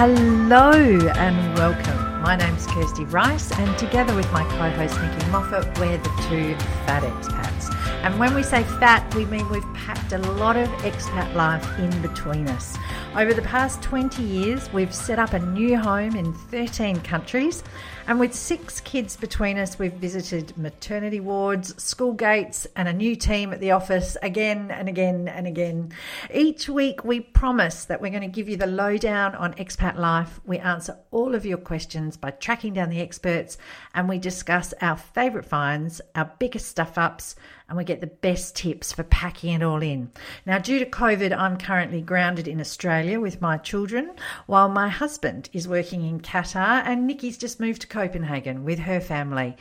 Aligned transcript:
Hello 0.00 0.72
and 0.72 1.58
welcome. 1.58 2.22
My 2.22 2.34
name's 2.34 2.66
Kirsty 2.68 3.04
Rice, 3.04 3.52
and 3.52 3.76
together 3.76 4.14
with 4.14 4.32
my 4.32 4.44
co 4.44 4.70
host 4.70 4.98
Nikki 4.98 5.30
Moffat, 5.30 5.78
we're 5.78 5.98
the 5.98 6.08
two 6.26 6.54
fat 6.86 7.02
expats. 7.02 7.70
And 8.02 8.18
when 8.18 8.34
we 8.34 8.42
say 8.42 8.62
fat, 8.62 9.14
we 9.14 9.26
mean 9.26 9.46
we've 9.50 9.74
packed 9.74 10.14
a 10.14 10.18
lot 10.40 10.56
of 10.56 10.70
expat 10.78 11.34
life 11.34 11.78
in 11.78 11.90
between 12.00 12.48
us. 12.48 12.78
Over 13.16 13.34
the 13.34 13.42
past 13.42 13.82
20 13.82 14.22
years, 14.22 14.72
we've 14.72 14.94
set 14.94 15.18
up 15.18 15.32
a 15.32 15.40
new 15.40 15.76
home 15.76 16.14
in 16.14 16.32
13 16.32 17.00
countries, 17.00 17.64
and 18.06 18.20
with 18.20 18.32
six 18.32 18.80
kids 18.80 19.16
between 19.16 19.58
us, 19.58 19.80
we've 19.80 19.92
visited 19.92 20.56
maternity 20.56 21.18
wards, 21.18 21.82
school 21.82 22.12
gates, 22.12 22.68
and 22.76 22.86
a 22.86 22.92
new 22.92 23.16
team 23.16 23.52
at 23.52 23.58
the 23.58 23.72
office 23.72 24.16
again 24.22 24.70
and 24.70 24.88
again 24.88 25.26
and 25.26 25.48
again. 25.48 25.92
Each 26.32 26.68
week, 26.68 27.04
we 27.04 27.18
promise 27.18 27.84
that 27.86 28.00
we're 28.00 28.10
going 28.10 28.22
to 28.22 28.28
give 28.28 28.48
you 28.48 28.56
the 28.56 28.68
lowdown 28.68 29.34
on 29.34 29.54
expat 29.54 29.96
life. 29.96 30.40
We 30.44 30.58
answer 30.58 30.96
all 31.10 31.34
of 31.34 31.44
your 31.44 31.58
questions 31.58 32.16
by 32.16 32.30
tracking 32.30 32.74
down 32.74 32.90
the 32.90 33.00
experts, 33.00 33.58
and 33.92 34.08
we 34.08 34.18
discuss 34.18 34.72
our 34.80 34.96
favourite 34.96 35.48
finds, 35.48 36.00
our 36.14 36.30
biggest 36.38 36.68
stuff 36.68 36.96
ups, 36.96 37.34
and 37.68 37.76
we 37.76 37.84
get 37.84 38.00
the 38.00 38.06
best 38.08 38.56
tips 38.56 38.92
for 38.92 39.04
packing 39.04 39.52
it 39.52 39.62
all 39.62 39.80
in. 39.82 40.10
Now, 40.44 40.58
due 40.58 40.80
to 40.80 40.86
COVID, 40.86 41.36
I'm 41.36 41.56
currently 41.56 42.02
grounded 42.02 42.48
in 42.48 42.60
Australia 42.60 42.99
with 43.20 43.40
my 43.40 43.56
children, 43.56 44.12
while 44.46 44.68
my 44.68 44.88
husband 44.88 45.48
is 45.52 45.66
working 45.66 46.04
in 46.04 46.20
Qatar, 46.20 46.82
and 46.84 47.06
Nikki's 47.06 47.38
just 47.38 47.60
moved 47.60 47.80
to 47.82 47.86
Copenhagen 47.86 48.64
with 48.64 48.80
her 48.80 49.00
family, 49.00 49.56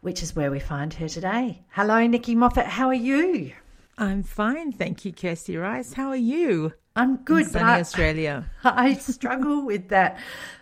which 0.00 0.22
is 0.22 0.36
where 0.36 0.50
we 0.50 0.60
find 0.60 0.92
her 0.94 1.08
today. 1.08 1.62
Hello, 1.70 2.06
Nikki 2.06 2.34
Moffat. 2.34 2.66
How 2.66 2.88
are 2.88 2.94
you? 2.94 3.52
I'm 3.98 4.22
fine, 4.22 4.72
thank 4.72 5.04
you, 5.04 5.12
Kirsty 5.12 5.56
Rice. 5.56 5.94
How 5.94 6.08
are 6.08 6.16
you? 6.16 6.74
I'm 6.94 7.16
good, 7.16 7.44
in 7.44 7.48
sunny 7.48 7.64
I, 7.64 7.80
Australia. 7.80 8.50
I 8.64 8.94
struggle 8.94 9.64
with 9.64 9.88
that 9.88 10.18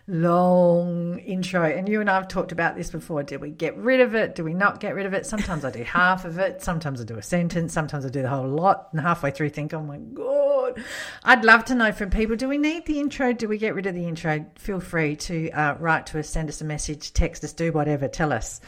long 0.07 1.19
intro, 1.19 1.65
and 1.65 1.89
you 1.89 2.01
and 2.01 2.09
I 2.09 2.15
have 2.15 2.29
talked 2.29 2.53
about 2.53 2.77
this 2.77 2.91
before. 2.91 3.25
Do 3.25 3.39
we 3.41 3.51
get 3.51 3.77
rid 3.77 4.01
of 4.01 4.15
it? 4.15 4.37
Do 4.37 4.45
we 4.45 4.55
not 4.55 4.79
get 4.79 4.95
rid 4.95 5.07
of 5.07 5.13
it? 5.13 5.27
Sometimes 5.27 5.65
I 5.65 5.73
do 5.73 5.83
half 5.85 6.25
of 6.25 6.39
it. 6.39 6.63
Sometimes 6.63 7.01
I 7.01 7.05
do 7.05 7.17
a 7.17 7.23
sentence. 7.23 7.73
Sometimes 7.73 8.07
I 8.07 8.11
do 8.11 8.23
the 8.23 8.29
whole 8.29 8.47
lot, 8.47 8.89
and 8.93 9.01
halfway 9.01 9.33
through 9.33 9.51
think, 9.51 9.75
"Oh 9.75 9.83
my 9.83 9.99
god!" 9.99 10.83
I'd 11.25 11.45
love 11.45 11.65
to 11.67 11.75
know 11.75 11.91
from 11.91 12.11
people: 12.11 12.37
Do 12.37 12.49
we 12.49 12.59
need 12.59 12.87
the 12.87 13.01
intro? 13.01 13.33
Do 13.33 13.49
we 13.49 13.59
get 13.59 13.75
rid 13.75 13.87
of 13.87 13.95
the 13.95 14.07
intro? 14.07 14.47
Feel 14.57 14.79
free 14.81 15.17
to 15.17 15.51
uh, 15.51 15.77
write 15.81 16.07
to 16.07 16.21
us, 16.21 16.29
send 16.29 16.49
us 16.49 16.61
a 16.61 16.65
message, 16.65 17.13
text 17.13 17.43
us, 17.43 17.53
do 17.53 17.73
whatever. 17.73 18.07
Tell 18.07 18.33
us. 18.33 18.61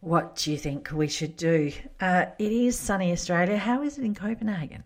What 0.00 0.34
do 0.34 0.50
you 0.50 0.58
think 0.58 0.90
we 0.90 1.06
should 1.06 1.36
do? 1.36 1.70
Uh, 2.00 2.26
it 2.36 2.50
is 2.50 2.76
sunny 2.76 3.12
Australia. 3.12 3.56
How 3.56 3.82
is 3.82 3.98
it 3.98 4.04
in 4.04 4.16
Copenhagen? 4.16 4.82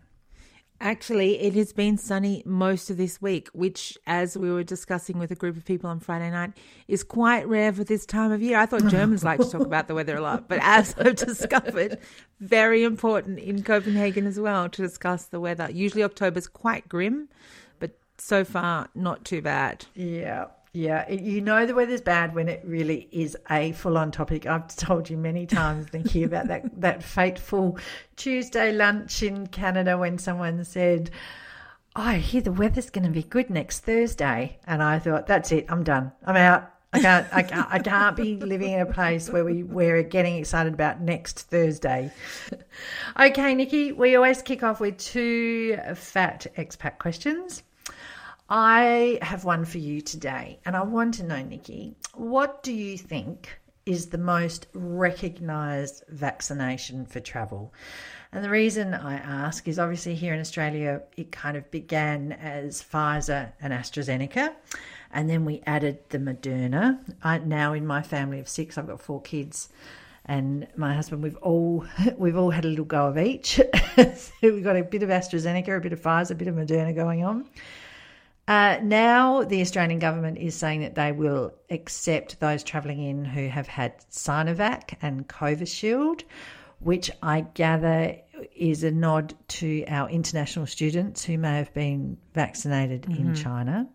Actually, 0.79 1.39
it 1.39 1.55
has 1.55 1.73
been 1.73 1.97
sunny 1.97 2.43
most 2.45 2.91
of 2.91 2.97
this 2.97 3.19
week, 3.19 3.49
which, 3.53 3.97
as 4.05 4.37
we 4.37 4.51
were 4.51 4.63
discussing 4.63 5.17
with 5.17 5.31
a 5.31 5.35
group 5.35 5.57
of 5.57 5.65
people 5.65 5.89
on 5.89 5.99
Friday 5.99 6.29
night, 6.29 6.53
is 6.87 7.03
quite 7.03 7.47
rare 7.47 7.73
for 7.73 7.83
this 7.83 8.05
time 8.05 8.31
of 8.31 8.43
year. 8.43 8.59
I 8.59 8.67
thought 8.67 8.85
Germans 8.85 9.23
like 9.23 9.39
to 9.39 9.49
talk 9.49 9.61
about 9.61 9.87
the 9.87 9.95
weather 9.95 10.15
a 10.15 10.21
lot, 10.21 10.47
but 10.47 10.59
as 10.61 10.93
I've 10.99 11.15
discovered, 11.15 11.97
very 12.39 12.83
important 12.83 13.39
in 13.39 13.63
Copenhagen 13.63 14.27
as 14.27 14.39
well 14.39 14.69
to 14.69 14.81
discuss 14.81 15.25
the 15.25 15.39
weather. 15.39 15.67
Usually, 15.71 16.03
October's 16.03 16.47
quite 16.47 16.87
grim, 16.87 17.27
but 17.79 17.97
so 18.19 18.43
far, 18.43 18.89
not 18.93 19.25
too 19.25 19.41
bad. 19.41 19.87
Yeah. 19.95 20.45
Yeah, 20.77 21.09
you 21.11 21.41
know 21.41 21.65
the 21.65 21.73
weather's 21.73 22.01
bad 22.01 22.35
when 22.35 22.47
it 22.47 22.61
really 22.63 23.09
is 23.11 23.35
a 23.49 23.71
full-on 23.71 24.11
topic. 24.11 24.45
I've 24.45 24.67
told 24.75 25.09
you 25.09 25.17
many 25.17 25.47
times, 25.47 25.87
thinking 25.89 26.23
about 26.23 26.49
that 26.49 26.69
that 26.81 27.01
fateful 27.01 27.79
Tuesday 28.15 28.71
lunch 28.71 29.23
in 29.23 29.47
Canada 29.47 29.97
when 29.97 30.19
someone 30.19 30.63
said, 30.63 31.09
oh, 31.95 32.01
"I 32.03 32.17
hear 32.17 32.41
the 32.41 32.51
weather's 32.51 32.91
going 32.91 33.05
to 33.05 33.09
be 33.09 33.23
good 33.23 33.49
next 33.49 33.85
Thursday," 33.85 34.59
and 34.67 34.83
I 34.83 34.99
thought, 34.99 35.25
"That's 35.25 35.51
it, 35.51 35.65
I'm 35.67 35.83
done, 35.83 36.11
I'm 36.23 36.35
out." 36.35 36.71
I 36.93 36.99
can't, 37.01 37.27
I 37.31 37.41
can't, 37.41 37.67
I 37.71 37.79
can't 37.79 38.15
be 38.15 38.35
living 38.35 38.73
in 38.73 38.79
a 38.79 38.85
place 38.85 39.31
where 39.31 39.43
we 39.43 39.63
we're 39.63 40.03
getting 40.03 40.35
excited 40.35 40.75
about 40.75 41.01
next 41.01 41.49
Thursday. 41.49 42.11
okay, 43.19 43.55
Nikki, 43.55 43.93
we 43.93 44.15
always 44.15 44.43
kick 44.43 44.61
off 44.61 44.79
with 44.79 44.99
two 44.99 45.75
fat 45.95 46.45
expat 46.55 46.99
questions. 46.99 47.63
I 48.49 49.19
have 49.21 49.43
one 49.43 49.65
for 49.65 49.77
you 49.77 49.99
today, 49.99 50.59
and 50.65 50.75
I 50.75 50.83
want 50.83 51.15
to 51.15 51.23
know, 51.23 51.41
Nikki, 51.41 51.97
what 52.13 52.63
do 52.63 52.71
you 52.71 52.97
think 52.97 53.59
is 53.85 54.07
the 54.07 54.17
most 54.17 54.67
recognised 54.73 56.05
vaccination 56.07 57.05
for 57.05 57.19
travel? 57.19 57.73
And 58.31 58.45
the 58.45 58.49
reason 58.49 58.93
I 58.93 59.15
ask 59.15 59.67
is 59.67 59.79
obviously 59.79 60.15
here 60.15 60.33
in 60.33 60.39
Australia, 60.39 61.01
it 61.17 61.31
kind 61.31 61.57
of 61.57 61.69
began 61.71 62.31
as 62.33 62.81
Pfizer 62.81 63.51
and 63.61 63.73
AstraZeneca, 63.73 64.53
and 65.11 65.29
then 65.29 65.43
we 65.43 65.61
added 65.65 65.99
the 66.09 66.17
Moderna. 66.17 66.99
I, 67.23 67.39
now, 67.39 67.73
in 67.73 67.85
my 67.85 68.01
family 68.01 68.39
of 68.39 68.47
six, 68.47 68.77
I've 68.77 68.87
got 68.87 69.01
four 69.01 69.21
kids 69.21 69.69
and 70.29 70.67
my 70.75 70.93
husband 70.93 71.23
we've 71.23 71.37
all 71.37 71.85
we've 72.17 72.35
all 72.35 72.51
had 72.51 72.65
a 72.65 72.67
little 72.67 72.83
go 72.83 73.07
of 73.07 73.17
each 73.17 73.61
so 73.95 74.31
we've 74.41 74.61
got 74.61 74.75
a 74.75 74.83
bit 74.83 75.01
of 75.01 75.07
AstraZeneca 75.07 75.77
a 75.77 75.79
bit 75.79 75.93
of 75.93 76.01
Pfizer 76.01 76.31
a 76.31 76.35
bit 76.35 76.49
of 76.49 76.55
Moderna 76.55 76.93
going 76.93 77.23
on 77.23 77.47
uh, 78.47 78.79
now, 78.81 79.43
the 79.43 79.61
Australian 79.61 79.99
government 79.99 80.37
is 80.37 80.55
saying 80.55 80.81
that 80.81 80.95
they 80.95 81.11
will 81.11 81.53
accept 81.69 82.39
those 82.39 82.63
travelling 82.63 83.03
in 83.03 83.25
who 83.25 83.49
have 83.49 83.67
had 83.67 83.93
Sinovac 84.09 84.95
and 85.01 85.27
Covishield, 85.27 86.23
which 86.79 87.11
I 87.21 87.41
gather 87.41 88.15
is 88.55 88.83
a 88.83 88.91
nod 88.91 89.33
to 89.49 89.83
our 89.89 90.09
international 90.09 90.65
students 90.65 91.25
who 91.25 91.37
may 91.37 91.57
have 91.57 91.73
been 91.73 92.17
vaccinated 92.33 93.01
mm-hmm. 93.01 93.29
in 93.29 93.35
China. 93.35 93.89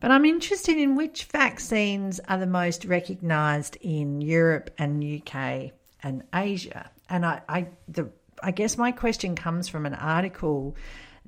But 0.00 0.10
I'm 0.10 0.24
interested 0.24 0.76
in 0.76 0.96
which 0.96 1.24
vaccines 1.24 2.20
are 2.26 2.38
the 2.38 2.46
most 2.46 2.86
recognised 2.86 3.76
in 3.82 4.20
Europe 4.20 4.70
and 4.78 5.04
UK 5.04 5.72
and 6.02 6.24
Asia. 6.34 6.90
And 7.08 7.24
I, 7.24 7.42
I, 7.48 7.68
the, 7.86 8.10
I 8.42 8.50
guess 8.50 8.76
my 8.76 8.90
question 8.90 9.36
comes 9.36 9.68
from 9.68 9.86
an 9.86 9.94
article 9.94 10.74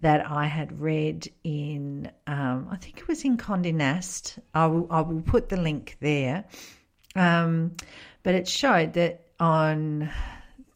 that 0.02 0.28
I 0.28 0.46
had 0.46 0.80
read 0.80 1.30
in, 1.44 2.10
um, 2.26 2.68
I 2.70 2.76
think 2.76 2.98
it 2.98 3.08
was 3.08 3.24
in 3.24 3.36
Condé 3.36 3.72
Nast. 3.72 4.38
I 4.52 4.66
will, 4.66 4.86
I 4.90 5.00
will 5.00 5.22
put 5.22 5.48
the 5.48 5.56
link 5.56 5.96
there. 6.00 6.44
Um, 7.14 7.72
but 8.24 8.34
it 8.34 8.48
showed 8.48 8.94
that 8.94 9.26
on 9.38 10.10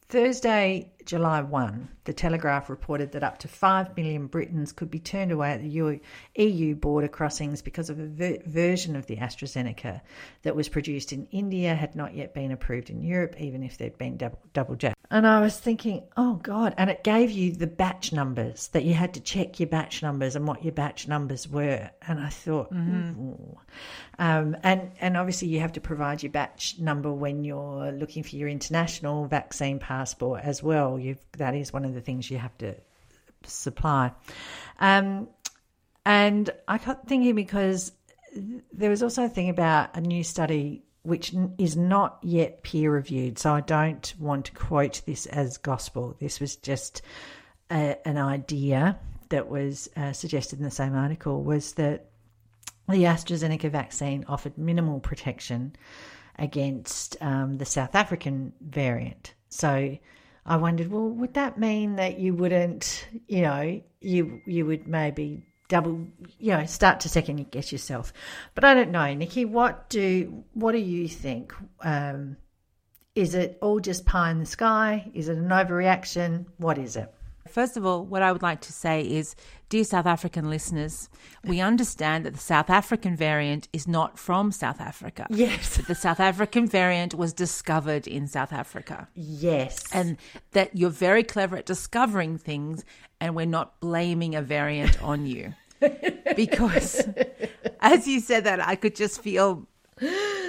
Thursday, 0.07 0.91
July 1.07 1.41
1, 1.41 1.87
the 2.03 2.11
Telegraph 2.11 2.69
reported 2.69 3.13
that 3.13 3.23
up 3.23 3.37
to 3.39 3.47
5 3.47 3.95
million 3.95 4.27
Britons 4.27 4.73
could 4.73 4.91
be 4.91 4.99
turned 4.99 5.31
away 5.31 5.51
at 5.53 5.61
the 5.61 6.01
EU 6.35 6.75
border 6.75 7.07
crossings 7.07 7.61
because 7.61 7.89
of 7.89 7.97
a 7.97 8.05
ver- 8.05 8.39
version 8.45 8.93
of 8.93 9.05
the 9.05 9.15
AstraZeneca 9.15 10.01
that 10.43 10.55
was 10.55 10.67
produced 10.67 11.13
in 11.13 11.25
India 11.31 11.73
had 11.73 11.95
not 11.95 12.13
yet 12.13 12.33
been 12.33 12.51
approved 12.51 12.89
in 12.89 13.01
Europe, 13.01 13.39
even 13.39 13.63
if 13.63 13.77
there'd 13.77 13.97
been 13.97 14.17
double, 14.17 14.37
double 14.51 14.75
jabbed. 14.75 14.97
And 15.09 15.25
I 15.25 15.39
was 15.39 15.57
thinking, 15.57 16.03
oh 16.17 16.35
God. 16.35 16.73
And 16.77 16.89
it 16.89 17.03
gave 17.05 17.31
you 17.31 17.53
the 17.53 17.67
batch 17.67 18.11
numbers 18.11 18.67
that 18.69 18.83
you 18.83 18.93
had 18.93 19.13
to 19.13 19.21
check 19.21 19.59
your 19.59 19.67
batch 19.67 20.03
numbers 20.03 20.35
and 20.35 20.45
what 20.45 20.63
your 20.65 20.73
batch 20.73 21.07
numbers 21.07 21.47
were. 21.47 21.89
And 22.05 22.19
I 22.19 22.27
thought, 22.27 22.73
mm-hmm. 22.73 23.43
um, 24.19 24.57
and, 24.63 24.91
and 24.99 25.15
obviously 25.15 25.47
you 25.47 25.61
have 25.61 25.71
to 25.73 25.81
provide 25.81 26.23
your 26.23 26.33
batch 26.33 26.77
number 26.79 27.13
when 27.13 27.45
you're 27.45 27.93
looking 27.93 28.23
for 28.23 28.35
your 28.35 28.49
international 28.49 29.27
vaccine 29.27 29.79
passport 29.79 30.41
as 30.43 30.61
well. 30.61 30.96
You've, 30.99 31.19
that 31.37 31.55
is 31.55 31.71
one 31.73 31.85
of 31.85 31.93
the 31.93 32.01
things 32.01 32.29
you 32.29 32.37
have 32.37 32.57
to 32.59 32.75
supply. 33.43 34.11
Um, 34.79 35.27
and 36.05 36.49
I 36.67 36.77
got 36.77 37.07
thinking 37.07 37.35
because 37.35 37.91
there 38.71 38.89
was 38.89 39.03
also 39.03 39.25
a 39.25 39.29
thing 39.29 39.49
about 39.49 39.95
a 39.95 40.01
new 40.01 40.23
study 40.23 40.83
which 41.03 41.33
is 41.57 41.77
not 41.77 42.19
yet 42.21 42.63
peer 42.63 42.91
reviewed. 42.91 43.39
So 43.39 43.53
I 43.53 43.61
don't 43.61 44.13
want 44.19 44.45
to 44.45 44.51
quote 44.51 45.01
this 45.05 45.25
as 45.27 45.57
gospel. 45.57 46.17
This 46.19 46.41
was 46.41 46.57
just 46.57 47.01
a, 47.71 47.97
an 48.05 48.17
idea 48.17 48.99
that 49.29 49.47
was 49.47 49.89
uh, 49.95 50.11
suggested 50.11 50.59
in 50.59 50.65
the 50.65 50.71
same 50.71 50.95
article 50.95 51.43
was 51.43 51.73
that 51.73 52.07
the 52.89 53.03
AstraZeneca 53.03 53.69
vaccine 53.69 54.25
offered 54.27 54.57
minimal 54.57 54.99
protection 54.99 55.75
against 56.39 57.17
um, 57.21 57.57
the 57.57 57.65
South 57.65 57.95
African 57.95 58.53
variant. 58.61 59.33
So 59.49 59.97
I 60.47 60.55
wondered, 60.55 60.89
well, 60.89 61.09
would 61.09 61.33
that 61.33 61.59
mean 61.59 61.97
that 61.97 62.19
you 62.19 62.33
wouldn't, 62.33 63.05
you 63.27 63.41
know, 63.41 63.81
you 63.99 64.41
you 64.45 64.65
would 64.65 64.87
maybe 64.87 65.43
double, 65.67 66.07
you 66.39 66.51
know, 66.53 66.65
start 66.65 67.01
to 67.01 67.09
second 67.09 67.51
guess 67.51 67.71
yourself. 67.71 68.13
But 68.55 68.63
I 68.63 68.73
don't 68.73 68.91
know, 68.91 69.13
Nikki. 69.13 69.43
What 69.43 69.89
do 69.89 70.43
what 70.53 70.71
do 70.71 70.77
you 70.77 71.09
think? 71.09 71.53
Um, 71.81 72.37
is 73.13 73.35
it 73.35 73.57
all 73.61 73.79
just 73.79 74.05
pie 74.05 74.31
in 74.31 74.39
the 74.39 74.45
sky? 74.45 75.11
Is 75.13 75.27
it 75.27 75.37
an 75.37 75.49
overreaction? 75.49 76.45
What 76.57 76.77
is 76.77 76.95
it? 76.95 77.13
First 77.47 77.77
of 77.77 77.85
all, 77.85 78.05
what 78.05 78.21
I 78.21 78.31
would 78.31 78.41
like 78.41 78.61
to 78.61 78.73
say 78.73 79.01
is, 79.01 79.35
dear 79.69 79.83
South 79.83 80.05
African 80.05 80.49
listeners, 80.49 81.09
we 81.43 81.59
understand 81.61 82.25
that 82.25 82.33
the 82.33 82.39
South 82.39 82.69
African 82.69 83.15
variant 83.15 83.67
is 83.73 83.87
not 83.87 84.19
from 84.19 84.51
South 84.51 84.79
Africa. 84.79 85.27
Yes. 85.29 85.77
the 85.77 85.95
South 85.95 86.19
African 86.19 86.67
variant 86.67 87.13
was 87.13 87.33
discovered 87.33 88.07
in 88.07 88.27
South 88.27 88.53
Africa. 88.53 89.07
Yes. 89.15 89.83
And 89.93 90.17
that 90.51 90.75
you're 90.75 90.89
very 90.89 91.23
clever 91.23 91.57
at 91.57 91.65
discovering 91.65 92.37
things 92.37 92.85
and 93.19 93.35
we're 93.35 93.45
not 93.45 93.79
blaming 93.79 94.35
a 94.35 94.41
variant 94.41 95.01
on 95.01 95.25
you. 95.25 95.53
because 96.35 97.07
as 97.81 98.07
you 98.07 98.19
said 98.19 98.43
that, 98.45 98.65
I 98.65 98.75
could 98.75 98.95
just 98.95 99.21
feel 99.21 99.67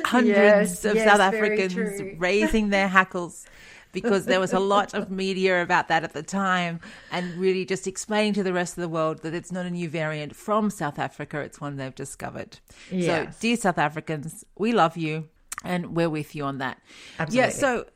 hundreds 0.05 0.37
Yes, 0.37 0.85
of 0.85 0.95
yes, 0.97 1.09
South 1.09 1.21
Africans 1.21 2.19
raising 2.19 2.71
their 2.71 2.89
hackles 2.89 3.47
because 3.93 4.27
there 4.27 4.41
was 4.41 4.53
a 4.53 4.59
lot 4.59 4.95
of 4.95 5.11
media 5.11 5.63
about 5.63 5.89
that 5.89 6.05
at 6.05 6.13
the 6.13 6.23
time 6.23 6.81
and 7.11 7.35
really 7.37 7.65
just 7.65 7.87
explaining 7.87 8.33
to 8.35 8.43
the 8.43 8.53
rest 8.53 8.77
of 8.77 8.83
the 8.83 8.89
world 8.89 9.23
that 9.23 9.35
it's 9.35 9.53
not 9.53 9.67
a 9.67 9.71
new 9.71 9.89
variant 9.89 10.35
from 10.37 10.71
South 10.71 10.99
Africa, 10.99 11.41
it's 11.41 11.61
one 11.61 11.77
they've 11.77 11.95
discovered. 11.95 12.59
Yes. 12.91 13.35
So, 13.35 13.41
dear 13.41 13.57
South 13.57 13.79
Africans, 13.79 14.45
we 14.57 14.73
love 14.73 14.97
you 14.97 15.29
and 15.65 15.97
we're 15.97 16.11
with 16.11 16.35
you 16.35 16.45
on 16.45 16.59
that. 16.59 16.81
Absolutely. 17.19 17.51
Yeah, 17.51 17.55
so 17.55 17.87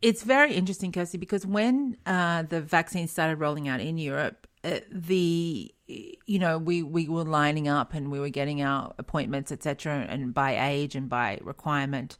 it's 0.00 0.22
very 0.22 0.54
interesting, 0.54 0.92
Kirsty, 0.92 1.18
because 1.18 1.46
when 1.46 1.96
uh, 2.06 2.42
the 2.42 2.60
vaccine 2.60 3.06
started 3.08 3.36
rolling 3.36 3.68
out 3.68 3.80
in 3.80 3.98
Europe, 3.98 4.46
uh, 4.64 4.80
the 4.90 5.74
you 5.88 6.38
know 6.38 6.56
we 6.56 6.82
we 6.82 7.08
were 7.08 7.24
lining 7.24 7.68
up 7.68 7.94
and 7.94 8.10
we 8.10 8.20
were 8.20 8.28
getting 8.28 8.62
our 8.62 8.94
appointments, 8.98 9.50
etc., 9.50 10.06
and 10.08 10.32
by 10.32 10.68
age 10.68 10.94
and 10.94 11.08
by 11.08 11.38
requirement. 11.42 12.16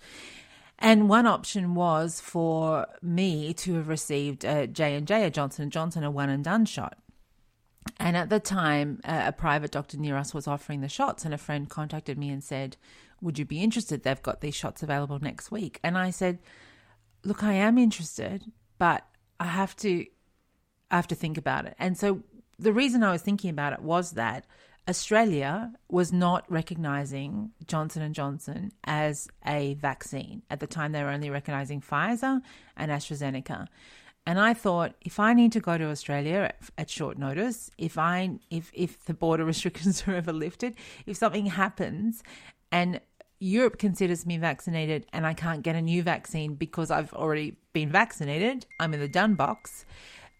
And 0.83 1.09
one 1.09 1.27
option 1.27 1.77
was 1.77 2.21
for 2.21 2.89
me 3.01 3.55
to 3.55 3.75
have 3.75 3.87
received 3.87 4.45
a 4.45 4.67
J 4.67 4.97
and 4.97 5.07
J, 5.07 5.25
a 5.25 5.31
Johnson 5.31 5.63
and 5.63 5.73
Johnson, 5.73 6.03
a 6.03 6.11
one 6.11 6.29
and 6.29 6.43
done 6.43 6.65
shot. 6.65 6.99
And 8.01 8.17
at 8.17 8.31
the 8.31 8.41
time, 8.41 9.01
a, 9.05 9.33
private 9.33 9.71
doctor 9.71 9.97
near 9.97 10.17
us 10.17 10.35
was 10.35 10.49
offering 10.49 10.81
the 10.81 10.89
shots, 10.89 11.25
and 11.25 11.33
a 11.33 11.39
friend 11.39 11.71
contacted 11.71 12.19
me 12.19 12.31
and 12.31 12.43
said, 12.43 12.77
"Would 13.21 13.39
you 13.39 13.45
be 13.45 13.63
interested? 13.63 14.03
They've 14.03 14.21
got 14.21 14.41
these 14.41 14.57
shots 14.57 14.83
available 14.83 15.21
next 15.21 15.53
week." 15.53 15.79
And 15.85 15.97
I 15.97 16.11
said, 16.11 16.41
"Look, 17.23 17.45
I 17.45 17.53
am 17.53 17.79
interested, 17.79 18.51
but 18.77 19.07
I 19.39 19.47
have 19.47 19.77
to, 19.77 20.05
I 20.91 20.97
have 20.97 21.09
to 21.09 21.15
think 21.15 21.39
about 21.39 21.65
it." 21.65 21.77
And 21.79 21.97
so 21.97 22.25
the 22.59 22.73
reason 22.73 23.05
I 23.05 23.13
was 23.13 23.23
thinking 23.23 23.51
about 23.51 23.73
it 23.73 23.83
was 23.83 24.13
that 24.13 24.47
Australia 24.89 25.73
was 25.89 26.13
not 26.13 26.45
recognizing 26.51 27.53
Johnson 27.67 28.03
and 28.03 28.15
Johnson 28.15 28.73
as 28.85 29.29
a 29.47 29.75
vaccine 29.75 30.43
at 30.51 30.59
the 30.59 30.67
time. 30.67 30.93
They 30.93 31.03
were 31.03 31.11
only 31.11 31.31
recognizing 31.31 31.81
Pfizer 31.81 32.41
and 32.77 32.91
AstraZeneca. 32.91 33.69
And 34.27 34.41
I 34.41 34.55
thought, 34.55 34.95
if 35.01 35.19
I 35.21 35.35
need 35.35 35.53
to 35.53 35.61
go 35.61 35.79
to 35.79 35.87
Australia 35.87 36.53
at, 36.79 36.91
short 36.91 37.19
notice, 37.19 37.71
if 37.77 37.99
I 37.99 38.39
if 38.51 38.71
if 38.73 39.05
the 39.05 39.15
border 39.15 39.45
restrictions 39.53 40.05
are 40.07 40.15
ever 40.15 40.33
lifted, 40.33 40.75
if 41.07 41.17
something 41.17 41.47
happens, 41.47 42.23
and 42.71 43.01
Europe 43.41 43.79
considers 43.79 44.25
me 44.25 44.37
vaccinated, 44.37 45.07
and 45.13 45.27
I 45.27 45.35
can't 45.35 45.63
get 45.63 45.75
a 45.75 45.83
new 45.83 46.03
vaccine 46.03 46.55
because 46.55 46.91
I've 46.91 47.13
already 47.13 47.57
been 47.73 47.89
vaccinated, 47.89 48.67
I'm 48.79 48.95
in 48.95 49.01
the 49.01 49.09
done 49.09 49.35
box. 49.35 49.85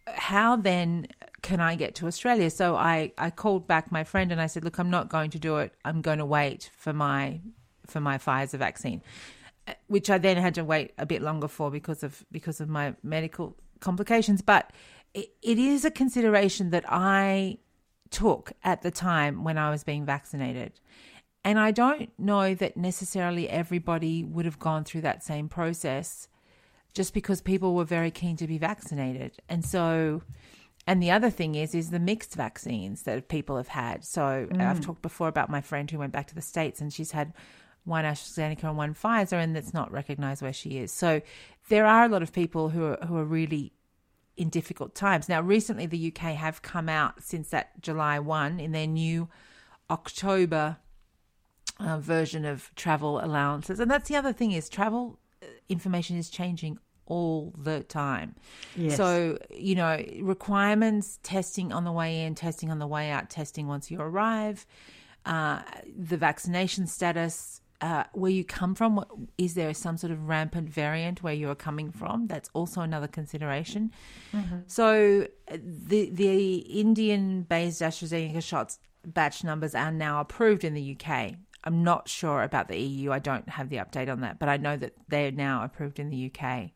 How 0.07 0.57
then 0.57 1.07
can 1.43 1.61
I 1.61 1.75
get 1.75 1.95
to 1.97 2.07
Australia? 2.07 2.51
So 2.51 2.77
I 2.77 3.13
I 3.19 3.31
called 3.31 3.67
back 3.67 3.93
my 3.93 4.05
friend 4.05 4.33
and 4.33 4.41
I 4.41 4.47
said, 4.47 4.65
look, 4.65 4.79
I'm 4.79 4.91
not 4.91 5.09
going 5.09 5.31
to 5.31 5.39
do 5.39 5.59
it. 5.59 5.75
I'm 5.85 6.01
going 6.01 6.19
to 6.19 6.27
wait 6.27 6.71
for 6.77 6.93
my 6.93 7.41
for 7.87 8.01
my 8.01 8.17
Pfizer 8.19 8.59
vaccine 8.59 9.03
uh, 9.69 9.75
which 9.87 10.11
I 10.11 10.19
then 10.19 10.37
had 10.39 10.55
to 10.55 10.65
wait 10.65 10.93
a 10.99 11.07
bit 11.07 11.23
longer 11.23 11.49
for 11.49 11.71
because 11.71 12.03
of 12.03 12.25
because 12.33 12.61
of 12.61 12.69
my 12.69 12.95
medical 13.03 13.57
complications. 13.81 14.43
But 14.43 14.73
it, 15.15 15.31
it 15.43 15.59
is 15.59 15.85
a 15.85 15.91
consideration 15.91 16.71
that 16.71 16.85
I 16.89 17.59
took 18.11 18.53
at 18.65 18.83
the 18.83 18.91
time 18.91 19.45
when 19.45 19.59
I 19.59 19.71
was 19.71 19.85
being 19.85 20.05
vaccinated. 20.05 20.81
And 21.45 21.59
I 21.59 21.71
don't 21.71 22.11
know 22.19 22.55
that 22.55 22.77
necessarily 22.77 23.49
everybody 23.49 24.23
would 24.23 24.45
have 24.45 24.59
gone 24.59 24.85
through 24.85 25.01
that 25.03 25.25
same 25.25 25.49
process 25.49 26.29
just 26.93 27.15
because 27.15 27.41
people 27.41 27.75
were 27.75 27.85
very 27.85 28.11
keen 28.11 28.37
to 28.37 28.47
be 28.47 28.59
vaccinated. 28.59 29.39
And 29.49 29.65
so 29.65 30.23
and 30.87 31.03
the 31.03 31.11
other 31.11 31.31
thing 31.31 31.55
is 31.55 31.75
is 31.75 31.91
the 31.91 32.01
mixed 32.01 32.35
vaccines 32.35 33.03
that 33.03 33.29
people 33.29 33.57
have 33.57 33.69
had. 33.69 34.05
So 34.05 34.49
I've 34.59 34.81
talked 34.81 35.03
before 35.03 35.29
about 35.29 35.51
my 35.51 35.61
friend 35.61 35.91
who 35.91 35.99
went 35.99 36.13
back 36.13 36.27
to 36.29 36.35
the 36.35 36.43
states 36.43 36.81
and 36.81 36.93
she's 36.93 37.13
had 37.13 37.33
one 37.85 38.05
AstraZeneca 38.05 38.65
and 38.65 38.77
one 38.77 38.95
Pfizer, 38.95 39.43
and 39.43 39.57
it's 39.57 39.75
not 39.75 39.91
recognized 39.91 40.43
where 40.43 40.53
she 40.53 40.79
is. 40.79 40.93
So 40.93 41.21
there 41.69 41.87
are 41.87 42.05
a 42.05 42.09
lot 42.09 42.23
of 42.23 42.33
people 42.33 42.69
who 42.69 42.85
are 42.85 42.99
who 43.07 43.17
are 43.17 43.25
really 43.25 43.73
in 44.37 44.49
difficult 44.49 44.95
times. 44.95 45.29
Now, 45.29 45.41
recently 45.41 45.87
the 45.87 46.09
UK 46.09 46.35
have 46.35 46.63
come 46.63 46.89
out 46.89 47.23
since 47.23 47.51
that 47.51 47.81
July 47.81 48.19
one 48.19 48.61
in 48.61 48.73
their 48.73 48.87
new 48.87 49.29
October 49.91 50.79
uh, 51.79 51.99
version 51.99 52.45
of 52.45 52.71
travel 52.77 53.23
allowances, 53.23 53.81
and 53.81 53.91
that's 53.91 54.09
the 54.09 54.17
other 54.17 54.33
thing 54.33 54.53
is 54.53 54.69
travel 54.69 55.19
uh, 55.43 55.47
information 55.69 56.17
is 56.17 56.31
changing 56.31 56.79
all 57.07 57.53
the 57.57 57.83
time. 57.83 58.35
Yes. 58.77 58.97
So, 58.97 59.39
you 59.51 59.75
know, 59.75 60.03
requirements, 60.21 61.19
testing 61.23 61.73
on 61.73 61.85
the 61.85 61.93
way 61.93 62.23
in, 62.23 62.35
testing 62.35 62.71
on 62.71 62.79
the 62.79 62.87
way 62.87 63.11
out, 63.11 63.31
testing 63.31 63.67
once 63.67 63.91
you 63.91 64.01
arrive, 64.01 64.67
uh, 65.27 65.63
the 65.97 66.17
vaccination 66.17 66.87
status, 66.87 67.61
uh, 67.81 68.05
where 68.13 68.31
you 68.31 68.45
come 68.45 68.75
from. 68.75 68.97
What, 68.97 69.09
is 69.37 69.55
there 69.55 69.75
some 69.75 69.97
sort 69.97 70.13
of 70.13 70.29
rampant 70.29 70.69
variant 70.69 71.23
where 71.23 71.35
you're 71.35 71.57
coming 71.57 71.91
from? 71.91 72.29
That's 72.29 72.49
also 72.55 72.81
another 72.81 73.09
consideration. 73.09 73.91
So, 74.69 75.27
uh, 75.51 75.57
the 75.63 76.09
the 76.11 76.59
Indian 76.59 77.43
based 77.43 77.83
AstraZeneca 77.83 78.43
shots 78.43 78.79
batch 79.05 79.43
numbers 79.43 79.75
are 79.75 79.91
now 79.91 80.21
approved 80.21 80.65
in 80.65 80.75
the 80.75 80.97
UK. 80.97 81.35
I'm 81.65 81.85
not 81.85 82.09
sure 82.09 82.43
about 82.43 82.69
the 82.69 82.79
EU. 82.79 83.13
I 83.13 83.19
don't 83.19 83.49
have 83.49 83.69
the 83.69 83.77
update 83.77 84.11
on 84.11 84.21
that, 84.21 84.39
but 84.39 84.49
I 84.49 84.57
know 84.57 84.77
that 84.77 84.95
they're 85.09 85.33
now 85.33 85.65
approved 85.65 85.99
in 85.99 86.11
the 86.11 86.31
UK. 86.31 86.71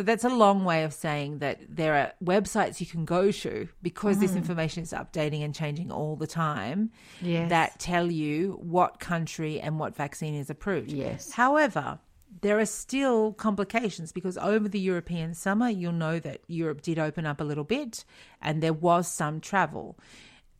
So 0.00 0.04
that's 0.04 0.24
a 0.24 0.30
long 0.30 0.64
way 0.64 0.84
of 0.84 0.94
saying 0.94 1.40
that 1.40 1.60
there 1.68 1.94
are 1.94 2.12
websites 2.24 2.80
you 2.80 2.86
can 2.86 3.04
go 3.04 3.30
to 3.30 3.68
because 3.82 4.18
this 4.18 4.34
information 4.34 4.82
is 4.82 4.94
updating 4.94 5.44
and 5.44 5.54
changing 5.54 5.92
all 5.92 6.16
the 6.16 6.26
time 6.26 6.90
Yes. 7.20 7.50
that 7.50 7.78
tell 7.78 8.10
you 8.10 8.52
what 8.62 8.98
country 8.98 9.60
and 9.60 9.78
what 9.78 9.94
vaccine 9.94 10.34
is 10.34 10.48
approved. 10.48 10.90
Yes. 10.90 11.32
However, 11.32 11.98
there 12.40 12.58
are 12.58 12.64
still 12.64 13.34
complications 13.34 14.10
because 14.10 14.38
over 14.38 14.70
the 14.70 14.80
European 14.80 15.34
summer, 15.34 15.68
you'll 15.68 15.92
know 15.92 16.18
that 16.18 16.40
Europe 16.46 16.80
did 16.80 16.98
open 16.98 17.26
up 17.26 17.38
a 17.38 17.44
little 17.44 17.64
bit 17.64 18.06
and 18.40 18.62
there 18.62 18.72
was 18.72 19.06
some 19.06 19.38
travel. 19.38 19.98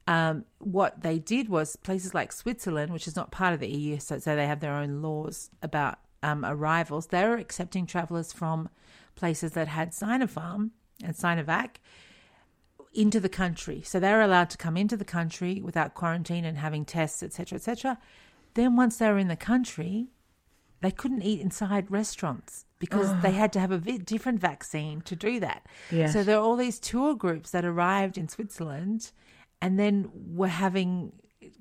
Um, 0.06 0.44
what 0.58 1.00
they 1.00 1.18
did 1.18 1.48
was 1.48 1.76
places 1.76 2.12
like 2.12 2.32
Switzerland, 2.32 2.92
which 2.92 3.08
is 3.08 3.16
not 3.16 3.30
part 3.30 3.54
of 3.54 3.60
the 3.60 3.68
EU, 3.70 4.00
so, 4.00 4.18
so 4.18 4.36
they 4.36 4.46
have 4.46 4.60
their 4.60 4.74
own 4.74 5.00
laws 5.00 5.48
about 5.62 5.98
um, 6.22 6.44
arrivals, 6.44 7.06
they 7.06 7.24
were 7.24 7.36
accepting 7.36 7.86
travelers 7.86 8.32
from 8.34 8.68
places 9.14 9.52
that 9.52 9.68
had 9.68 9.92
Sinopharm 9.92 10.70
and 11.02 11.14
Sinovac 11.14 11.76
into 12.92 13.20
the 13.20 13.28
country. 13.28 13.82
So 13.82 14.00
they 14.00 14.12
were 14.12 14.22
allowed 14.22 14.50
to 14.50 14.56
come 14.56 14.76
into 14.76 14.96
the 14.96 15.04
country 15.04 15.60
without 15.62 15.94
quarantine 15.94 16.44
and 16.44 16.58
having 16.58 16.84
tests, 16.84 17.22
etc., 17.22 17.56
etc. 17.56 17.98
Then 18.54 18.76
once 18.76 18.96
they 18.96 19.08
were 19.08 19.18
in 19.18 19.28
the 19.28 19.36
country, 19.36 20.08
they 20.80 20.90
couldn't 20.90 21.22
eat 21.22 21.40
inside 21.40 21.90
restaurants 21.90 22.64
because 22.78 23.20
they 23.22 23.32
had 23.32 23.52
to 23.52 23.60
have 23.60 23.70
a 23.70 23.78
bit 23.78 24.06
different 24.06 24.40
vaccine 24.40 25.02
to 25.02 25.14
do 25.14 25.38
that. 25.40 25.66
Yes. 25.90 26.14
So 26.14 26.24
there 26.24 26.38
are 26.38 26.42
all 26.42 26.56
these 26.56 26.80
tour 26.80 27.14
groups 27.14 27.50
that 27.50 27.64
arrived 27.64 28.16
in 28.16 28.28
Switzerland 28.28 29.12
and 29.60 29.78
then 29.78 30.10
were 30.14 30.48
having 30.48 31.12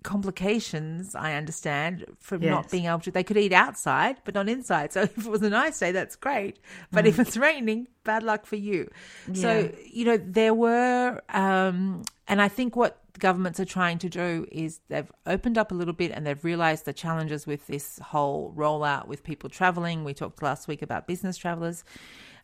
complications, 0.04 1.16
I 1.16 1.34
understand, 1.34 2.06
from 2.20 2.42
not 2.52 2.70
being 2.72 2.86
able 2.86 3.00
to. 3.00 3.12
They 3.12 3.24
could 3.24 3.38
eat 3.38 3.54
outside, 3.54 4.18
but 4.26 4.34
not 4.34 4.50
inside. 4.50 4.92
So 5.00 5.02
if 5.02 5.18
it 5.18 5.26
was 5.26 5.42
a 5.42 5.50
nice 5.50 5.80
day, 5.80 5.92
that's 5.92 6.16
great. 6.16 6.60
But 6.92 7.06
if 7.06 7.20
it's 7.20 7.38
raining, 7.38 7.88
bad 8.04 8.24
luck 8.24 8.46
for 8.46 8.56
you. 8.56 8.90
So, 9.34 9.72
you 9.86 10.06
know, 10.06 10.18
there 10.18 10.54
were, 10.54 11.22
um, 11.30 12.04
and 12.28 12.42
I 12.42 12.48
think 12.48 12.76
what 12.76 13.00
governments 13.20 13.60
are 13.60 13.66
trying 13.66 13.98
to 14.00 14.10
do 14.10 14.48
is 14.52 14.80
they've 14.88 15.12
opened 15.26 15.58
up 15.58 15.72
a 15.72 15.76
little 15.76 15.94
bit 15.94 16.12
and 16.12 16.26
they've 16.26 16.44
realized 16.44 16.86
the 16.86 16.94
challenges 16.94 17.46
with 17.46 17.68
this 17.68 18.00
whole 18.00 18.54
rollout 18.56 19.08
with 19.08 19.24
people 19.24 19.50
traveling. 19.50 20.04
We 20.04 20.14
talked 20.14 20.42
last 20.42 20.68
week 20.68 20.82
about 20.82 21.08
business 21.08 21.38
travelers. 21.38 21.84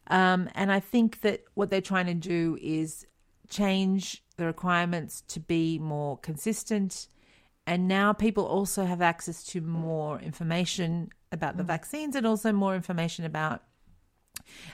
Um, 0.07 0.49
and 0.53 0.71
I 0.71 0.79
think 0.79 1.21
that 1.21 1.43
what 1.55 1.69
they're 1.69 1.81
trying 1.81 2.07
to 2.07 2.13
do 2.13 2.57
is 2.61 3.07
change 3.49 4.23
the 4.37 4.45
requirements 4.45 5.23
to 5.29 5.39
be 5.39 5.79
more 5.79 6.17
consistent. 6.17 7.07
And 7.67 7.87
now 7.87 8.13
people 8.13 8.45
also 8.45 8.85
have 8.85 9.01
access 9.01 9.43
to 9.45 9.61
more 9.61 10.19
information 10.19 11.09
about 11.31 11.57
the 11.57 11.63
mm. 11.63 11.67
vaccines 11.67 12.15
and 12.15 12.25
also 12.25 12.51
more 12.51 12.75
information 12.75 13.25
about 13.25 13.63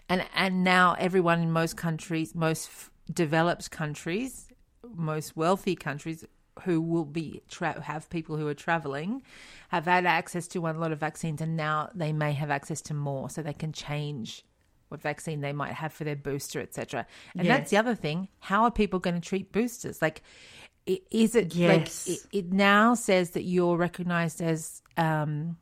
and 0.09 0.25
and 0.35 0.63
now 0.63 0.95
everyone 0.99 1.41
in 1.41 1.51
most 1.51 1.77
countries, 1.77 2.35
most 2.35 2.67
f- 2.67 2.91
developed 3.13 3.71
countries, 3.71 4.47
most 4.95 5.37
wealthy 5.37 5.75
countries 5.75 6.25
who 6.63 6.81
will 6.81 7.05
be 7.05 7.41
tra- 7.49 7.81
have 7.81 8.09
people 8.09 8.35
who 8.37 8.47
are 8.47 8.53
traveling 8.53 9.21
have 9.69 9.85
had 9.85 10.05
access 10.05 10.47
to 10.49 10.59
one 10.59 10.79
lot 10.79 10.91
of 10.91 10.99
vaccines 10.99 11.41
and 11.41 11.55
now 11.55 11.89
they 11.95 12.11
may 12.11 12.33
have 12.33 12.51
access 12.51 12.81
to 12.81 12.93
more. 12.93 13.29
So 13.29 13.41
they 13.41 13.53
can 13.53 13.71
change 13.71 14.43
what 14.89 15.01
vaccine 15.01 15.39
they 15.39 15.53
might 15.53 15.71
have 15.71 15.93
for 15.93 16.03
their 16.03 16.17
booster 16.17 16.59
etc 16.59 17.07
and 17.37 17.47
Yes. 17.47 17.57
that's 17.57 17.71
the 17.71 17.77
other 17.77 17.95
thing. 17.95 18.27
How 18.39 18.63
are 18.63 18.71
people 18.71 18.99
going 18.99 19.15
to 19.15 19.21
treat 19.21 19.53
boosters? 19.53 20.01
Like 20.01 20.21
is 20.85 21.35
it 21.35 21.53
Yes. 21.55 22.07
like 22.07 22.17
it, 22.17 22.45
it 22.45 22.53
now 22.53 22.93
says 22.95 23.31
that 23.31 23.43
you're 23.43 23.77
recognized 23.77 24.41
as 24.41 24.81
um 24.97 25.57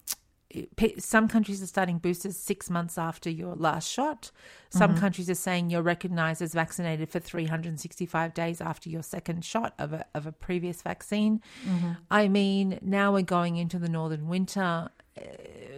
some 0.98 1.28
countries 1.28 1.62
are 1.62 1.68
starting 1.68 2.00
boosters 2.00 2.36
six 2.36 2.72
months 2.72 2.98
after 2.98 3.30
your 3.30 3.54
last 3.56 3.88
shot. 3.88 4.32
Some 4.72 4.92
Mm-hmm. 4.92 5.00
countries 5.00 5.30
are 5.30 5.36
saying 5.36 5.70
you're 5.70 5.84
recognized 5.84 6.42
as 6.42 6.56
vaccinated 6.56 7.10
for 7.10 7.20
365 7.20 8.34
days 8.34 8.60
after 8.60 8.90
your 8.90 9.04
second 9.04 9.46
shot 9.46 9.76
of 9.78 9.94
a, 9.94 10.06
of 10.16 10.26
a 10.26 10.32
previous 10.32 10.82
vaccine. 10.82 11.42
Mm-hmm. 11.68 11.92
I 12.10 12.28
mean, 12.30 12.80
now 12.82 13.14
we're 13.14 13.22
going 13.22 13.58
into 13.58 13.78
the 13.78 13.90
northern 13.90 14.28
winter. 14.28 14.90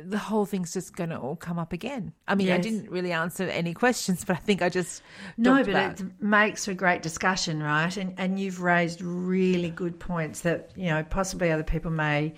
The 0.03 0.17
whole 0.17 0.45
thing's 0.45 0.73
just 0.73 0.95
going 0.95 1.11
to 1.11 1.17
all 1.19 1.35
come 1.35 1.59
up 1.59 1.73
again. 1.73 2.13
I 2.27 2.35
mean, 2.35 2.51
I 2.51 2.57
didn't 2.57 2.89
really 2.89 3.11
answer 3.11 3.43
any 3.43 3.73
questions, 3.73 4.25
but 4.27 4.35
I 4.35 4.39
think 4.39 4.61
I 4.61 4.69
just 4.69 5.01
No, 5.37 5.57
but 5.63 5.69
about- 5.69 5.99
it 5.99 6.21
makes 6.21 6.65
for 6.65 6.73
great 6.73 7.01
discussion, 7.01 7.61
right? 7.61 7.95
And 7.95 8.15
and 8.17 8.39
you've 8.39 8.61
raised 8.61 9.01
really 9.01 9.69
good 9.69 9.99
points 9.99 10.41
that 10.41 10.71
you 10.75 10.87
know 10.89 11.03
possibly 11.03 11.51
other 11.51 11.63
people 11.63 11.91
may 11.91 12.33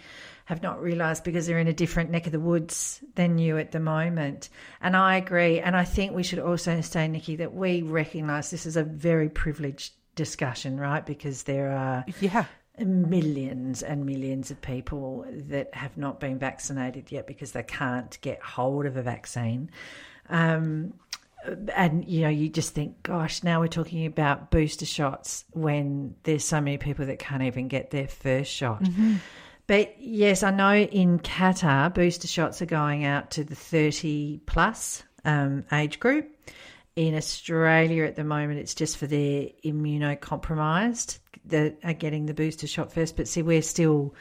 have 0.45 0.61
not 0.61 0.81
realised 0.81 1.23
because 1.23 1.47
they're 1.47 1.57
in 1.59 1.69
a 1.69 1.73
different 1.73 2.09
neck 2.11 2.25
of 2.25 2.33
the 2.33 2.39
woods 2.39 3.01
than 3.15 3.37
you 3.37 3.57
at 3.57 3.71
the 3.71 3.79
moment. 3.79 4.49
And 4.81 4.95
I 4.95 5.15
agree. 5.15 5.61
And 5.61 5.73
I 5.75 5.85
think 5.85 6.11
we 6.13 6.21
should 6.23 6.39
also 6.39 6.81
say, 6.81 7.07
Nikki, 7.07 7.37
that 7.37 7.53
we 7.53 7.81
recognise 7.81 8.51
this 8.51 8.65
is 8.65 8.75
a 8.75 8.83
very 8.83 9.29
privileged 9.29 9.93
discussion, 10.15 10.77
right? 10.77 11.05
Because 11.05 11.43
there 11.43 11.71
are 11.71 12.03
yeah. 12.19 12.45
Millions 12.79 13.83
and 13.83 14.05
millions 14.05 14.49
of 14.51 14.61
people 14.61 15.25
that 15.29 15.73
have 15.75 15.95
not 15.97 16.19
been 16.19 16.39
vaccinated 16.39 17.11
yet 17.11 17.27
because 17.27 17.51
they 17.51 17.63
can't 17.63 18.17
get 18.21 18.41
hold 18.41 18.85
of 18.85 18.97
a 18.97 19.01
vaccine. 19.03 19.69
Um, 20.29 20.93
and 21.75 22.05
you 22.07 22.21
know, 22.21 22.29
you 22.29 22.49
just 22.49 22.73
think, 22.73 23.03
gosh, 23.03 23.43
now 23.43 23.59
we're 23.59 23.67
talking 23.67 24.05
about 24.05 24.49
booster 24.49 24.85
shots 24.85 25.45
when 25.51 26.15
there's 26.23 26.45
so 26.45 26.61
many 26.61 26.77
people 26.77 27.05
that 27.05 27.19
can't 27.19 27.43
even 27.43 27.67
get 27.67 27.91
their 27.91 28.07
first 28.07 28.51
shot. 28.51 28.81
But 29.67 29.95
yes, 29.99 30.43
I 30.43 30.51
know 30.51 30.75
in 30.75 31.19
Qatar, 31.19 31.93
booster 31.93 32.27
shots 32.27 32.61
are 32.61 32.65
going 32.65 33.05
out 33.05 33.31
to 33.31 33.43
the 33.43 33.55
30 33.55 34.39
plus 34.45 35.03
um, 35.25 35.65
age 35.71 35.99
group. 35.99 36.29
In 36.95 37.15
Australia 37.15 38.03
at 38.03 38.15
the 38.15 38.23
moment, 38.23 38.59
it's 38.59 38.75
just 38.75 38.97
for 38.97 39.07
the 39.07 39.53
immunocompromised 39.65 41.19
that 41.45 41.77
are 41.83 41.93
getting 41.93 42.25
the 42.25 42.33
booster 42.33 42.67
shot 42.67 42.91
first. 42.91 43.15
But 43.15 43.27
see, 43.27 43.41
we're 43.41 43.61
still, 43.61 44.15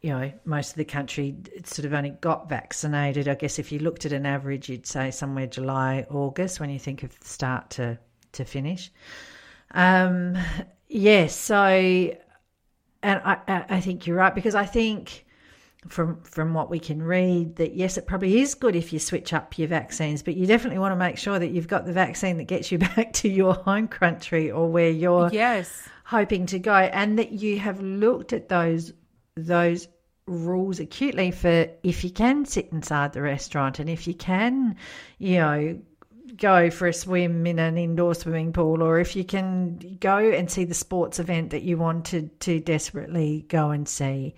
you 0.00 0.10
know, 0.10 0.32
most 0.44 0.70
of 0.70 0.76
the 0.76 0.84
country 0.84 1.36
sort 1.64 1.86
of 1.86 1.92
only 1.92 2.10
got 2.10 2.48
vaccinated. 2.48 3.28
I 3.28 3.34
guess 3.34 3.58
if 3.58 3.72
you 3.72 3.78
looked 3.78 4.06
at 4.06 4.12
an 4.12 4.26
average, 4.26 4.68
you'd 4.68 4.86
say 4.86 5.10
somewhere 5.10 5.46
July, 5.46 6.06
August 6.10 6.60
when 6.60 6.70
you 6.70 6.78
think 6.78 7.02
of 7.02 7.16
start 7.22 7.70
to, 7.70 7.98
to 8.32 8.44
finish. 8.44 8.90
Um, 9.72 10.36
yes, 10.88 11.34
so, 11.36 11.56
and 13.02 13.20
I, 13.24 13.38
I 13.46 13.64
I 13.68 13.80
think 13.80 14.06
you're 14.06 14.16
right 14.16 14.34
because 14.34 14.54
I 14.54 14.66
think 14.66 15.24
from 15.88 16.20
from 16.22 16.52
what 16.52 16.68
we 16.68 16.78
can 16.78 17.02
read 17.02 17.56
that 17.56 17.74
yes 17.74 17.96
it 17.96 18.06
probably 18.06 18.40
is 18.40 18.54
good 18.54 18.76
if 18.76 18.92
you 18.92 18.98
switch 18.98 19.32
up 19.32 19.58
your 19.58 19.66
vaccines 19.66 20.22
but 20.22 20.36
you 20.36 20.46
definitely 20.46 20.78
want 20.78 20.92
to 20.92 20.96
make 20.96 21.16
sure 21.16 21.38
that 21.38 21.48
you've 21.48 21.68
got 21.68 21.86
the 21.86 21.92
vaccine 21.92 22.36
that 22.36 22.44
gets 22.44 22.70
you 22.70 22.76
back 22.96 23.12
to 23.14 23.28
your 23.28 23.54
home 23.54 23.88
country 23.88 24.50
or 24.50 24.70
where 24.70 24.90
you're 24.90 25.30
Yes. 25.32 25.88
Hoping 26.10 26.44
to 26.44 26.58
go 26.58 26.74
and 26.74 27.20
that 27.20 27.30
you 27.30 27.56
have 27.60 27.80
looked 27.80 28.32
at 28.32 28.48
those 28.48 28.92
those 29.36 29.86
rules 30.26 30.80
acutely 30.80 31.30
for 31.30 31.68
if 31.84 32.02
you 32.02 32.10
can 32.10 32.44
sit 32.44 32.68
inside 32.72 33.12
the 33.12 33.22
restaurant 33.22 33.78
and 33.78 33.88
if 33.88 34.08
you 34.08 34.14
can 34.14 34.74
you 35.18 35.36
know 35.36 35.80
go 36.36 36.68
for 36.68 36.88
a 36.88 36.92
swim 36.92 37.46
in 37.46 37.60
an 37.60 37.78
indoor 37.78 38.12
swimming 38.12 38.52
pool 38.52 38.82
or 38.82 38.98
if 38.98 39.14
you 39.14 39.22
can 39.22 39.78
go 40.00 40.18
and 40.18 40.50
see 40.50 40.64
the 40.64 40.74
sports 40.74 41.20
event 41.20 41.50
that 41.50 41.62
you 41.62 41.76
wanted 41.76 42.40
to 42.40 42.58
desperately 42.58 43.44
go 43.48 43.70
and 43.70 43.88
see 43.88 44.34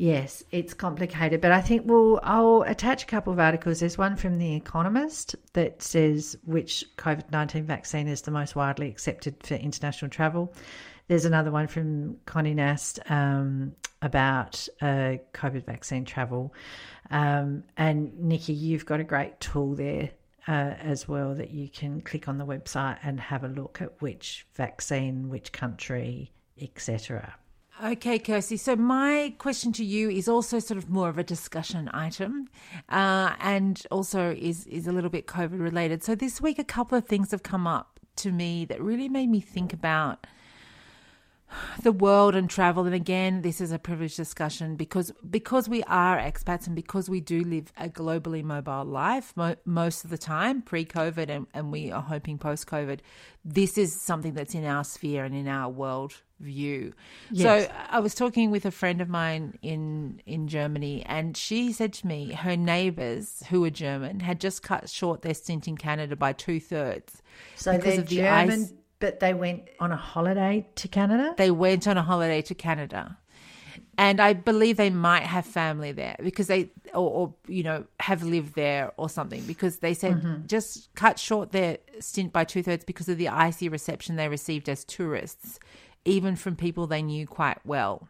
Yes, 0.00 0.42
it's 0.50 0.72
complicated, 0.72 1.42
but 1.42 1.52
I 1.52 1.60
think 1.60 1.82
we'll 1.84 2.20
I'll 2.22 2.62
attach 2.62 3.02
a 3.02 3.06
couple 3.06 3.34
of 3.34 3.38
articles. 3.38 3.80
There's 3.80 3.98
one 3.98 4.16
from 4.16 4.38
The 4.38 4.54
Economist 4.54 5.36
that 5.52 5.82
says 5.82 6.38
which 6.46 6.86
COVID 6.96 7.30
nineteen 7.30 7.66
vaccine 7.66 8.08
is 8.08 8.22
the 8.22 8.30
most 8.30 8.56
widely 8.56 8.88
accepted 8.88 9.36
for 9.42 9.56
international 9.56 10.10
travel. 10.10 10.54
There's 11.08 11.26
another 11.26 11.50
one 11.50 11.66
from 11.66 12.14
Condé 12.26 12.54
Nast 12.54 12.98
um, 13.10 13.74
about 14.00 14.66
uh, 14.80 15.18
COVID 15.34 15.66
vaccine 15.66 16.06
travel, 16.06 16.54
um, 17.10 17.62
and 17.76 18.18
Nikki, 18.18 18.54
you've 18.54 18.86
got 18.86 19.00
a 19.00 19.04
great 19.04 19.38
tool 19.38 19.74
there 19.74 20.12
uh, 20.48 20.76
as 20.80 21.08
well 21.08 21.34
that 21.34 21.50
you 21.50 21.68
can 21.68 22.00
click 22.00 22.26
on 22.26 22.38
the 22.38 22.46
website 22.46 22.96
and 23.02 23.20
have 23.20 23.44
a 23.44 23.48
look 23.48 23.82
at 23.82 24.00
which 24.00 24.46
vaccine, 24.54 25.28
which 25.28 25.52
country, 25.52 26.32
etc. 26.58 27.34
Okay, 27.82 28.18
Kirsty. 28.18 28.58
So 28.58 28.76
my 28.76 29.34
question 29.38 29.72
to 29.72 29.84
you 29.84 30.10
is 30.10 30.28
also 30.28 30.58
sort 30.58 30.76
of 30.76 30.90
more 30.90 31.08
of 31.08 31.16
a 31.16 31.24
discussion 31.24 31.88
item, 31.94 32.50
uh, 32.90 33.34
and 33.40 33.82
also 33.90 34.32
is 34.38 34.66
is 34.66 34.86
a 34.86 34.92
little 34.92 35.08
bit 35.08 35.26
COVID 35.26 35.58
related. 35.58 36.02
So 36.02 36.14
this 36.14 36.42
week, 36.42 36.58
a 36.58 36.64
couple 36.64 36.98
of 36.98 37.06
things 37.06 37.30
have 37.30 37.42
come 37.42 37.66
up 37.66 37.98
to 38.16 38.32
me 38.32 38.66
that 38.66 38.82
really 38.82 39.08
made 39.08 39.30
me 39.30 39.40
think 39.40 39.72
about 39.72 40.26
the 41.82 41.92
world 41.92 42.34
and 42.34 42.48
travel. 42.48 42.86
And 42.86 42.94
again, 42.94 43.42
this 43.42 43.60
is 43.60 43.72
a 43.72 43.78
privileged 43.78 44.16
discussion 44.16 44.76
because 44.76 45.12
because 45.28 45.68
we 45.68 45.82
are 45.84 46.18
expats 46.18 46.66
and 46.66 46.76
because 46.76 47.08
we 47.08 47.20
do 47.20 47.42
live 47.44 47.72
a 47.76 47.88
globally 47.88 48.42
mobile 48.42 48.84
life 48.84 49.32
mo- 49.36 49.56
most 49.64 50.04
of 50.04 50.10
the 50.10 50.18
time, 50.18 50.62
pre-COVID, 50.62 51.28
and, 51.28 51.46
and 51.54 51.72
we 51.72 51.90
are 51.90 52.02
hoping 52.02 52.38
post-COVID. 52.38 53.00
This 53.44 53.78
is 53.78 53.98
something 53.98 54.34
that's 54.34 54.54
in 54.54 54.64
our 54.64 54.84
sphere 54.84 55.24
and 55.24 55.34
in 55.34 55.48
our 55.48 55.70
world 55.70 56.14
view. 56.40 56.92
Yes. 57.30 57.66
So 57.68 57.74
I 57.90 58.00
was 58.00 58.14
talking 58.14 58.50
with 58.50 58.64
a 58.64 58.70
friend 58.70 59.00
of 59.00 59.08
mine 59.08 59.58
in 59.62 60.20
in 60.26 60.48
Germany, 60.48 61.04
and 61.06 61.36
she 61.36 61.72
said 61.72 61.92
to 61.94 62.06
me 62.06 62.32
her 62.32 62.56
neighbours 62.56 63.42
who 63.50 63.60
were 63.60 63.70
German 63.70 64.20
had 64.20 64.40
just 64.40 64.62
cut 64.62 64.88
short 64.88 65.22
their 65.22 65.34
stint 65.34 65.68
in 65.68 65.76
Canada 65.76 66.16
by 66.16 66.32
two 66.32 66.60
thirds. 66.60 67.22
So 67.56 67.76
Because 67.76 67.98
of 67.98 68.08
the 68.08 68.16
German, 68.16 68.62
ice- 68.62 68.72
but 69.00 69.20
they 69.20 69.34
went 69.34 69.68
on 69.80 69.90
a 69.90 69.96
holiday 69.96 70.66
to 70.76 70.86
Canada. 70.86 71.34
They 71.36 71.50
went 71.50 71.88
on 71.88 71.96
a 71.96 72.02
holiday 72.02 72.42
to 72.42 72.54
Canada. 72.54 73.18
And 73.98 74.20
I 74.20 74.32
believe 74.32 74.76
they 74.76 74.90
might 74.90 75.24
have 75.24 75.44
family 75.44 75.92
there 75.92 76.16
because 76.22 76.46
they, 76.46 76.70
or, 76.94 77.10
or 77.10 77.34
you 77.48 77.62
know, 77.62 77.84
have 77.98 78.22
lived 78.22 78.54
there 78.54 78.92
or 78.96 79.08
something. 79.08 79.42
Because 79.42 79.78
they 79.78 79.94
said 79.94 80.22
mm-hmm. 80.22 80.46
just 80.46 80.94
cut 80.94 81.18
short 81.18 81.52
their 81.52 81.78
stint 81.98 82.32
by 82.32 82.44
two 82.44 82.62
thirds 82.62 82.84
because 82.84 83.08
of 83.08 83.18
the 83.18 83.28
icy 83.28 83.68
reception 83.68 84.16
they 84.16 84.28
received 84.28 84.68
as 84.68 84.84
tourists, 84.84 85.58
even 86.04 86.36
from 86.36 86.56
people 86.56 86.86
they 86.86 87.02
knew 87.02 87.26
quite 87.26 87.58
well. 87.64 88.08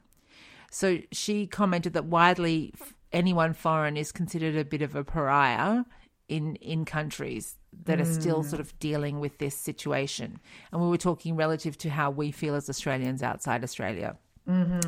So 0.70 0.98
she 1.10 1.46
commented 1.46 1.94
that 1.94 2.04
widely 2.04 2.72
anyone 3.12 3.54
foreign 3.54 3.96
is 3.96 4.12
considered 4.12 4.56
a 4.56 4.64
bit 4.64 4.82
of 4.82 4.94
a 4.94 5.02
pariah 5.02 5.84
in 6.30 6.54
in 6.56 6.84
countries 6.84 7.56
that 7.84 8.00
are 8.00 8.04
still 8.04 8.42
sort 8.42 8.60
of 8.60 8.78
dealing 8.78 9.20
with 9.20 9.38
this 9.38 9.54
situation. 9.54 10.38
And 10.72 10.80
we 10.80 10.88
were 10.88 10.96
talking 10.96 11.36
relative 11.36 11.76
to 11.78 11.90
how 11.90 12.10
we 12.10 12.30
feel 12.30 12.54
as 12.54 12.70
Australians 12.70 13.22
outside 13.22 13.62
Australia. 13.64 14.16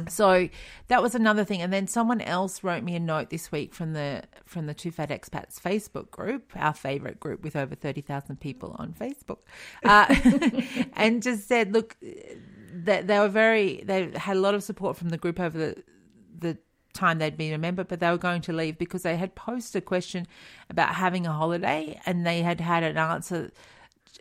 So 0.08 0.48
that 0.88 1.02
was 1.02 1.14
another 1.14 1.44
thing. 1.44 1.60
And 1.60 1.72
then 1.72 1.86
someone 1.86 2.20
else 2.20 2.64
wrote 2.64 2.82
me 2.82 2.96
a 2.96 3.00
note 3.00 3.30
this 3.30 3.52
week 3.52 3.74
from 3.74 3.92
the 3.92 4.22
from 4.44 4.66
the 4.66 4.74
Two 4.74 4.90
Fat 4.90 5.10
Expats 5.10 5.60
Facebook 5.60 6.10
group, 6.10 6.52
our 6.56 6.72
favorite 6.72 7.20
group 7.20 7.42
with 7.42 7.56
over 7.56 7.74
thirty 7.74 8.00
thousand 8.00 8.40
people 8.40 8.74
on 8.78 8.92
Facebook, 8.92 9.40
uh, 9.84 10.06
and 10.94 11.22
just 11.22 11.46
said, 11.48 11.72
look, 11.72 11.96
that 12.72 13.06
they 13.06 13.18
were 13.18 13.28
very 13.28 13.82
they 13.84 14.10
had 14.16 14.36
a 14.36 14.40
lot 14.40 14.54
of 14.54 14.62
support 14.62 14.96
from 14.96 15.10
the 15.10 15.18
group 15.18 15.38
over 15.38 15.58
the 15.58 15.82
the 16.38 16.58
time 16.92 17.18
they'd 17.18 17.36
been 17.36 17.52
a 17.52 17.58
member, 17.58 17.84
but 17.84 18.00
they 18.00 18.10
were 18.10 18.18
going 18.18 18.42
to 18.42 18.52
leave 18.52 18.78
because 18.78 19.02
they 19.02 19.16
had 19.16 19.34
posted 19.34 19.82
a 19.82 19.84
question 19.84 20.26
about 20.70 20.94
having 20.94 21.26
a 21.26 21.32
holiday 21.32 22.00
and 22.06 22.26
they 22.26 22.42
had 22.42 22.60
had 22.60 22.82
an 22.82 22.96
answer 22.96 23.50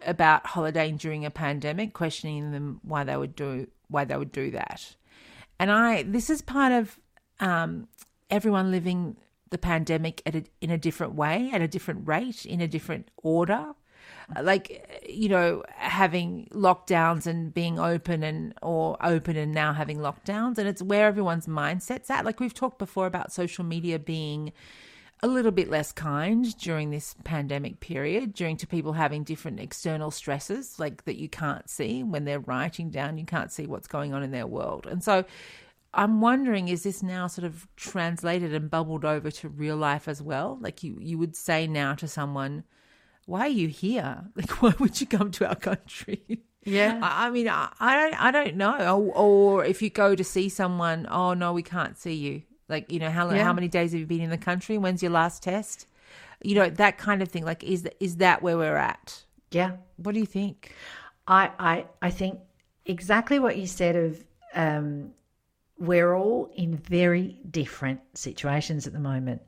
about 0.05 0.45
holidaying 0.47 0.97
during 0.97 1.25
a 1.25 1.31
pandemic, 1.31 1.93
questioning 1.93 2.51
them 2.51 2.79
why 2.83 3.03
they 3.03 3.17
would 3.17 3.35
do 3.35 3.67
why 3.87 4.05
they 4.05 4.17
would 4.17 4.31
do 4.31 4.51
that. 4.51 4.95
And 5.59 5.71
I 5.71 6.03
this 6.03 6.29
is 6.29 6.41
part 6.41 6.71
of 6.71 6.99
um, 7.39 7.87
everyone 8.29 8.71
living 8.71 9.17
the 9.49 9.57
pandemic 9.57 10.21
a, 10.25 10.43
in 10.61 10.71
a 10.71 10.77
different 10.77 11.13
way, 11.13 11.51
at 11.53 11.61
a 11.61 11.67
different 11.67 12.07
rate, 12.07 12.45
in 12.45 12.61
a 12.61 12.67
different 12.67 13.11
order. 13.17 13.73
Like 14.41 15.03
you 15.07 15.29
know, 15.29 15.63
having 15.75 16.47
lockdowns 16.51 17.25
and 17.25 17.53
being 17.53 17.79
open 17.79 18.23
and 18.23 18.53
or 18.61 18.97
open 19.01 19.35
and 19.37 19.51
now 19.51 19.73
having 19.73 19.97
lockdowns, 19.97 20.57
and 20.57 20.67
it's 20.67 20.81
where 20.81 21.07
everyone's 21.07 21.47
mindset's 21.47 22.09
at. 22.09 22.25
Like 22.25 22.39
we've 22.39 22.53
talked 22.53 22.79
before 22.79 23.07
about 23.07 23.31
social 23.31 23.63
media 23.63 23.99
being 23.99 24.53
a 25.23 25.27
little 25.27 25.51
bit 25.51 25.69
less 25.69 25.91
kind 25.91 26.57
during 26.57 26.89
this 26.89 27.15
pandemic 27.23 27.79
period, 27.79 28.33
during 28.33 28.57
to 28.57 28.65
people 28.65 28.93
having 28.93 29.23
different 29.23 29.59
external 29.59 30.09
stresses 30.09 30.79
like 30.79 31.05
that 31.05 31.17
you 31.17 31.29
can't 31.29 31.69
see 31.69 32.01
when 32.01 32.25
they're 32.25 32.39
writing 32.39 32.89
down, 32.89 33.17
you 33.19 33.25
can't 33.25 33.51
see 33.51 33.67
what's 33.67 33.87
going 33.87 34.13
on 34.13 34.23
in 34.23 34.31
their 34.31 34.47
world. 34.47 34.87
And 34.87 35.03
so 35.03 35.23
I'm 35.93 36.21
wondering, 36.21 36.69
is 36.69 36.83
this 36.83 37.03
now 37.03 37.27
sort 37.27 37.45
of 37.45 37.67
translated 37.75 38.53
and 38.53 38.69
bubbled 38.69 39.05
over 39.05 39.29
to 39.29 39.49
real 39.49 39.77
life 39.77 40.07
as 40.07 40.21
well? 40.21 40.57
Like 40.59 40.83
you, 40.83 40.97
you 40.99 41.19
would 41.19 41.35
say 41.35 41.67
now 41.67 41.93
to 41.95 42.07
someone, 42.07 42.63
why 43.31 43.41
are 43.41 43.57
you 43.63 43.67
here? 43.67 44.13
Like, 44.35 44.51
why 44.61 44.73
would 44.79 44.99
you 45.01 45.07
come 45.07 45.31
to 45.31 45.47
our 45.47 45.55
country? 45.55 46.21
Yeah. 46.63 46.99
I 47.01 47.25
I 47.25 47.29
mean, 47.31 47.47
I 47.49 47.69
I 47.79 47.93
don't, 47.99 48.21
I 48.27 48.31
don't 48.37 48.55
know. 48.55 48.75
Or, 48.95 49.13
or 49.25 49.65
if 49.65 49.81
you 49.81 49.89
go 49.89 50.13
to 50.13 50.23
see 50.23 50.47
someone, 50.47 51.07
oh 51.09 51.33
no, 51.33 51.53
we 51.53 51.63
can't 51.63 51.97
see 51.97 52.13
you. 52.13 52.43
Like, 52.69 52.91
you 52.91 52.99
know, 52.99 53.09
how 53.09 53.31
Yeah. 53.31 53.43
how 53.43 53.53
many 53.59 53.67
days 53.67 53.93
have 53.93 53.99
you 53.99 54.05
been 54.05 54.21
in 54.21 54.29
the 54.29 54.37
country? 54.49 54.77
When's 54.77 55.01
your 55.01 55.11
last 55.11 55.41
test? 55.41 55.87
You 56.43 56.53
know, 56.53 56.69
that 56.69 56.99
kind 56.99 57.23
of 57.23 57.29
thing. 57.29 57.45
Like, 57.45 57.63
is 57.63 57.87
is 57.99 58.17
that 58.17 58.43
where 58.43 58.57
we're 58.57 58.77
at? 58.93 59.23
Yeah. 59.49 59.71
What 59.97 60.13
do 60.13 60.19
you 60.19 60.27
think? 60.39 60.71
I, 61.27 61.49
I, 61.71 61.85
I 62.07 62.11
think 62.11 62.39
exactly 62.85 63.39
what 63.39 63.57
you 63.57 63.65
said 63.65 63.95
of 63.95 64.23
um, 64.53 65.13
we're 65.79 66.13
all 66.13 66.51
in 66.55 66.77
very 66.77 67.39
different 67.49 68.01
situations 68.13 68.85
at 68.85 68.93
the 68.93 68.99
moment. 68.99 69.41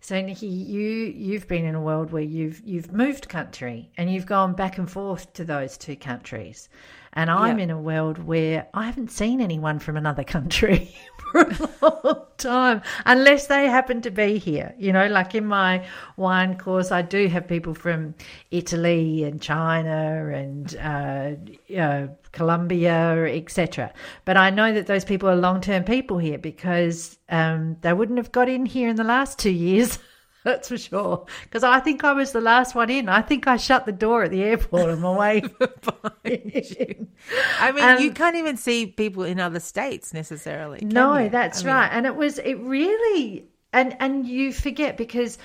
So 0.00 0.20
Nikki, 0.20 0.46
you 0.46 0.82
you've 1.16 1.48
been 1.48 1.64
in 1.64 1.74
a 1.74 1.80
world 1.80 2.12
where 2.12 2.22
you've 2.22 2.60
you've 2.64 2.92
moved 2.92 3.28
country 3.28 3.90
and 3.96 4.12
you've 4.12 4.26
gone 4.26 4.52
back 4.52 4.78
and 4.78 4.88
forth 4.90 5.32
to 5.34 5.44
those 5.44 5.76
two 5.76 5.96
countries, 5.96 6.68
and 7.14 7.30
I'm 7.30 7.58
Yeah. 7.58 7.64
in 7.64 7.70
a 7.70 7.80
world 7.80 8.18
where 8.18 8.66
I 8.72 8.84
haven't 8.84 9.10
seen 9.10 9.40
anyone 9.40 9.78
from 9.80 9.96
another 9.96 10.22
country 10.22 10.94
for 11.32 11.40
a 11.40 11.98
long 12.04 12.22
time, 12.38 12.82
unless 13.04 13.48
they 13.48 13.66
happen 13.66 14.00
to 14.02 14.10
be 14.10 14.38
here. 14.38 14.74
You 14.78 14.92
know, 14.92 15.08
like 15.08 15.34
in 15.34 15.46
my 15.46 15.84
wine 16.16 16.56
course, 16.56 16.92
I 16.92 17.02
do 17.02 17.26
have 17.28 17.48
people 17.48 17.74
from 17.74 18.14
Italy 18.52 19.24
and 19.24 19.40
China 19.42 20.30
and 20.32 20.76
uh, 20.76 21.74
uh, 21.76 22.06
Colombia, 22.36 23.24
etc. 23.24 23.92
But 24.26 24.36
I 24.36 24.50
know 24.50 24.72
that 24.74 24.86
those 24.86 25.04
people 25.04 25.28
are 25.28 25.36
long 25.36 25.60
term 25.60 25.84
people 25.84 26.18
here 26.18 26.38
because 26.38 27.18
um, 27.30 27.76
they 27.80 27.92
wouldn't 27.92 28.18
have 28.18 28.30
got 28.30 28.48
in 28.48 28.66
here 28.66 28.88
in 28.88 28.96
the 28.96 29.04
last 29.04 29.38
two 29.38 29.50
years. 29.50 29.98
That's 30.44 30.68
for 30.68 30.78
sure. 30.78 31.26
Because 31.42 31.64
I 31.64 31.80
think 31.80 32.04
I 32.04 32.12
was 32.12 32.30
the 32.30 32.40
last 32.40 32.76
one 32.76 32.88
in. 32.88 33.08
I 33.08 33.20
think 33.20 33.48
I 33.48 33.56
shut 33.56 33.84
the 33.84 33.90
door 33.90 34.22
at 34.22 34.30
the 34.30 34.44
airport 34.44 34.90
on 34.90 35.00
my 35.00 35.18
way. 35.18 35.42
I 37.58 37.72
mean, 37.72 37.84
Um, 37.84 37.98
you 37.98 38.12
can't 38.12 38.36
even 38.36 38.56
see 38.56 38.86
people 38.86 39.24
in 39.24 39.40
other 39.40 39.58
states 39.58 40.14
necessarily. 40.14 40.84
No, 40.84 41.16
you? 41.18 41.30
that's 41.30 41.62
I 41.62 41.66
mean, 41.66 41.74
right. 41.74 41.88
And 41.88 42.06
it 42.06 42.14
was 42.14 42.38
it 42.38 42.54
really 42.60 43.48
and 43.72 43.96
and 43.98 44.26
you 44.26 44.52
forget 44.52 44.96
because 44.96 45.38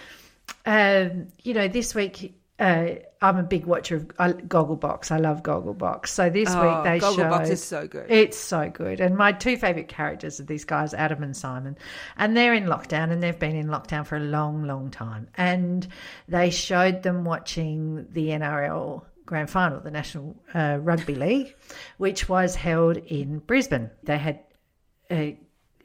um, 0.65 1.27
you 1.41 1.53
know 1.53 1.67
this 1.67 1.95
week 1.95 2.39
uh, 2.59 2.95
I'm 3.21 3.37
a 3.37 3.43
big 3.43 3.65
watcher 3.65 3.97
of 3.97 4.11
uh, 4.19 4.33
Gogglebox. 4.33 5.11
I 5.11 5.17
love 5.17 5.41
Gogglebox. 5.43 6.07
So 6.07 6.29
this 6.29 6.49
Oh, 6.51 6.61
week 6.61 6.83
they 6.83 7.05
Gogglebox 7.05 7.45
showed 7.45 7.51
is 7.51 7.63
so 7.63 7.87
good. 7.87 8.05
It's 8.09 8.37
so 8.37 8.69
good. 8.69 8.99
And 8.99 9.15
my 9.17 9.31
two 9.31 9.57
favorite 9.57 9.87
characters 9.87 10.39
are 10.39 10.43
these 10.43 10.65
guys, 10.65 10.93
Adam 10.93 11.23
and 11.23 11.35
Simon. 11.35 11.77
And 12.17 12.35
they're 12.37 12.53
in 12.53 12.65
lockdown 12.65 13.11
and 13.11 13.21
they've 13.21 13.37
been 13.37 13.55
in 13.55 13.67
lockdown 13.67 14.05
for 14.05 14.17
a 14.17 14.21
long, 14.21 14.65
long 14.65 14.91
time. 14.91 15.27
And 15.35 15.87
they 16.27 16.49
showed 16.51 17.03
them 17.03 17.23
watching 17.25 18.07
the 18.11 18.27
NRL 18.29 19.03
grand 19.25 19.49
final, 19.49 19.79
the 19.79 19.91
National 19.91 20.35
uh, 20.53 20.77
Rugby 20.81 21.15
League, 21.15 21.55
which 21.97 22.27
was 22.27 22.55
held 22.55 22.97
in 22.97 23.39
Brisbane. 23.39 23.89
They 24.03 24.17
had 24.17 24.39
uh, 25.09 25.31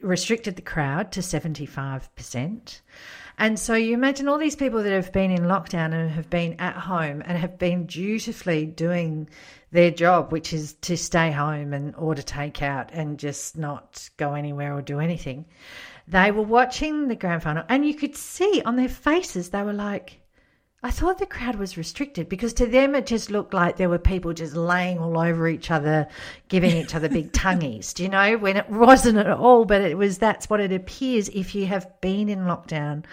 restricted 0.02 0.56
the 0.56 0.62
crowd 0.62 1.12
to 1.12 1.20
75%. 1.20 2.80
And 3.38 3.59
so 3.59 3.75
you 3.75 3.93
imagine 3.93 4.28
all 4.28 4.38
these 4.38 4.57
people 4.57 4.83
that 4.83 4.93
have 4.93 5.12
been 5.12 5.31
in 5.31 5.43
lockdown 5.43 5.93
and 5.93 6.11
have 6.11 6.31
been 6.31 6.55
at 6.59 6.75
home 6.75 7.23
and 7.26 7.37
have 7.37 7.59
been 7.59 7.85
dutifully 7.85 8.64
doing 8.64 9.28
their 9.73 9.90
job, 9.90 10.33
which 10.33 10.55
is 10.55 10.73
to 10.83 10.97
stay 10.97 11.31
home 11.31 11.75
and 11.75 11.95
order 11.97 12.23
takeout 12.23 12.88
and 12.93 13.19
just 13.19 13.59
not 13.59 14.09
go 14.16 14.33
anywhere 14.35 14.75
or 14.75 14.81
do 14.81 15.00
anything. 15.00 15.45
They 16.09 16.31
were 16.31 16.43
watching 16.43 17.09
the 17.09 17.16
grand 17.16 17.43
final 17.43 17.64
and 17.69 17.85
you 17.87 17.95
could 17.95 18.16
see 18.16 18.62
on 18.64 18.76
their 18.76 18.88
faces, 18.88 19.50
they 19.50 19.62
were 19.62 19.75
like, 19.75 20.21
I 20.83 20.90
thought 20.90 21.18
the 21.18 21.26
crowd 21.26 21.56
was 21.56 21.76
restricted 21.76 22.28
because 22.28 22.52
to 22.54 22.66
them 22.66 22.95
it 22.95 23.06
just 23.06 23.30
looked 23.30 23.54
like 23.54 23.76
there 23.76 23.88
were 23.88 23.99
people 23.99 24.33
just 24.33 24.54
laying 24.54 24.99
all 24.99 25.18
over 25.18 25.49
each 25.49 25.71
other, 25.71 26.06
giving 26.49 26.76
each 26.76 26.95
other 26.95 27.09
big 27.09 27.33
tongues. 27.35 27.92
Do 27.92 28.02
you 28.02 28.09
know 28.09 28.37
when 28.37 28.56
it 28.56 28.68
wasn't 28.68 29.18
at 29.18 29.30
all? 29.30 29.64
But 29.64 29.80
it 29.80 29.97
was 29.97 30.18
that's 30.18 30.50
what 30.50 30.61
it 30.61 30.73
appears 30.73 31.28
if 31.30 31.54
you 31.54 31.66
have 31.66 32.00
been 32.00 32.28
in 32.28 32.40
lockdown 32.40 33.04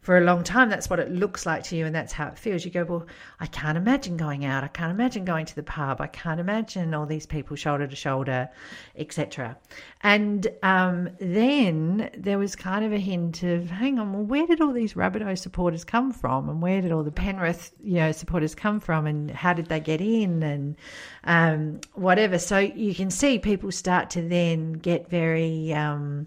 for 0.00 0.16
a 0.16 0.22
long 0.22 0.42
time. 0.42 0.70
That's 0.70 0.88
what 0.88 0.98
it 0.98 1.10
looks 1.10 1.44
like 1.44 1.62
to 1.64 1.76
you, 1.76 1.84
and 1.84 1.94
that's 1.94 2.12
how 2.12 2.28
it 2.28 2.38
feels. 2.38 2.64
You 2.64 2.70
go, 2.70 2.84
well, 2.84 3.06
I 3.38 3.46
can't 3.46 3.76
imagine 3.76 4.16
going 4.16 4.44
out. 4.44 4.64
I 4.64 4.68
can't 4.68 4.90
imagine 4.90 5.24
going 5.24 5.46
to 5.46 5.54
the 5.54 5.62
pub. 5.62 6.00
I 6.00 6.06
can't 6.06 6.40
imagine 6.40 6.94
all 6.94 7.06
these 7.06 7.26
people 7.26 7.56
shoulder 7.56 7.86
to 7.86 7.96
shoulder, 7.96 8.48
etc. 8.96 9.56
And 10.02 10.46
um, 10.62 11.10
then 11.20 12.10
there 12.16 12.38
was 12.38 12.56
kind 12.56 12.84
of 12.84 12.92
a 12.92 12.98
hint 12.98 13.42
of, 13.42 13.68
hang 13.68 13.98
on, 13.98 14.12
well, 14.12 14.22
where 14.22 14.46
did 14.46 14.60
all 14.60 14.72
these 14.72 14.94
Rabbitoh 14.94 15.38
supporters 15.38 15.84
come 15.84 16.12
from, 16.12 16.48
and 16.48 16.62
where 16.62 16.80
did 16.80 16.92
all 16.92 17.02
the 17.02 17.12
Penrith, 17.12 17.72
you 17.82 17.96
know, 17.96 18.12
supporters 18.12 18.54
come 18.54 18.80
from, 18.80 19.06
and 19.06 19.30
how 19.30 19.52
did 19.52 19.66
they 19.66 19.80
get 19.80 20.00
in, 20.00 20.42
and 20.42 20.76
um, 21.24 21.80
whatever. 21.92 22.38
So 22.38 22.58
you 22.58 22.94
can 22.94 23.10
see 23.10 23.38
people 23.38 23.70
start 23.70 24.08
to 24.10 24.22
then 24.22 24.72
get 24.72 25.10
very. 25.10 25.74
Um, 25.74 26.26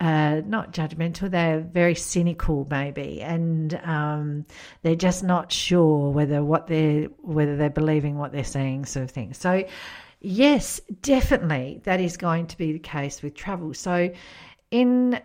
uh, 0.00 0.40
not 0.46 0.72
judgmental, 0.72 1.30
they're 1.30 1.60
very 1.60 1.94
cynical 1.94 2.66
maybe, 2.70 3.20
and 3.20 3.78
um, 3.84 4.46
they're 4.82 4.96
just 4.96 5.22
not 5.22 5.52
sure 5.52 6.10
whether 6.10 6.42
what 6.42 6.66
they're 6.68 7.04
whether 7.18 7.56
they're 7.56 7.68
believing 7.68 8.16
what 8.16 8.32
they're 8.32 8.42
saying, 8.42 8.86
sort 8.86 9.04
of 9.04 9.10
thing. 9.10 9.34
So, 9.34 9.64
yes, 10.20 10.80
definitely 11.02 11.82
that 11.84 12.00
is 12.00 12.16
going 12.16 12.46
to 12.46 12.56
be 12.56 12.72
the 12.72 12.78
case 12.78 13.22
with 13.22 13.34
travel. 13.34 13.74
So, 13.74 14.10
in 14.70 15.20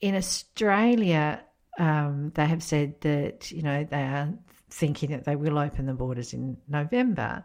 in 0.00 0.14
Australia, 0.14 1.42
um, 1.80 2.30
they 2.36 2.46
have 2.46 2.62
said 2.62 3.00
that 3.00 3.50
you 3.50 3.62
know 3.62 3.82
they 3.82 4.02
are 4.02 4.32
thinking 4.70 5.10
that 5.10 5.24
they 5.24 5.34
will 5.34 5.58
open 5.58 5.86
the 5.86 5.94
borders 5.94 6.32
in 6.32 6.56
November. 6.68 7.44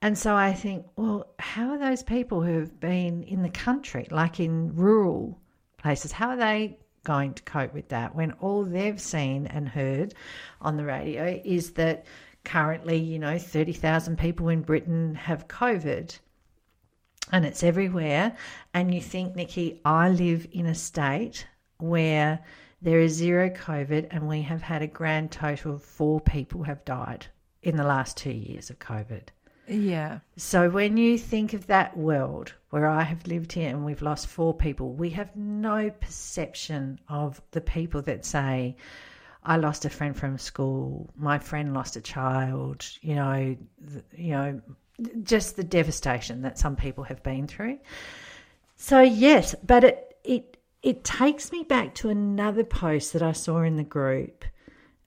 And 0.00 0.18
so 0.18 0.36
I 0.36 0.52
think, 0.52 0.84
well, 0.96 1.32
how 1.38 1.70
are 1.70 1.78
those 1.78 2.02
people 2.02 2.42
who 2.42 2.60
have 2.60 2.78
been 2.78 3.22
in 3.22 3.42
the 3.42 3.48
country, 3.48 4.06
like 4.10 4.38
in 4.38 4.76
rural 4.76 5.40
places, 5.84 6.12
how 6.12 6.30
are 6.30 6.36
they 6.36 6.78
going 7.04 7.34
to 7.34 7.42
cope 7.42 7.74
with 7.74 7.90
that 7.90 8.14
when 8.16 8.32
all 8.40 8.64
they've 8.64 9.00
seen 9.00 9.46
and 9.48 9.68
heard 9.68 10.14
on 10.62 10.78
the 10.78 10.84
radio 10.84 11.38
is 11.44 11.72
that 11.72 12.06
currently, 12.42 12.96
you 12.96 13.18
know, 13.18 13.38
30,000 13.38 14.18
people 14.18 14.48
in 14.48 14.62
Britain 14.62 15.14
have 15.14 15.46
COVID 15.46 16.18
and 17.32 17.44
it's 17.44 17.62
everywhere. 17.62 18.34
And 18.72 18.94
you 18.94 19.02
think, 19.02 19.36
Nikki, 19.36 19.82
I 19.84 20.08
live 20.08 20.46
in 20.52 20.64
a 20.64 20.74
state 20.74 21.46
where 21.76 22.40
there 22.80 23.00
is 23.00 23.12
zero 23.12 23.50
COVID 23.50 24.08
and 24.10 24.26
we 24.26 24.40
have 24.40 24.62
had 24.62 24.80
a 24.80 24.86
grand 24.86 25.32
total 25.32 25.74
of 25.74 25.82
four 25.82 26.18
people 26.18 26.62
have 26.62 26.82
died 26.86 27.26
in 27.62 27.76
the 27.76 27.84
last 27.84 28.16
two 28.16 28.32
years 28.32 28.70
of 28.70 28.78
COVID. 28.78 29.28
Yeah. 29.68 30.20
So 30.36 30.68
when 30.68 30.96
you 30.96 31.18
think 31.18 31.54
of 31.54 31.66
that 31.68 31.96
world 31.96 32.52
where 32.70 32.86
I 32.86 33.02
have 33.02 33.26
lived 33.26 33.52
here 33.52 33.70
and 33.70 33.84
we've 33.84 34.02
lost 34.02 34.26
four 34.26 34.52
people, 34.54 34.92
we 34.92 35.10
have 35.10 35.34
no 35.36 35.90
perception 35.90 36.98
of 37.08 37.40
the 37.52 37.60
people 37.60 38.02
that 38.02 38.24
say, 38.24 38.76
I 39.42 39.56
lost 39.56 39.84
a 39.84 39.90
friend 39.90 40.16
from 40.16 40.38
school, 40.38 41.10
my 41.16 41.38
friend 41.38 41.74
lost 41.74 41.96
a 41.96 42.00
child, 42.00 42.86
you 43.00 43.14
know, 43.14 43.56
you 44.16 44.30
know, 44.30 44.60
just 45.22 45.56
the 45.56 45.64
devastation 45.64 46.42
that 46.42 46.58
some 46.58 46.76
people 46.76 47.04
have 47.04 47.22
been 47.22 47.46
through. 47.46 47.78
So 48.76 49.00
yes, 49.00 49.54
but 49.64 49.84
it 49.84 50.16
it 50.24 50.56
it 50.82 51.04
takes 51.04 51.52
me 51.52 51.62
back 51.62 51.94
to 51.96 52.10
another 52.10 52.64
post 52.64 53.12
that 53.12 53.22
I 53.22 53.32
saw 53.32 53.62
in 53.62 53.76
the 53.76 53.84
group 53.84 54.44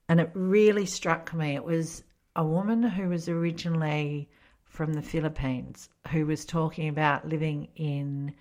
and 0.08 0.20
it 0.20 0.30
really 0.34 0.86
struck 0.86 1.34
me. 1.34 1.54
It 1.54 1.64
was 1.64 2.02
a 2.34 2.44
woman 2.44 2.82
who 2.82 3.08
was 3.08 3.28
originally 3.28 4.28
from 4.78 4.92
the 4.92 5.02
Philippines 5.02 5.88
who 6.12 6.24
was 6.24 6.44
talking 6.44 6.88
about 6.88 7.28
living 7.28 7.66
in 7.74 8.32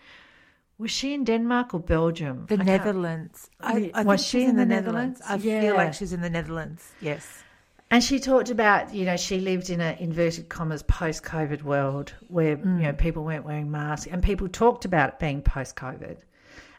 was 0.78 0.92
she 0.92 1.16
in 1.16 1.24
Denmark 1.24 1.74
or 1.74 1.80
Belgium? 1.80 2.46
The 2.48 2.60
I 2.60 2.64
Netherlands. 2.64 3.50
I, 3.60 3.90
I 3.96 4.04
Was 4.04 4.24
she 4.24 4.42
she's 4.42 4.50
in 4.50 4.56
the 4.56 4.66
Netherlands? 4.68 5.20
I 5.28 5.38
Yeah. 5.38 5.62
feel 5.62 5.74
like 5.74 5.96
she's 5.96 6.14
in 6.14 6.22
the 6.22 6.30
Netherlands. 6.30 6.92
Yes. 7.02 7.44
And 7.90 8.04
she 8.04 8.20
talked 8.20 8.52
about, 8.52 8.94
you 8.94 9.04
know, 9.04 9.18
she 9.18 9.40
lived 9.40 9.72
in 9.72 9.82
a 9.82 9.98
inverted 10.00 10.48
commas 10.48 10.84
post 10.84 11.24
COVID 11.24 11.64
world 11.64 12.14
where, 12.28 12.52
you 12.52 12.58
mm. 12.58 12.82
know, 12.82 12.94
people 12.94 13.24
weren't 13.24 13.44
wearing 13.44 13.72
masks 13.72 14.06
and 14.06 14.22
people 14.22 14.48
talked 14.48 14.86
about 14.86 15.10
it 15.14 15.20
being 15.20 15.42
post 15.42 15.76
COVID 15.76 16.18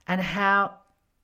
and 0.07 0.21
how 0.21 0.75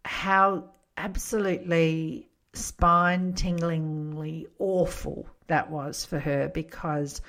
how 0.05 0.64
absolutely 0.97 2.29
spine 2.53 3.33
tinglingly 3.35 4.47
awful 4.59 5.29
that 5.47 5.70
was 5.70 6.05
for 6.05 6.18
her 6.18 6.49
because 6.49 7.20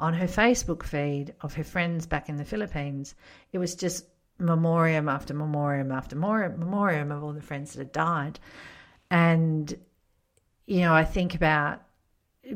on 0.00 0.14
her 0.14 0.26
Facebook 0.26 0.82
feed 0.82 1.34
of 1.40 1.54
her 1.54 1.64
friends 1.64 2.06
back 2.06 2.28
in 2.28 2.36
the 2.36 2.44
Philippines, 2.44 3.14
it 3.52 3.58
was 3.58 3.74
just 3.74 4.06
memoriam 4.38 5.08
after 5.08 5.34
memoriam 5.34 5.92
after 5.92 6.16
memoriam, 6.16 7.12
of 7.12 7.22
all 7.22 7.32
the 7.32 7.40
friends 7.40 7.72
that 7.72 7.78
had 7.78 7.92
died. 7.92 8.40
And, 9.10 9.72
you 10.66 10.80
know, 10.80 10.94
I 10.94 11.04
think 11.04 11.34
about 11.34 11.82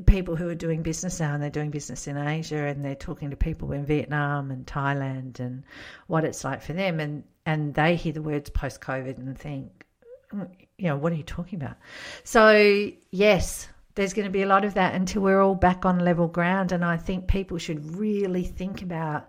people 0.06 0.36
who 0.36 0.48
are 0.48 0.54
doing 0.54 0.82
business 0.82 1.20
now 1.20 1.34
and 1.34 1.42
they're 1.42 1.50
doing 1.50 1.70
business 1.70 2.06
in 2.06 2.16
Asia 2.16 2.56
and 2.56 2.84
they're 2.84 2.94
talking 2.94 3.30
to 3.30 3.36
people 3.36 3.72
in 3.72 3.84
Vietnam 3.84 4.50
and 4.50 4.66
Thailand 4.66 5.40
and 5.40 5.64
what 6.06 6.24
it's 6.24 6.44
like 6.44 6.62
for 6.62 6.72
them 6.72 7.00
and 7.00 7.24
and 7.46 7.74
they 7.74 7.96
hear 7.96 8.12
the 8.12 8.22
words 8.22 8.50
post 8.50 8.80
COVID 8.80 9.16
and 9.16 9.38
think 9.38 9.86
"Mm, 10.32 10.50
you 10.76 10.88
know 10.88 10.96
what 10.96 11.12
are 11.12 11.16
you 11.16 11.22
talking 11.22 11.60
about 11.60 11.76
so 12.22 12.90
yes 13.10 13.68
there's 13.98 14.12
going 14.12 14.26
to 14.26 14.30
be 14.30 14.42
a 14.42 14.46
lot 14.46 14.64
of 14.64 14.74
that 14.74 14.94
until 14.94 15.22
we're 15.22 15.42
all 15.42 15.56
back 15.56 15.84
on 15.84 15.98
level 15.98 16.28
ground 16.28 16.70
and 16.70 16.84
I 16.84 16.96
think 16.96 17.26
people 17.26 17.58
should 17.58 17.96
really 17.96 18.44
think 18.44 18.80
about 18.80 19.28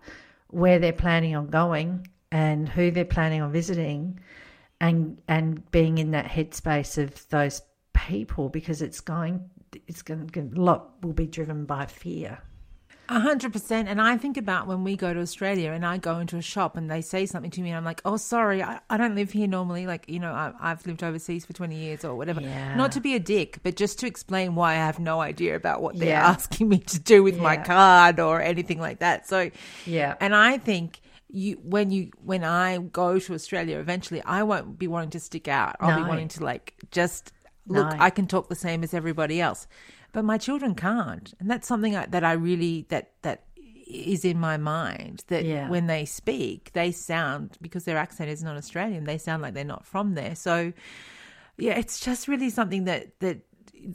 where 0.51 0.77
they're 0.77 0.93
planning 0.93 1.35
on 1.35 1.47
going 1.47 2.07
and 2.31 2.69
who 2.69 2.91
they're 2.91 3.03
planning 3.03 3.41
on 3.41 3.51
visiting 3.51 4.19
and 4.79 5.19
and 5.27 5.69
being 5.71 5.97
in 5.97 6.11
that 6.11 6.27
headspace 6.27 7.01
of 7.01 7.27
those 7.29 7.63
people 7.93 8.47
because 8.47 8.83
it's 8.83 9.01
going 9.01 9.49
it's 9.87 10.03
going 10.03 10.27
to 10.27 10.39
a 10.39 10.61
lot 10.61 11.03
will 11.03 11.13
be 11.13 11.25
driven 11.25 11.65
by 11.65 11.87
fear. 11.87 12.37
A 13.09 13.19
hundred 13.19 13.53
percent. 13.53 13.87
And 13.87 13.99
I 13.99 14.17
think 14.17 14.37
about 14.37 14.67
when 14.67 14.83
we 14.83 14.95
go 14.95 15.13
to 15.13 15.19
Australia 15.19 15.71
and 15.71 15.85
I 15.85 15.97
go 15.97 16.19
into 16.19 16.37
a 16.37 16.41
shop 16.41 16.77
and 16.77 16.89
they 16.91 17.01
say 17.01 17.25
something 17.25 17.49
to 17.51 17.61
me 17.61 17.69
and 17.69 17.77
I'm 17.77 17.83
like, 17.83 18.01
oh, 18.05 18.17
sorry, 18.17 18.61
I, 18.61 18.79
I 18.89 18.97
don't 18.97 19.15
live 19.15 19.31
here 19.31 19.47
normally. 19.47 19.87
Like, 19.87 20.07
you 20.07 20.19
know, 20.19 20.31
I, 20.31 20.53
have 20.69 20.85
lived 20.85 21.03
overseas 21.03 21.45
for 21.45 21.53
20 21.53 21.75
years 21.75 22.05
or 22.05 22.15
whatever. 22.15 22.41
Yeah. 22.41 22.75
Not 22.75 22.91
to 22.93 23.01
be 23.01 23.15
a 23.15 23.19
dick, 23.19 23.59
but 23.63 23.75
just 23.75 23.99
to 23.99 24.07
explain 24.07 24.53
why 24.55 24.73
I 24.73 24.75
have 24.75 24.99
no 24.99 25.21
idea 25.21 25.55
about 25.55 25.81
what 25.81 25.97
they're 25.97 26.09
Yeah. 26.09 26.27
asking 26.27 26.69
me 26.69 26.77
to 26.79 26.99
do 26.99 27.23
with 27.23 27.37
my 27.39 27.57
card 27.57 28.19
or 28.19 28.41
anything 28.41 28.79
like 28.79 28.99
that. 28.99 29.27
So, 29.27 29.49
Yeah. 29.85 30.15
And 30.19 30.35
I 30.35 30.59
think 30.59 31.01
you, 31.29 31.59
when 31.63 31.89
you, 31.91 32.11
when 32.23 32.43
I 32.43 32.77
go 32.77 33.17
to 33.17 33.33
Australia 33.33 33.79
eventually, 33.79 34.21
I 34.23 34.43
won't 34.43 34.77
be 34.77 34.87
wanting 34.87 35.09
to 35.11 35.19
stick 35.19 35.47
out. 35.47 35.75
I'll 35.79 36.01
be 36.03 36.07
wanting 36.07 36.27
to 36.29 36.43
like 36.43 36.73
just 36.91 37.31
look, 37.67 37.89
No. 37.91 37.97
I 37.99 38.09
can 38.11 38.27
talk 38.27 38.49
the 38.49 38.55
same 38.55 38.83
as 38.83 38.93
everybody 38.93 39.39
else, 39.41 39.67
but 40.11 40.23
my 40.25 40.37
children 40.37 40.75
can't, 40.75 41.33
and 41.39 41.49
that's 41.49 41.67
something 41.67 41.95
I, 41.95 42.05
that 42.07 42.23
I 42.23 42.33
really 42.33 42.85
that 42.89 43.11
that 43.21 43.43
is 43.87 44.23
in 44.23 44.39
my 44.39 44.57
mind 44.57 45.23
that 45.27 45.43
Yeah. 45.43 45.67
when 45.67 45.87
they 45.87 46.05
speak, 46.05 46.71
they 46.73 46.91
sound 46.91 47.57
because 47.61 47.85
their 47.85 47.97
accent 47.97 48.29
is 48.29 48.43
not 48.43 48.55
Australian, 48.55 49.05
they 49.05 49.17
sound 49.17 49.41
like 49.41 49.53
they're 49.55 49.63
not 49.63 49.85
from 49.85 50.13
there. 50.13 50.35
So, 50.35 50.73
yeah, 51.57 51.77
it's 51.77 51.99
just 51.99 52.27
really 52.27 52.49
something 52.49 52.85
that 52.85 53.19
that, 53.19 53.39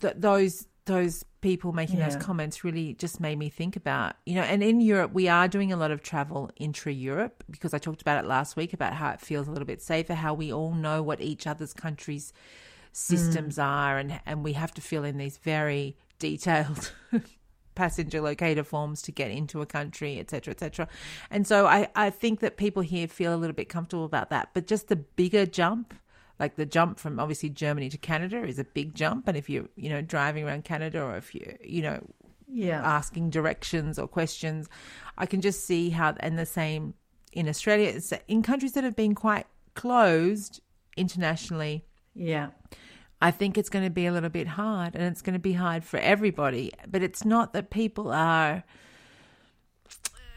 that 0.00 0.20
those 0.20 0.66
those 0.86 1.24
people 1.40 1.72
making 1.72 1.98
those 1.98 2.16
comments 2.16 2.64
really 2.64 2.94
just 2.94 3.20
made 3.20 3.38
me 3.38 3.48
think 3.50 3.76
about 3.76 4.16
you 4.26 4.34
know 4.34 4.42
and 4.42 4.62
in 4.62 4.80
europe 4.80 5.12
we 5.12 5.28
are 5.28 5.46
doing 5.46 5.72
a 5.72 5.76
lot 5.76 5.90
of 5.90 6.02
travel 6.02 6.50
intra 6.56 6.90
europe 6.92 7.44
because 7.50 7.74
i 7.74 7.78
talked 7.78 8.00
about 8.00 8.22
it 8.22 8.26
last 8.26 8.56
week 8.56 8.72
about 8.72 8.94
how 8.94 9.10
it 9.10 9.20
feels 9.20 9.46
a 9.46 9.50
little 9.50 9.66
bit 9.66 9.82
safer 9.82 10.14
how 10.14 10.32
we 10.32 10.50
all 10.52 10.72
know 10.72 11.02
what 11.02 11.20
each 11.20 11.46
other's 11.46 11.74
countries 11.74 12.32
systems 12.96 13.56
mm. 13.56 13.64
are 13.64 13.98
and 13.98 14.20
and 14.24 14.44
we 14.44 14.52
have 14.52 14.72
to 14.72 14.80
fill 14.80 15.02
in 15.02 15.18
these 15.18 15.36
very 15.38 15.96
detailed 16.20 16.92
passenger 17.74 18.20
locator 18.20 18.62
forms 18.62 19.02
to 19.02 19.10
get 19.10 19.32
into 19.32 19.60
a 19.60 19.66
country 19.66 20.20
etc 20.20 20.52
etc 20.52 20.86
and 21.28 21.44
so 21.44 21.66
I, 21.66 21.88
I 21.96 22.10
think 22.10 22.38
that 22.38 22.56
people 22.56 22.82
here 22.82 23.08
feel 23.08 23.34
a 23.34 23.36
little 23.36 23.52
bit 23.54 23.68
comfortable 23.68 24.04
about 24.04 24.30
that 24.30 24.50
but 24.54 24.68
just 24.68 24.86
the 24.86 24.94
bigger 24.94 25.44
jump 25.44 25.92
like 26.38 26.54
the 26.54 26.64
jump 26.64 27.00
from 27.00 27.18
obviously 27.18 27.48
germany 27.48 27.88
to 27.88 27.98
canada 27.98 28.44
is 28.44 28.60
a 28.60 28.64
big 28.64 28.94
jump 28.94 29.26
and 29.26 29.36
if 29.36 29.50
you're 29.50 29.68
you 29.74 29.90
know 29.90 30.00
driving 30.00 30.44
around 30.46 30.62
canada 30.64 31.02
or 31.02 31.16
if 31.16 31.34
you 31.34 31.56
you 31.64 31.82
know 31.82 32.00
Yeah. 32.46 32.80
asking 32.80 33.30
directions 33.30 33.98
or 33.98 34.06
questions 34.06 34.68
i 35.18 35.26
can 35.26 35.40
just 35.40 35.64
see 35.66 35.90
how 35.90 36.14
and 36.20 36.38
the 36.38 36.46
same 36.46 36.94
in 37.32 37.48
australia 37.48 37.88
it's 37.88 38.12
in 38.28 38.44
countries 38.44 38.74
that 38.74 38.84
have 38.84 38.94
been 38.94 39.16
quite 39.16 39.48
closed 39.74 40.60
internationally 40.96 41.84
Yeah. 42.14 42.50
I 43.24 43.30
think 43.30 43.56
it's 43.56 43.70
going 43.70 43.84
to 43.84 43.90
be 43.90 44.04
a 44.06 44.12
little 44.12 44.28
bit 44.28 44.46
hard 44.46 44.94
and 44.94 45.04
it's 45.04 45.22
going 45.22 45.32
to 45.32 45.38
be 45.40 45.54
hard 45.54 45.82
for 45.82 45.98
everybody. 45.98 46.72
But 46.86 47.02
it's 47.02 47.24
not 47.24 47.52
that 47.54 47.70
people 47.70 48.12
are, 48.12 48.64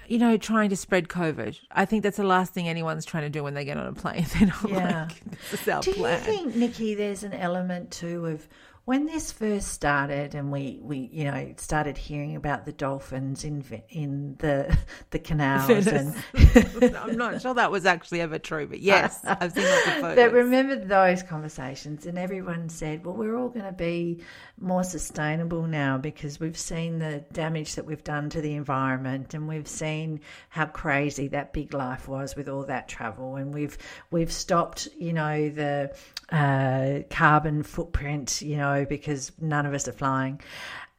you 0.07 0.17
know, 0.17 0.37
trying 0.37 0.69
to 0.69 0.77
spread 0.77 1.09
COVID. 1.09 1.59
I 1.71 1.83
think 1.85 2.03
that's 2.03 2.15
the 2.17 2.23
last 2.23 2.53
thing 2.53 2.67
anyone's 2.69 3.05
trying 3.05 3.23
to 3.23 3.29
do 3.29 3.43
when 3.43 3.55
they 3.55 3.65
get 3.65 3.75
on 3.77 3.87
a 3.87 3.93
plane. 3.93 4.25
They're 4.33 4.47
not 4.47 4.69
Yeah. 4.69 5.01
like, 5.09 5.39
this 5.51 5.61
is 5.63 5.67
our 5.67 5.81
Do 5.81 5.93
plan. 5.93 6.19
you 6.19 6.25
think, 6.25 6.55
Nikki, 6.55 6.95
there's 6.95 7.23
an 7.23 7.33
element 7.33 7.91
too 7.91 8.25
of 8.25 8.47
when 8.87 9.05
this 9.05 9.33
first 9.33 9.67
started 9.67 10.33
and 10.33 10.49
we, 10.49 10.79
we 10.81 11.09
you 11.11 11.25
know 11.25 11.53
started 11.57 11.97
hearing 11.97 12.37
about 12.37 12.63
the 12.63 12.71
dolphins 12.71 13.43
in 13.43 13.61
in 13.89 14.37
the 14.39 14.77
the 15.09 15.19
canals 15.19 15.87
and 15.87 16.15
I'm 16.95 17.17
not 17.17 17.41
sure 17.41 17.53
that 17.53 17.69
was 17.69 17.85
actually 17.85 18.21
ever 18.21 18.39
true, 18.39 18.65
but 18.65 18.79
yes, 18.79 19.19
I've 19.25 19.51
seen 19.51 19.65
lots 19.65 19.87
of 19.87 19.93
photos. 19.95 20.15
But 20.15 20.31
remember 20.31 20.77
those 20.77 21.21
conversations, 21.21 22.05
and 22.05 22.17
everyone 22.17 22.69
said, 22.69 23.05
"Well, 23.05 23.15
we're 23.15 23.35
all 23.35 23.49
going 23.49 23.65
to 23.65 23.73
be 23.73 24.21
more 24.57 24.85
sustainable 24.85 25.67
now 25.67 25.97
because 25.97 26.39
we've 26.39 26.57
seen 26.57 26.99
the 26.99 27.25
damage 27.33 27.75
that 27.75 27.85
we've 27.85 28.05
done 28.05 28.29
to 28.29 28.41
the 28.41 28.55
environment, 28.55 29.33
and 29.33 29.49
we've 29.49 29.67
seen 29.67 30.21
how 30.47 30.65
crazy 30.65 31.27
that 31.29 31.51
big 31.51 31.73
life 31.73 32.07
was 32.07 32.37
with 32.37 32.47
all 32.47 32.63
that 32.63 32.87
travel, 32.87 33.35
and 33.35 33.53
we've 33.53 33.77
we've 34.11 34.31
stopped, 34.31 34.87
you 34.97 35.11
know, 35.11 35.49
the 35.49 35.93
uh, 36.31 36.99
carbon 37.09 37.63
footprint, 37.63 38.41
you 38.41 38.57
know, 38.57 38.76
because 38.85 39.31
none 39.39 39.65
of 39.65 39.73
us 39.73 39.87
are 39.87 39.93
flying." 39.93 40.41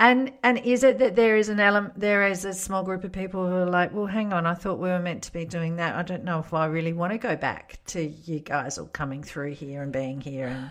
And 0.00 0.32
and 0.44 0.58
is 0.58 0.84
it 0.84 0.98
that 0.98 1.16
there 1.16 1.36
is 1.36 1.48
an 1.48 1.58
element 1.58 1.98
there 1.98 2.26
is 2.28 2.44
a 2.44 2.52
small 2.52 2.84
group 2.84 3.02
of 3.02 3.10
people 3.10 3.48
who 3.48 3.56
are 3.56 3.66
like, 3.66 3.92
well, 3.92 4.06
hang 4.06 4.32
on, 4.32 4.46
I 4.46 4.54
thought 4.54 4.78
we 4.78 4.88
were 4.88 5.00
meant 5.00 5.24
to 5.24 5.32
be 5.32 5.44
doing 5.44 5.76
that. 5.76 5.96
I 5.96 6.02
don't 6.02 6.22
know 6.24 6.38
if 6.38 6.54
I 6.54 6.66
really 6.66 6.92
want 6.92 7.12
to 7.12 7.18
go 7.18 7.34
back 7.34 7.80
to 7.86 8.02
you 8.02 8.38
guys 8.38 8.78
all 8.78 8.86
coming 8.86 9.24
through 9.24 9.54
here 9.54 9.82
and 9.82 9.92
being 9.92 10.20
here 10.20 10.46
and 10.46 10.70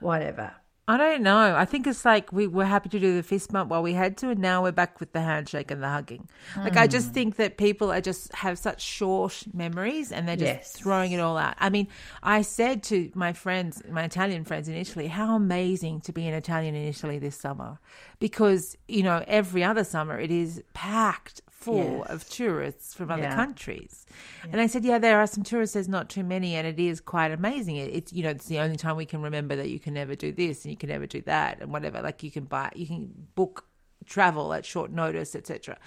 whatever. 0.00 0.52
I 0.92 0.96
don't 0.96 1.22
know. 1.22 1.56
I 1.56 1.64
think 1.64 1.86
it's 1.86 2.04
like 2.04 2.32
we 2.32 2.46
were 2.46 2.64
happy 2.64 2.88
to 2.90 2.98
do 3.00 3.16
the 3.16 3.22
fist 3.22 3.50
bump 3.52 3.70
while 3.70 3.82
we 3.82 3.94
had 3.94 4.16
to, 4.18 4.30
and 4.30 4.40
now 4.40 4.62
we're 4.62 4.72
back 4.72 5.00
with 5.00 5.12
the 5.12 5.20
handshake 5.20 5.70
and 5.70 5.82
the 5.82 5.88
hugging. 5.88 6.28
Like 6.56 6.76
I 6.76 6.86
just 6.86 7.10
mm. 7.10 7.14
think 7.14 7.36
that 7.36 7.56
people 7.56 7.90
are 7.90 8.00
just 8.00 8.32
have 8.34 8.58
such 8.58 8.82
short 8.82 9.44
memories, 9.52 10.12
and 10.12 10.28
they're 10.28 10.36
just 10.36 10.52
Yes. 10.52 10.72
throwing 10.72 11.12
it 11.12 11.20
all 11.20 11.36
out. 11.38 11.54
I 11.58 11.70
mean, 11.70 11.88
I 12.22 12.42
said 12.42 12.82
to 12.84 13.10
my 13.14 13.32
friends, 13.32 13.82
my 13.88 14.04
Italian 14.04 14.44
friends 14.44 14.68
in 14.68 14.74
Italy, 14.74 15.06
how 15.06 15.34
amazing 15.36 16.00
to 16.02 16.12
be 16.12 16.26
an 16.26 16.34
Italian 16.34 16.74
in 16.74 16.86
Italy 16.86 17.18
this 17.18 17.36
summer, 17.36 17.78
because 18.18 18.76
you 18.88 19.02
know 19.02 19.24
every 19.26 19.64
other 19.64 19.84
summer 19.84 20.18
it 20.18 20.30
is 20.30 20.62
packed 20.74 21.40
full 21.62 21.98
Yes. 22.00 22.10
of 22.10 22.28
tourists 22.28 22.94
from 22.94 23.10
other 23.10 23.22
Yeah. 23.22 23.34
countries. 23.34 24.04
And 24.50 24.60
I 24.60 24.66
said, 24.66 24.84
yeah, 24.84 24.98
there 24.98 25.18
are 25.18 25.26
some 25.26 25.44
tourists. 25.44 25.74
There's 25.74 25.88
not 25.88 26.08
too 26.08 26.24
many, 26.24 26.54
and 26.56 26.66
it 26.66 26.78
is 26.80 27.00
quite 27.00 27.30
amazing. 27.30 27.76
It, 27.76 27.94
it's 27.94 28.12
you 28.12 28.22
know, 28.22 28.30
it's 28.30 28.46
the 28.46 28.58
only 28.58 28.76
time 28.76 28.96
we 28.96 29.06
can 29.06 29.22
remember 29.22 29.56
that 29.56 29.68
you 29.70 29.78
can 29.80 29.94
never 29.94 30.14
do 30.14 30.32
this 30.32 30.64
and 30.64 30.70
you 30.72 30.76
can 30.76 30.88
never 30.88 31.06
do 31.06 31.20
that 31.22 31.60
and 31.60 31.72
whatever. 31.72 32.02
Like 32.02 32.22
you 32.22 32.30
can 32.30 32.44
buy, 32.44 32.70
you 32.74 32.86
can 32.86 33.10
book 33.34 33.64
travel 34.04 34.52
at 34.52 34.66
short 34.66 34.90
notice, 34.90 35.34
etc. 35.36 35.78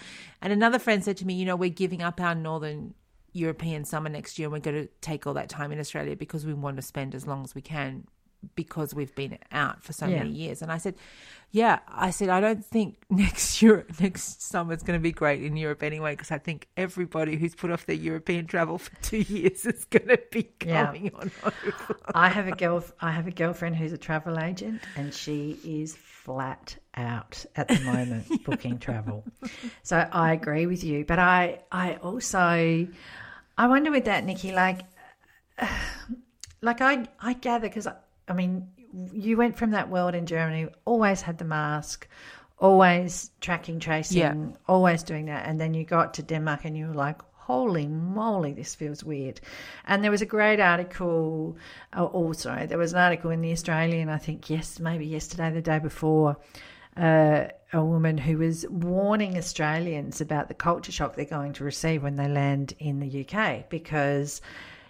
And 0.41 0.53
another 0.53 0.79
friend 0.79 1.03
said 1.03 1.17
to 1.17 1.25
me, 1.27 1.33
you 1.33 1.45
know, 1.45 1.55
we're 1.57 1.69
giving 1.69 2.01
up 2.01 2.21
our 2.21 2.33
northern 2.33 2.93
European 3.33 3.83
summer 3.83 4.07
next 4.09 4.39
year, 4.39 4.45
and 4.47 4.53
we're 4.53 4.59
going 4.59 4.81
to 4.85 4.89
take 5.01 5.27
all 5.27 5.33
that 5.33 5.49
time 5.49 5.71
in 5.73 5.79
Australia 5.79 6.15
because 6.15 6.45
we 6.45 6.53
want 6.53 6.77
to 6.77 6.81
spend 6.81 7.13
as 7.13 7.27
long 7.27 7.43
as 7.43 7.53
we 7.53 7.61
can 7.61 8.07
because 8.56 8.93
we've 8.93 9.13
been 9.15 9.38
out 9.52 9.84
for 9.84 9.93
so 9.93 10.10
Yeah. 10.10 10.17
many 10.19 10.30
years. 10.32 10.62
And 10.62 10.71
I 10.71 10.78
said, 10.78 10.95
yeah, 11.52 11.80
I 11.88 12.10
said, 12.12 12.30
I 12.30 12.41
don't 12.41 12.63
think 12.65 12.98
next 13.10 13.62
year, 13.62 13.86
next 14.00 14.41
summer 14.41 14.74
is 14.74 14.84
going 14.84 15.00
to 15.00 15.04
be 15.04 15.12
great 15.12 15.43
in 15.43 15.58
Europe 15.58 15.84
anyway, 15.84 16.13
because 16.13 16.32
I 16.32 16.38
think 16.38 16.67
everybody 16.78 17.38
who's 17.38 17.56
put 17.56 17.71
off 17.71 17.86
their 17.86 17.95
European 17.95 18.45
travel 18.48 18.78
for 18.86 18.95
two 19.02 19.19
years 19.19 19.65
is 19.65 19.86
going 19.86 20.08
to 20.08 20.19
be 20.32 20.43
Yeah. 20.62 20.86
coming 20.86 21.12
on 21.15 21.32
over. 21.43 21.95
I 22.13 22.30
have 22.30 22.48
a 22.48 22.52
girl. 22.54 22.84
I 23.02 23.12
have 23.12 23.28
a 23.28 23.32
girlfriend 23.32 23.76
who's 23.76 23.91
a 23.93 23.98
travel 23.98 24.39
agent, 24.39 24.88
and 24.95 25.13
she 25.13 25.60
is 25.63 25.95
flat 25.95 26.78
out 26.95 27.45
at 27.56 27.71
the 27.71 27.80
moment 27.80 28.43
booking 28.43 28.80
travel. 28.80 29.28
So 29.84 29.98
I 30.12 30.34
agree 30.34 30.65
with 30.65 30.84
you, 30.84 31.06
but 31.06 31.19
I 31.19 31.60
I 31.71 31.95
also 31.95 32.88
I 33.58 33.67
wonder 33.67 33.91
with 33.91 34.06
that, 34.06 34.24
Nikki, 34.26 34.52
like 34.54 34.82
like 36.62 36.82
I 36.82 37.08
I 37.19 37.34
gather 37.34 37.67
because 37.67 37.88
I, 38.27 38.33
mean 38.33 38.67
you 39.13 39.38
went 39.38 39.57
from 39.57 39.71
that 39.71 39.89
world 39.89 40.15
in 40.15 40.25
Germany, 40.25 40.67
always 40.85 41.21
had 41.21 41.38
the 41.38 41.45
mask. 41.45 42.07
Always 42.57 43.31
tracking, 43.41 43.81
tracing, 43.81 44.19
Yeah. 44.19 44.33
always 44.67 45.03
doing 45.03 45.25
that. 45.25 45.45
And 45.45 45.59
then 45.59 45.73
you 45.73 45.83
got 45.83 46.13
to 46.13 46.23
Denmark 46.23 46.63
and 46.63 46.77
you 46.77 46.88
were 46.88 46.93
like, 46.93 47.21
holy 47.33 47.85
moly, 47.88 48.53
this 48.53 48.73
feels 48.73 49.03
weird. 49.03 49.41
And 49.85 50.03
there 50.03 50.09
was 50.09 50.21
a 50.21 50.25
great 50.25 50.59
article, 50.59 51.57
oh, 51.93 52.11
oh 52.13 52.31
sorry, 52.31 52.65
there 52.65 52.77
was 52.77 52.93
an 52.93 52.99
article 52.99 53.29
in 53.29 53.41
the 53.41 53.51
Australian, 53.51 54.09
I 54.09 54.17
think, 54.17 54.49
yes, 54.49 54.79
maybe 54.79 55.05
yesterday, 55.05 55.51
the 55.51 55.61
day 55.61 55.79
before, 55.79 56.38
uh, 56.97 57.47
a 57.73 57.83
woman 57.83 58.17
who 58.17 58.38
was 58.38 58.65
warning 58.69 59.38
Australians 59.38 60.21
about 60.21 60.47
the 60.47 60.53
culture 60.53 60.93
shock 60.93 61.15
they're 61.15 61.25
going 61.25 61.53
to 61.53 61.63
receive 61.63 62.01
when 62.01 62.15
they 62.15 62.27
land 62.29 62.73
in 62.79 62.99
the 62.99 63.27
UK 63.27 63.69
because 63.69 64.41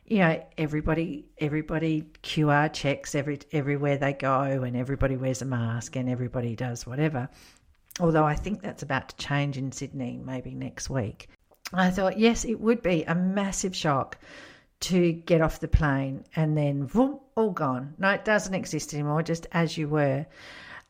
you 0.05 0.19
know 0.19 0.45
everybody 0.57 1.25
everybody 1.37 2.03
QR 2.23 2.71
checks 2.71 3.15
every 3.15 3.39
everywhere 3.51 3.97
they 3.97 4.13
go 4.13 4.41
and 4.41 4.75
everybody 4.75 5.17
wears 5.17 5.41
a 5.41 5.45
mask 5.45 5.95
and 5.95 6.09
everybody 6.09 6.55
does 6.55 6.85
whatever 6.85 7.29
although 7.99 8.25
I 8.25 8.35
think 8.35 8.61
that's 8.61 8.83
about 8.83 9.09
to 9.09 9.15
change 9.17 9.57
in 9.57 9.71
Sydney 9.71 10.19
maybe 10.23 10.53
next 10.53 10.89
week. 10.89 11.29
I 11.73 11.89
thought, 11.89 12.19
yes, 12.19 12.45
it 12.45 12.59
would 12.59 12.81
be 12.81 13.03
a 13.03 13.15
massive 13.15 13.75
shock 13.75 14.17
to 14.81 15.13
get 15.13 15.41
off 15.41 15.59
the 15.59 15.67
plane 15.67 16.25
and 16.35 16.57
then 16.57 16.85
vroom, 16.85 17.19
all 17.35 17.51
gone. 17.51 17.95
No, 17.97 18.09
it 18.09 18.25
doesn't 18.25 18.53
exist 18.53 18.93
anymore, 18.93 19.23
just 19.23 19.47
as 19.51 19.77
you 19.77 19.87
were. 19.87 20.25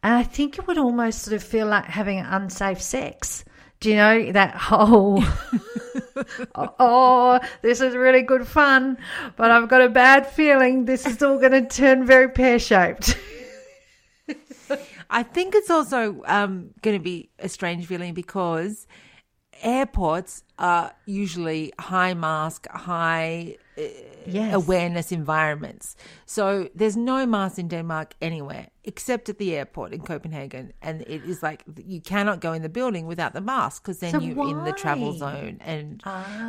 And 0.04 0.14
I 0.14 0.24
think 0.24 0.58
it 0.58 0.68
would 0.68 0.78
almost 0.78 1.22
sort 1.22 1.36
of 1.36 1.44
feel 1.44 1.68
like 1.68 1.86
having 1.86 2.20
unsafe 2.20 2.82
sex. 2.82 3.46
Do 3.80 3.90
you 3.90 3.96
know 3.96 4.32
that 4.32 4.56
whole, 4.56 5.24
oh, 6.56 7.40
this 7.62 7.82
is 7.82 7.96
really 7.96 8.22
good 8.22 8.48
fun, 8.48 8.98
but 9.36 9.52
I've 9.52 9.68
got 9.68 9.82
a 9.82 9.90
bad 9.90 10.28
feeling 10.28 10.86
this 10.86 11.06
is 11.06 11.22
all 11.22 11.38
going 11.38 11.52
to 11.52 11.68
turn 11.68 12.06
very 12.06 12.30
pear 12.30 12.60
shaped. 12.60 13.18
I 15.10 15.24
think 15.24 15.54
it's 15.56 15.70
also 15.70 16.24
um, 16.26 16.72
going 16.82 16.98
to 16.98 17.04
be 17.04 17.30
a 17.40 17.48
strange 17.48 17.86
feeling 17.86 18.14
because 18.14 18.88
airports 19.62 20.44
are 20.58 20.94
usually 21.06 21.72
high 21.80 22.14
mask, 22.14 22.68
high 22.70 23.58
uh, 23.78 23.82
Yes. 24.28 24.56
awareness 24.56 25.12
environments. 25.12 25.96
So 26.26 26.68
there's 26.74 26.98
no 26.98 27.28
mask 27.28 27.60
in 27.60 27.68
Denmark 27.68 28.16
anywhere 28.22 28.70
except 28.84 29.30
at 29.30 29.38
the 29.38 29.56
airport 29.56 29.94
in 29.94 30.02
Copenhagen, 30.02 30.74
and 30.82 31.02
it 31.02 31.24
is 31.24 31.44
like 31.44 31.64
you 31.86 32.02
cannot 32.02 32.40
go 32.42 32.54
in 32.54 32.62
the 32.62 32.70
building 32.70 33.06
without 33.08 33.34
the 33.34 33.42
mask 33.42 33.84
because 33.84 34.00
then 34.00 34.12
So 34.12 34.20
you're 34.20 34.50
in 34.50 34.64
the 34.64 34.74
travel 34.74 35.14
zone. 35.14 35.58
And 35.62 36.02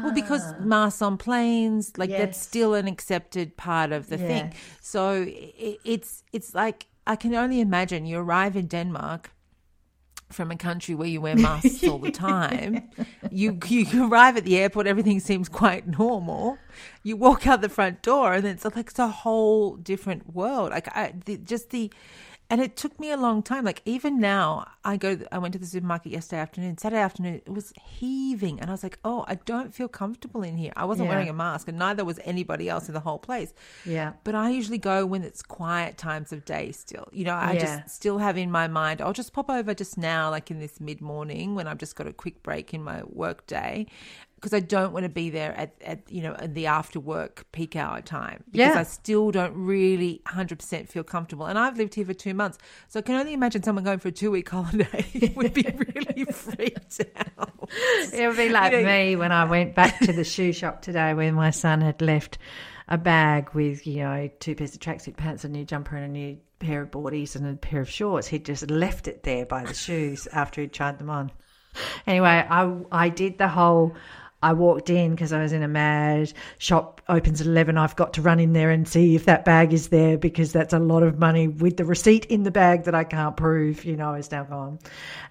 well, 0.03 0.13
because 0.13 0.55
masks 0.59 1.03
on 1.03 1.19
planes, 1.19 1.93
like 1.99 2.17
that's 2.17 2.41
still 2.41 2.75
an 2.75 2.87
accepted 2.89 3.57
part 3.57 3.93
of 3.93 4.09
the 4.09 4.17
thing. 4.19 4.53
So 4.81 5.25
it, 5.29 5.81
it's 5.85 6.23
it's 6.33 6.55
like 6.55 6.87
I 7.07 7.17
can 7.17 7.35
only 7.35 7.61
imagine 7.61 8.07
you 8.07 8.19
arrive 8.19 8.57
in 8.57 8.69
Denmark 8.69 9.31
from 10.31 10.51
a 10.51 10.57
country 10.57 10.95
where 10.95 11.09
you 11.09 11.21
wear 11.21 11.37
masks 11.37 11.85
all 11.85 11.99
the 11.99 12.11
time. 12.11 12.89
You 13.31 13.59
you 13.69 14.09
arrive 14.09 14.37
at 14.37 14.45
the 14.45 14.59
airport, 14.59 14.87
everything 14.87 15.21
seems 15.21 15.49
quite 15.49 15.87
normal. 15.99 16.59
You 17.03 17.17
walk 17.17 17.47
out 17.47 17.61
the 17.61 17.69
front 17.69 18.03
door, 18.03 18.33
and 18.33 18.47
it's 18.47 18.65
like 18.65 18.77
it's 18.79 18.99
a 18.99 19.09
whole 19.09 19.77
different 19.77 20.35
world. 20.35 20.71
Like 20.71 20.89
I, 20.97 21.15
the, 21.25 21.37
just 21.39 21.71
the, 21.71 21.91
and 22.49 22.61
it 22.61 22.77
took 22.77 22.99
me 23.01 23.11
a 23.11 23.17
long 23.17 23.43
time. 23.43 23.65
Like 23.65 23.83
even 23.85 24.21
now, 24.21 24.67
I 24.85 24.97
go. 24.97 25.19
I 25.33 25.39
went 25.39 25.53
to 25.55 25.59
the 25.59 25.67
supermarket 25.67 26.13
yesterday 26.13 26.41
afternoon. 26.41 26.79
Saturday 26.79 27.01
afternoon, 27.03 27.35
it 27.47 27.53
was 27.53 27.73
heaving, 27.83 28.61
and 28.61 28.71
I 28.71 28.73
was 28.73 28.83
like, 28.83 28.99
"Oh, 29.05 29.25
I 29.27 29.35
don't 29.37 29.75
feel 29.75 29.89
comfortable 29.89 30.43
in 30.43 30.57
here." 30.57 30.73
I 30.77 30.85
wasn't 30.85 31.09
Yeah. 31.09 31.15
wearing 31.15 31.29
a 31.29 31.33
mask, 31.33 31.69
and 31.69 31.79
neither 31.79 32.05
was 32.05 32.21
anybody 32.25 32.69
else 32.69 32.89
in 32.89 32.95
the 32.95 33.01
whole 33.01 33.19
place. 33.19 33.53
Yeah. 33.85 34.13
But 34.25 34.35
I 34.35 34.51
usually 34.51 34.79
go 34.79 35.05
when 35.07 35.23
it's 35.23 35.43
quiet 35.43 35.99
times 35.99 36.33
of 36.33 36.45
day 36.45 36.73
still. 36.73 37.09
You 37.13 37.25
know, 37.25 37.35
I 37.35 37.53
Yeah. 37.55 37.61
just 37.61 37.91
still 37.97 38.19
have 38.19 38.37
in 38.37 38.51
my 38.51 38.69
mind, 38.69 39.01
I'll 39.01 39.13
just 39.13 39.33
pop 39.33 39.51
over 39.51 39.75
just 39.75 39.99
now, 39.99 40.31
like 40.31 40.51
in 40.51 40.61
this 40.61 40.81
mid 40.81 41.01
morning 41.01 41.55
when 41.55 41.67
I've 41.67 41.79
just 41.79 41.97
got 41.97 42.07
a 42.07 42.13
quick 42.13 42.43
break 42.43 42.73
in 42.73 42.83
my 42.85 43.03
work 43.05 43.47
day. 43.47 43.87
Because 44.37 44.53
I 44.53 44.61
don't 44.61 44.93
want 44.93 45.05
to 45.05 45.09
be 45.09 45.31
there 45.31 45.53
at, 45.57 45.75
at 45.83 46.11
you 46.13 46.23
know 46.23 46.35
at 46.35 46.55
the 46.55 46.67
after 46.67 47.01
work 47.01 47.47
peak 47.53 47.75
hour 47.75 48.01
time 48.03 48.45
because 48.51 48.75
Yeah. 48.75 48.79
I 48.79 48.83
still 48.83 49.31
don't 49.31 49.55
really 49.55 50.21
hundred 50.27 50.59
percent 50.59 50.89
feel 50.91 51.03
comfortable 51.05 51.47
and 51.47 51.59
I've 51.59 51.79
lived 51.79 51.95
here 51.95 52.05
for 52.05 52.13
two 52.15 52.35
months 52.35 52.59
so 52.89 52.99
I 52.99 53.03
can 53.03 53.15
only 53.17 53.33
imagine 53.33 53.63
someone 53.63 53.83
going 53.83 53.99
for 53.99 54.09
a 54.09 54.13
two 54.13 54.31
week 54.31 54.49
holiday 54.51 55.33
would 55.35 55.55
be 55.55 55.63
really 55.63 56.25
freaked 56.33 57.01
out. 57.17 57.71
It 58.13 58.29
would 58.29 58.37
be 58.37 58.51
like 58.51 58.73
You 58.73 58.83
know- 58.83 58.87
me 58.87 59.17
when 59.17 59.33
I 59.33 59.45
went 59.45 59.75
back 59.75 59.99
to 60.01 60.13
the 60.13 60.23
shoe 60.25 60.53
shop 60.53 60.83
today 60.83 61.15
when 61.15 61.35
my 61.35 61.51
son 61.51 61.81
had 61.81 62.03
left 62.03 62.37
a 62.89 62.99
bag 62.99 63.51
with, 63.55 63.85
you 63.87 64.05
know, 64.05 64.31
two 64.39 64.55
pairs 64.55 64.75
of 64.75 64.81
tracksuit 64.81 65.17
pants, 65.17 65.45
a 65.45 65.49
new 65.49 65.65
jumper, 65.65 65.97
and 65.97 66.05
a 66.05 66.09
new 66.09 66.39
pair 66.61 66.83
of 66.83 66.91
boardies 66.93 67.35
and 67.35 67.45
a 67.45 67.55
pair 67.55 67.81
of 67.81 67.91
shorts. 67.91 68.29
He'd 68.29 68.45
just 68.45 68.71
left 68.71 69.09
it 69.09 69.25
there 69.25 69.45
by 69.45 69.65
the 69.65 69.75
shoes 69.75 70.29
after 70.29 70.61
he'd 70.61 70.73
tried 70.73 71.01
them 71.01 71.11
on. 71.11 71.33
Anyway, 72.07 72.29
I, 72.49 72.73
I 72.93 73.09
did 73.09 73.39
the 73.39 73.49
whole. 73.49 73.97
I 74.43 74.53
walked 74.53 74.91
in 74.91 75.13
because 75.13 75.33
I 75.33 75.43
was 75.43 75.53
in 75.53 75.63
a 75.63 75.69
mad 75.69 76.33
shop 76.59 77.01
opens 77.09 77.41
at 77.41 77.47
11. 77.47 77.79
I've 77.79 77.97
got 77.97 78.13
to 78.15 78.23
run 78.23 78.39
in 78.39 78.53
there 78.53 78.71
and 78.71 78.87
see 78.87 79.15
if 79.15 79.25
that 79.25 79.45
bag 79.45 79.73
is 79.73 79.89
there 79.89 80.19
because 80.19 80.53
that's 80.53 80.73
a 80.73 80.79
lot 80.79 81.03
of 81.03 81.19
money 81.19 81.49
with 81.49 81.77
the 81.77 81.85
receipt 81.85 82.27
in 82.27 82.43
the 82.43 82.51
bag 82.51 82.85
that 82.85 82.95
I 82.95 83.05
can't 83.05 83.37
prove, 83.37 83.85
you 83.85 83.97
know, 83.97 84.15
is 84.15 84.31
now 84.31 84.45
gone. 84.45 84.79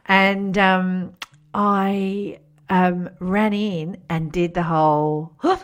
And 0.06 0.58
um, 0.58 1.16
I 1.54 2.40
um, 2.70 3.10
ran 3.20 3.54
in 3.54 3.98
and 4.10 4.32
did 4.32 4.54
the 4.54 4.64
whole, 4.64 5.34
I 5.44 5.58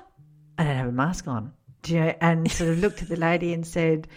don't 0.58 0.76
have 0.76 0.88
a 0.88 0.92
mask 0.92 1.28
on. 1.28 1.54
You 1.88 2.00
know, 2.00 2.14
and 2.22 2.52
sort 2.52 2.70
of 2.70 2.80
looked 2.80 3.02
at 3.02 3.10
the 3.10 3.16
lady 3.16 3.54
and 3.54 3.66
said, 3.66 4.08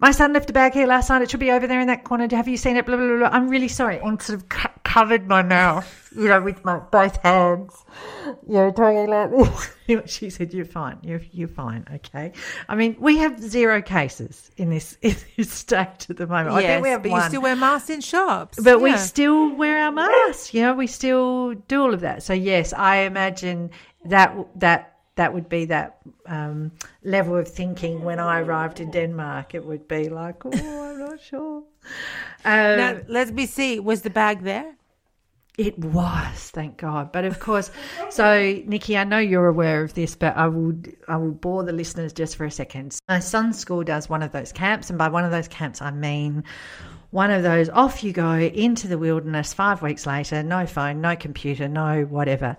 my 0.00 0.12
son 0.12 0.32
left 0.32 0.48
a 0.48 0.52
bag 0.52 0.72
here 0.72 0.86
last 0.86 1.10
night. 1.10 1.22
It 1.22 1.30
should 1.30 1.40
be 1.40 1.50
over 1.50 1.66
there 1.66 1.80
in 1.80 1.88
that 1.88 2.04
corner. 2.04 2.26
Have 2.30 2.48
you 2.48 2.56
seen 2.56 2.76
it? 2.76 2.86
Blah, 2.86 2.96
blah, 2.96 3.18
blah. 3.18 3.28
I'm 3.28 3.48
really 3.48 3.68
sorry. 3.68 3.98
And 3.98 4.20
sort 4.20 4.38
of 4.38 4.48
co- 4.48 4.70
covered 4.90 5.28
my 5.28 5.40
mouth, 5.40 6.12
you 6.16 6.26
know, 6.26 6.40
with 6.40 6.64
my 6.64 6.76
both 6.78 7.16
hands, 7.22 7.84
you 8.48 8.54
know, 8.54 8.72
talking 8.72 9.06
like 9.06 9.30
this. 9.30 9.70
She 10.06 10.30
said, 10.30 10.52
you're 10.52 10.64
fine. 10.64 10.98
You're, 11.02 11.22
you're 11.32 11.48
fine. 11.48 11.84
Okay. 11.94 12.32
I 12.68 12.74
mean, 12.74 12.96
we 12.98 13.18
have 13.18 13.40
zero 13.40 13.82
cases 13.82 14.50
in 14.56 14.70
this, 14.70 14.98
in 15.02 15.16
this 15.36 15.52
state 15.52 16.06
at 16.10 16.16
the 16.16 16.26
moment. 16.26 16.56
I 16.56 16.60
yes, 16.60 16.68
think 16.70 16.82
we 16.82 16.88
have 16.90 17.02
but 17.02 17.10
one. 17.12 17.22
you 17.22 17.28
still 17.28 17.42
wear 17.42 17.56
masks 17.56 17.90
in 17.90 18.00
shops. 18.00 18.58
But 18.60 18.80
we 18.80 18.96
still 18.96 19.54
wear 19.54 19.84
our 19.84 19.92
masks. 19.92 20.52
You 20.54 20.62
know, 20.62 20.74
we 20.74 20.86
still 20.86 21.54
do 21.54 21.82
all 21.82 21.94
of 21.94 22.00
that. 22.00 22.22
So 22.22 22.32
yes, 22.32 22.72
I 22.72 22.98
imagine 22.98 23.70
that 24.04 24.34
that 24.56 24.98
that 25.16 25.34
would 25.34 25.48
be 25.48 25.66
that 25.66 25.98
um, 26.26 26.72
level 27.04 27.36
of 27.36 27.46
thinking 27.46 28.02
when 28.02 28.18
I 28.18 28.40
arrived 28.40 28.80
in 28.80 28.90
Denmark. 28.90 29.54
It 29.54 29.64
would 29.64 29.86
be 29.86 30.08
like, 30.08 30.46
oh, 30.46 30.50
I'm 30.52 30.98
not 30.98 31.20
sure. 31.20 31.62
Um, 32.44 32.76
Now, 32.76 33.00
let's 33.08 33.30
be 33.30 33.46
see. 33.46 33.80
Was 33.80 34.02
the 34.02 34.10
bag 34.10 34.42
there? 34.42 34.76
It 35.60 35.78
was, 35.78 36.50
thank 36.50 36.78
God. 36.78 37.12
But 37.12 37.26
of 37.26 37.38
course, 37.38 37.70
so 38.10 38.62
Nikki, 38.64 38.96
I 38.96 39.04
know 39.04 39.18
you're 39.18 39.46
aware 39.46 39.82
of 39.84 39.92
this, 39.92 40.16
but 40.16 40.34
I 40.34 40.48
would 40.48 40.96
I 41.06 41.16
will 41.18 41.32
bore 41.32 41.64
the 41.64 41.72
listeners 41.72 42.14
just 42.14 42.36
for 42.36 42.46
a 42.46 42.50
second. 42.50 42.98
My 43.08 43.20
son's 43.20 43.58
school 43.58 43.84
does 43.84 44.08
one 44.08 44.22
of 44.22 44.32
those 44.32 44.52
camps, 44.52 44.88
and 44.88 44.98
by 44.98 45.08
one 45.08 45.24
of 45.24 45.30
those 45.30 45.48
camps, 45.48 45.82
I 45.82 45.90
mean 45.90 46.44
one 47.10 47.30
of 47.30 47.42
those 47.42 47.68
off 47.68 48.02
you 48.02 48.12
go 48.12 48.32
into 48.32 48.88
the 48.88 48.96
wilderness 48.96 49.52
five 49.52 49.82
weeks 49.82 50.06
later, 50.06 50.42
no 50.42 50.64
phone, 50.64 51.02
no 51.02 51.14
computer, 51.14 51.68
no 51.68 52.04
whatever. 52.04 52.56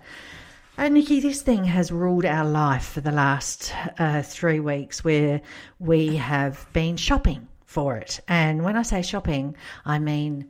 And 0.78 0.94
Nikki, 0.94 1.20
this 1.20 1.42
thing 1.42 1.64
has 1.64 1.92
ruled 1.92 2.26
our 2.26 2.46
life 2.46 2.86
for 2.86 3.02
the 3.02 3.12
last 3.12 3.74
uh, 3.98 4.22
three 4.22 4.60
weeks 4.60 5.04
where 5.04 5.42
we 5.80 6.18
have 6.18 6.68
been 6.74 6.98
shopping 6.98 7.48
for 7.66 7.98
it. 7.98 8.20
And 8.28 8.64
when 8.64 8.76
I 8.76 8.84
say 8.84 9.02
shopping, 9.02 9.56
I 9.86 9.98
mean 9.98 10.50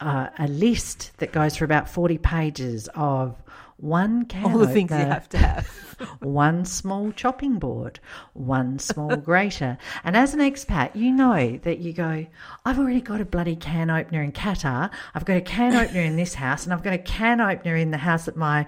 uh, 0.00 0.28
a 0.38 0.48
list 0.48 1.12
that 1.18 1.32
goes 1.32 1.56
for 1.56 1.64
about 1.64 1.88
40 1.88 2.18
pages 2.18 2.88
of 2.94 3.34
one 3.78 4.24
can 4.24 4.44
All 4.44 4.58
the 4.58 4.68
things 4.68 4.90
you 4.90 4.96
have 4.96 5.28
to 5.30 5.38
have. 5.38 5.66
one 6.20 6.64
small 6.64 7.12
chopping 7.12 7.58
board, 7.58 8.00
one 8.32 8.78
small 8.78 9.16
grater. 9.16 9.76
And 10.02 10.16
as 10.16 10.32
an 10.32 10.40
expat, 10.40 10.94
you 10.96 11.12
know 11.12 11.58
that 11.58 11.78
you 11.78 11.92
go, 11.92 12.26
I've 12.64 12.78
already 12.78 13.02
got 13.02 13.20
a 13.20 13.26
bloody 13.26 13.56
can 13.56 13.90
opener 13.90 14.22
in 14.22 14.32
Qatar, 14.32 14.90
I've 15.14 15.26
got 15.26 15.36
a 15.36 15.42
can 15.42 15.74
opener 15.74 16.00
in 16.00 16.16
this 16.16 16.34
house, 16.34 16.64
and 16.64 16.72
I've 16.72 16.82
got 16.82 16.94
a 16.94 16.98
can 16.98 17.40
opener 17.40 17.76
in 17.76 17.90
the 17.90 17.98
house 17.98 18.24
that 18.24 18.36
my 18.36 18.66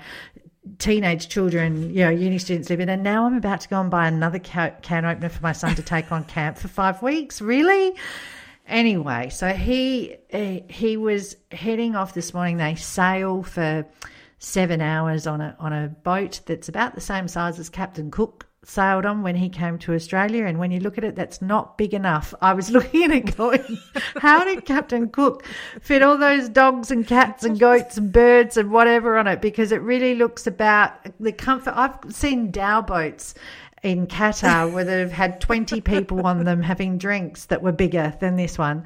teenage 0.79 1.31
children, 1.31 1.95
you 1.95 2.05
know, 2.05 2.11
uni 2.11 2.38
students 2.38 2.69
live 2.69 2.81
in, 2.81 2.91
and 2.91 3.03
now 3.03 3.25
I'm 3.25 3.37
about 3.37 3.62
to 3.62 3.69
go 3.69 3.81
and 3.81 3.91
buy 3.91 4.09
another 4.09 4.38
ca- 4.38 4.75
can 4.83 5.07
opener 5.07 5.31
for 5.31 5.43
my 5.43 5.53
son 5.53 5.75
to 5.77 5.83
take 5.83 6.12
on 6.12 6.25
camp 6.25 6.59
for 6.59 6.69
five 6.69 7.03
weeks. 7.03 7.41
Really? 7.41 7.95
Anyway, 8.69 9.31
so 9.31 9.49
he 9.49 10.17
he 10.31 10.97
was 10.97 11.37
heading 11.51 11.97
off 11.97 12.13
this 12.13 12.35
morning. 12.35 12.59
They 12.59 12.75
sail 12.75 13.43
for 13.43 13.87
seven 14.39 14.81
hours 14.81 15.27
on 15.27 15.41
a 15.41 15.57
on 15.59 15.73
a 15.73 15.89
boat 15.89 16.41
that's 16.47 16.69
about 16.69 16.95
the 16.95 17.01
same 17.01 17.29
size 17.29 17.59
as 17.59 17.71
Captain 17.71 18.11
Cook 18.11 18.47
sailed 18.69 19.07
on 19.07 19.23
when 19.23 19.37
he 19.37 19.49
came 19.49 19.79
to 19.79 19.95
Australia. 19.95 20.45
And 20.45 20.59
when 20.59 20.71
you 20.71 20.81
look 20.81 20.99
at 20.99 21.05
it, 21.05 21.17
that's 21.17 21.41
not 21.41 21.79
big 21.79 21.95
enough. 21.95 22.35
I 22.43 22.53
was 22.53 22.71
looking 22.73 23.05
at 23.05 23.11
it 23.11 23.37
going, 23.37 23.79
how 24.19 24.45
did 24.45 24.67
Captain 24.67 25.09
Cook 25.09 25.45
fit 25.81 26.03
all 26.03 26.19
those 26.19 26.49
dogs 26.49 26.91
and 26.91 27.07
cats 27.07 27.45
and 27.45 27.59
goats 27.59 27.97
and 27.97 28.13
birds 28.13 28.57
and 28.57 28.71
whatever 28.71 29.17
on 29.17 29.27
it? 29.27 29.41
Because 29.41 29.73
it 29.73 29.81
really 29.81 30.15
looks 30.15 30.47
about 30.47 30.93
the 31.19 31.33
comfort. 31.33 31.73
I've 31.75 32.15
seen 32.15 32.51
Dhow 32.51 32.83
boats 32.83 33.35
in 33.83 34.07
Qatar 34.07 34.73
where 34.73 34.85
they've 34.85 35.11
had 35.11 35.41
20 35.41 35.81
people 35.83 36.27
on 36.27 36.45
them 36.45 36.62
having 36.62 36.99
drinks 36.99 37.47
that 37.47 37.62
were 37.62 37.73
bigger 37.73 38.14
than 38.21 38.37
this 38.37 38.59
one. 38.59 38.85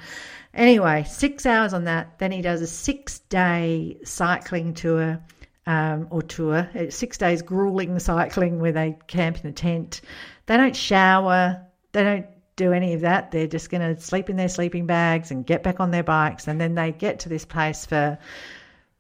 Anyway, 0.55 1.05
six 1.09 1.47
hours 1.47 1.73
on 1.73 1.85
that. 1.85 2.19
Then 2.19 2.31
he 2.31 2.43
does 2.43 2.61
a 2.61 2.67
six 2.67 3.21
day 3.21 3.97
cycling 4.05 4.75
tour 4.75 5.21
um, 5.67 6.09
or 6.11 6.23
tour. 6.23 6.69
It's 6.75 6.97
six 6.97 7.17
days 7.17 7.43
grueling 7.43 7.99
cycling 7.99 8.61
where 8.61 8.73
they 8.73 8.99
camp 9.07 9.43
in 9.43 9.51
a 9.51 9.53
tent. 9.53 10.03
They 10.47 10.57
don't 10.57 10.77
shower. 10.77 11.63
They 11.93 12.05
don't 12.05 12.27
do 12.57 12.73
any 12.73 12.93
of 12.95 13.01
that. 13.01 13.31
They're 13.31 13.47
just 13.47 13.71
going 13.71 13.95
to 13.95 14.01
sleep 14.01 14.29
in 14.29 14.37
their 14.37 14.49
sleeping 14.49 14.87
bags 14.87 15.31
and 15.31 15.47
get 15.47 15.63
back 15.63 15.81
on 15.81 15.91
their 15.91 16.03
bikes. 16.03 16.49
And 16.49 16.61
then 16.61 16.75
they 16.75 16.93
get 16.93 17.21
to 17.21 17.29
this 17.29 17.45
place 17.45 17.87
for 17.87 18.19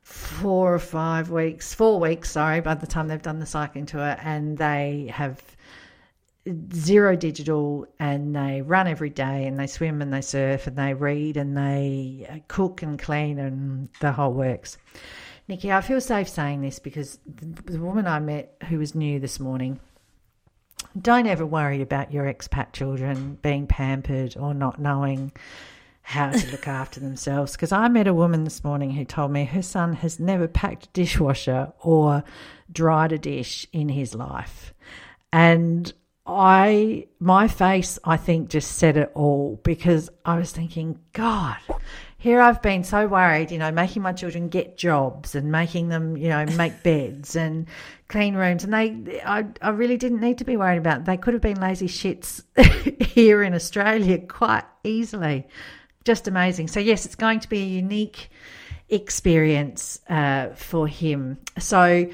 four 0.02 0.74
or 0.74 0.78
five 0.78 1.31
weeks, 1.31 1.74
four 1.74 2.00
weeks, 2.00 2.31
sorry, 2.31 2.61
by 2.61 2.74
the 2.74 2.87
time 2.87 3.09
they've 3.09 3.22
done 3.22 3.38
the 3.38 3.46
cycling 3.46 3.87
tour. 3.87 4.16
And 4.22 4.57
they 4.57 5.11
have 5.12 5.40
zero 6.74 7.14
digital 7.14 7.87
and 7.98 8.35
they 8.35 8.62
run 8.62 8.88
every 8.88 9.11
day 9.11 9.46
and 9.46 9.59
they 9.59 9.66
swim 9.66 10.02
and 10.02 10.12
they 10.12 10.20
surf 10.20 10.66
and 10.66 10.76
they 10.76 10.94
read 10.94 11.37
and 11.37 11.57
they 11.57 12.26
uh, 12.28 12.38
cook 12.48 12.83
and 12.83 12.98
clean 12.98 13.38
and 13.38 13.88
the 14.00 14.12
whole 14.12 14.33
works. 14.33 14.76
Nikki, 15.48 15.72
I 15.72 15.81
feel 15.81 16.00
safe 16.00 16.28
saying 16.28 16.62
this 16.62 16.78
because 16.78 17.18
the, 17.26 17.72
the 17.72 17.78
woman 17.78 18.07
I 18.07 18.18
met 18.18 18.57
who 18.68 18.78
was 18.78 18.94
new 18.94 19.20
this 19.20 19.38
morning, 19.38 19.78
don't 21.00 21.26
ever 21.26 21.46
worry 21.46 21.81
about 21.81 22.12
your 22.12 22.24
expat 22.24 22.72
children 22.72 23.38
being 23.42 23.66
pampered 23.66 24.37
or 24.37 24.52
not 24.52 24.81
knowing 24.81 25.33
how 26.02 26.31
to 26.31 26.50
look 26.50 26.66
after 26.68 26.98
themselves. 26.98 27.52
Because 27.52 27.72
I 27.72 27.88
met 27.88 28.09
a 28.09 28.14
woman 28.14 28.44
this 28.44 28.64
morning 28.64 28.90
who 28.90 29.05
told 29.05 29.31
me 29.31 29.44
her 29.44 29.62
son 29.62 29.94
has 29.94 30.18
never 30.18 30.48
packed 30.48 30.87
a 30.87 30.90
dishwasher 30.92 31.72
or 31.81 32.24
dried 32.70 33.12
a 33.12 33.18
dish 33.18 33.66
in 33.72 33.88
his 33.88 34.14
life. 34.14 34.74
And 35.33 35.92
I, 36.24 37.06
my 37.18 37.48
face, 37.48 37.98
I 38.04 38.16
think, 38.16 38.48
just 38.48 38.76
said 38.76 38.96
it 38.96 39.11
all 39.14 39.61
because 39.64 40.08
I 40.24 40.38
was 40.38 40.52
thinking, 40.52 41.00
God, 41.12 41.56
here 42.16 42.40
I've 42.40 42.62
been 42.62 42.85
so 42.85 43.08
worried, 43.08 43.50
you 43.50 43.58
know, 43.58 43.72
making 43.72 44.02
my 44.02 44.12
children 44.12 44.48
get 44.48 44.76
jobs 44.76 45.35
and 45.35 45.50
making 45.50 45.88
them, 45.88 46.16
you 46.16 46.28
know, 46.28 46.46
make 46.46 46.82
beds 46.85 47.35
and 47.35 47.66
clean 48.06 48.37
rooms. 48.37 48.62
And 48.62 48.72
they, 48.72 49.20
I, 49.22 49.46
I 49.61 49.70
really 49.70 49.96
didn't 49.96 50.20
need 50.20 50.38
to 50.38 50.44
be 50.44 50.56
worried 50.56 50.78
about. 50.78 51.00
It. 51.00 51.04
They 51.06 51.16
could 51.16 51.35
have 51.35 51.42
been 51.42 51.61
lazy 51.61 51.88
shits 51.88 52.44
here 53.02 53.42
in 53.42 53.54
Australia 53.54 54.18
quite 54.18 54.64
easily. 54.85 55.48
Just 56.04 56.28
amazing. 56.28 56.68
So, 56.68 56.78
yes, 56.78 57.04
it's 57.04 57.16
going 57.16 57.40
to 57.40 57.48
be 57.48 57.62
a 57.62 57.66
unique 57.66 58.30
experience 58.88 59.98
uh, 60.08 60.50
for 60.50 60.87
him. 60.87 61.38
So, 61.58 62.08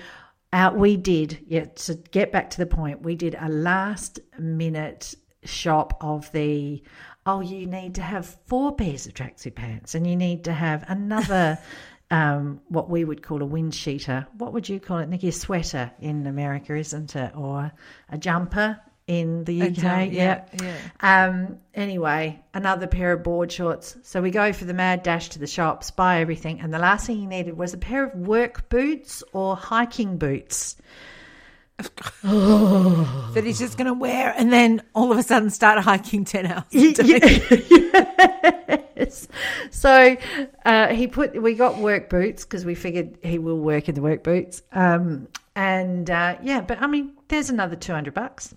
uh, 0.53 0.73
we 0.75 0.97
did, 0.97 1.45
yeah, 1.47 1.65
to 1.65 1.95
get 1.95 2.33
back 2.33 2.51
to 2.51 2.59
the 2.59 2.67
point, 2.67 3.03
we 3.03 3.15
did 3.15 3.37
a 3.39 3.49
last 3.49 4.21
minute 4.39 5.15
shop 5.45 5.97
of 6.01 6.31
the 6.33 6.83
oh, 7.27 7.41
you 7.41 7.67
need 7.67 7.95
to 7.97 8.03
have 8.03 8.25
four 8.47 8.75
pairs 8.75 9.07
of 9.07 9.13
tracksuit 9.13 9.55
pants 9.55 9.95
and 9.95 10.07
you 10.07 10.17
need 10.17 10.45
to 10.45 10.53
have 10.53 10.83
another, 10.89 11.59
um, 12.11 12.59
what 12.69 12.89
we 12.89 13.05
would 13.05 13.23
call 13.23 13.43
a 13.43 13.45
wind 13.45 13.75
cheater. 13.75 14.27
What 14.39 14.55
would 14.55 14.67
you 14.67 14.81
call 14.81 14.99
it, 14.99 15.11
Nikki? 15.11 15.29
A 15.29 15.33
sweater 15.33 15.93
in 16.01 16.27
America, 16.27 16.75
isn't 16.75 17.15
it? 17.15 17.37
Or 17.37 17.71
a 18.09 18.17
jumper 18.17 18.81
in 19.09 19.43
the 19.45 19.63
UK. 19.63 20.13
Yeah, 20.13 20.45
yeah. 20.63 20.77
Um, 21.01 21.59
anyway, 21.75 22.41
another 22.55 22.87
pair 22.87 23.13
of 23.13 23.25
board 23.25 23.51
shorts. 23.51 23.97
So 24.03 24.23
we 24.23 24.31
go 24.31 24.53
for 24.53 24.67
the 24.67 24.75
mad 24.75 25.03
dash 25.03 25.31
to 25.31 25.39
the 25.39 25.47
shops, 25.47 25.91
buy 25.91 26.21
everything, 26.21 26.61
and 26.61 26.73
the 26.73 26.79
last 26.79 27.07
thing 27.07 27.17
he 27.17 27.27
needed 27.27 27.57
was 27.57 27.75
a 27.75 27.79
pair 27.79 28.05
of 28.05 28.15
work 28.15 28.69
boots 28.69 29.25
or 29.33 29.57
hiking 29.57 30.19
boots. 30.19 30.77
that 32.23 33.43
he's 33.45 33.61
just 33.61 33.79
going 33.79 33.87
to 33.87 33.95
wear 33.95 34.35
and 34.37 34.53
then 34.53 34.83
all 34.97 35.13
of 35.13 35.19
a 35.19 35.23
sudden 35.23 35.49
start 35.49 35.79
hiking 35.79 36.25
10 36.25 36.47
hours 36.47 36.65
yes. 36.73 36.99
so 39.71 40.17
uh, 40.65 40.89
he 40.89 41.07
put 41.07 41.41
we 41.41 41.55
got 41.55 41.79
work 41.79 42.11
boots 42.11 42.45
because 42.45 42.65
we 42.65 42.75
figured 42.75 43.17
he 43.23 43.39
will 43.39 43.61
work 43.61 43.89
in 43.89 43.95
the 43.95 44.03
work 44.03 44.25
boots 44.25 44.61
um, 44.73 45.29
and 45.55 46.11
uh, 46.11 46.37
yeah 46.43 46.61
but 46.61 46.83
i 46.83 46.89
mean 46.89 47.13
there's 47.29 47.49
another 47.49 47.77
200 47.77 48.13
bucks 48.13 48.53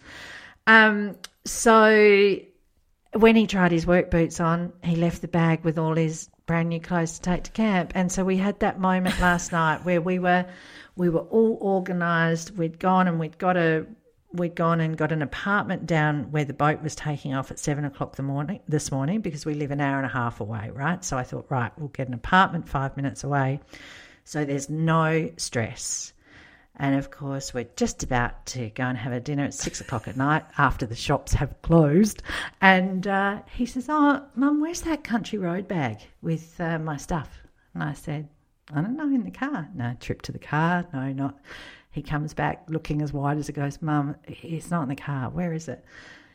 um, 0.67 1.15
so 1.45 2.37
when 3.13 3.35
he 3.35 3.47
tried 3.47 3.71
his 3.71 3.85
work 3.85 4.09
boots 4.09 4.39
on 4.39 4.71
he 4.83 4.95
left 4.95 5.21
the 5.21 5.27
bag 5.27 5.63
with 5.63 5.77
all 5.77 5.95
his 5.95 6.29
brand 6.45 6.69
new 6.69 6.79
clothes 6.79 7.19
to 7.19 7.21
take 7.21 7.43
to 7.43 7.51
camp 7.51 7.91
and 7.95 8.11
so 8.11 8.23
we 8.23 8.37
had 8.37 8.59
that 8.59 8.79
moment 8.79 9.19
last 9.19 9.51
night 9.51 9.83
where 9.83 10.01
we 10.01 10.19
were 10.19 10.45
we 10.95 11.09
were 11.09 11.21
all 11.21 11.57
organised. 11.61 12.51
We'd 12.51 12.79
gone 12.79 13.07
and 13.07 13.19
we'd 13.19 13.37
got 13.37 13.57
a 13.57 13.85
we'd 14.33 14.55
gone 14.55 14.79
and 14.79 14.97
got 14.97 15.11
an 15.11 15.21
apartment 15.21 15.85
down 15.85 16.31
where 16.31 16.45
the 16.45 16.53
boat 16.53 16.81
was 16.81 16.95
taking 16.95 17.33
off 17.33 17.51
at 17.51 17.59
seven 17.59 17.83
o'clock 17.83 18.15
the 18.15 18.23
morning 18.23 18.61
this 18.67 18.91
morning 18.91 19.19
because 19.19 19.45
we 19.45 19.53
live 19.53 19.71
an 19.71 19.81
hour 19.81 19.97
and 19.97 20.05
a 20.05 20.09
half 20.09 20.39
away, 20.39 20.69
right? 20.73 21.03
So 21.03 21.17
I 21.17 21.23
thought, 21.23 21.47
right, 21.49 21.71
we'll 21.77 21.89
get 21.89 22.07
an 22.07 22.13
apartment 22.13 22.69
five 22.69 22.95
minutes 22.95 23.25
away, 23.25 23.59
so 24.23 24.45
there's 24.45 24.69
no 24.69 25.31
stress. 25.35 26.13
And 26.77 26.95
of 26.95 27.11
course, 27.11 27.53
we're 27.53 27.69
just 27.75 28.01
about 28.01 28.45
to 28.47 28.69
go 28.69 28.83
and 28.83 28.97
have 28.97 29.13
a 29.13 29.19
dinner 29.19 29.43
at 29.43 29.53
six 29.53 29.81
o'clock 29.81 30.07
at 30.07 30.17
night 30.17 30.43
after 30.57 30.85
the 30.85 30.95
shops 30.95 31.33
have 31.33 31.61
closed. 31.61 32.23
And 32.61 33.05
uh, 33.05 33.41
he 33.53 33.65
says, 33.65 33.87
"Oh, 33.89 34.25
Mum, 34.35 34.61
where's 34.61 34.81
that 34.81 35.03
country 35.03 35.37
road 35.37 35.67
bag 35.67 35.99
with 36.21 36.59
uh, 36.59 36.79
my 36.79 36.97
stuff?" 36.97 37.29
And 37.73 37.83
I 37.83 37.93
said, 37.93 38.27
I 38.73 38.81
don't 38.81 38.95
know, 38.95 39.05
in 39.05 39.23
the 39.23 39.31
car. 39.31 39.67
No, 39.75 39.95
trip 39.99 40.21
to 40.23 40.31
the 40.31 40.39
car. 40.39 40.85
No, 40.93 41.11
not. 41.11 41.37
He 41.91 42.01
comes 42.01 42.33
back 42.33 42.63
looking 42.69 43.01
as 43.01 43.11
wide 43.11 43.37
as 43.37 43.49
it 43.49 43.53
goes, 43.53 43.81
Mum, 43.81 44.15
it's 44.25 44.71
not 44.71 44.83
in 44.83 44.89
the 44.89 44.95
car. 44.95 45.29
Where 45.29 45.51
is 45.51 45.67
it? 45.67 45.83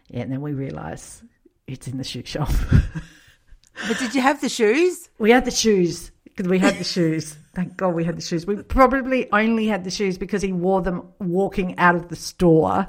Yeah, 0.09 0.21
and 0.21 0.33
then 0.33 0.43
we 0.43 0.53
realise 0.53 1.23
it's 1.67 1.89
in 1.89 1.97
the 1.97 2.05
shoe 2.05 2.25
shop. 2.25 2.51
but 3.89 3.99
did 3.99 4.15
you 4.15 4.21
have 4.21 4.41
the 4.41 4.51
shoes? 4.51 5.09
We 5.19 5.31
had 5.31 5.47
the 5.47 5.51
shoes. 5.51 6.11
Because 6.25 6.49
we 6.49 6.59
had 6.59 6.77
the 6.77 6.85
shoes. 6.85 7.37
Thank 7.57 7.79
God 7.79 7.95
we 7.95 8.05
had 8.05 8.19
the 8.19 8.21
shoes. 8.21 8.47
We 8.47 8.63
probably 8.63 9.33
only 9.33 9.67
had 9.67 9.83
the 9.83 9.91
shoes 9.91 10.19
because 10.19 10.43
he 10.43 10.53
wore 10.53 10.83
them 10.83 11.09
walking 11.19 11.79
out 11.79 11.95
of 11.95 12.11
the 12.11 12.15
store 12.15 12.87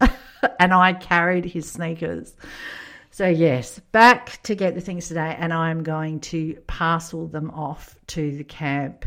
and 0.00 0.72
I 0.72 0.94
carried 0.94 1.44
his 1.44 1.70
sneakers. 1.70 2.34
So, 3.10 3.28
yes, 3.28 3.80
back 3.92 4.42
to 4.44 4.54
get 4.54 4.74
the 4.74 4.80
things 4.80 5.08
today, 5.08 5.36
and 5.38 5.52
I'm 5.52 5.82
going 5.82 6.20
to 6.20 6.54
parcel 6.66 7.26
them 7.26 7.50
off 7.50 7.96
to 8.06 8.34
the 8.34 8.44
camp. 8.44 9.04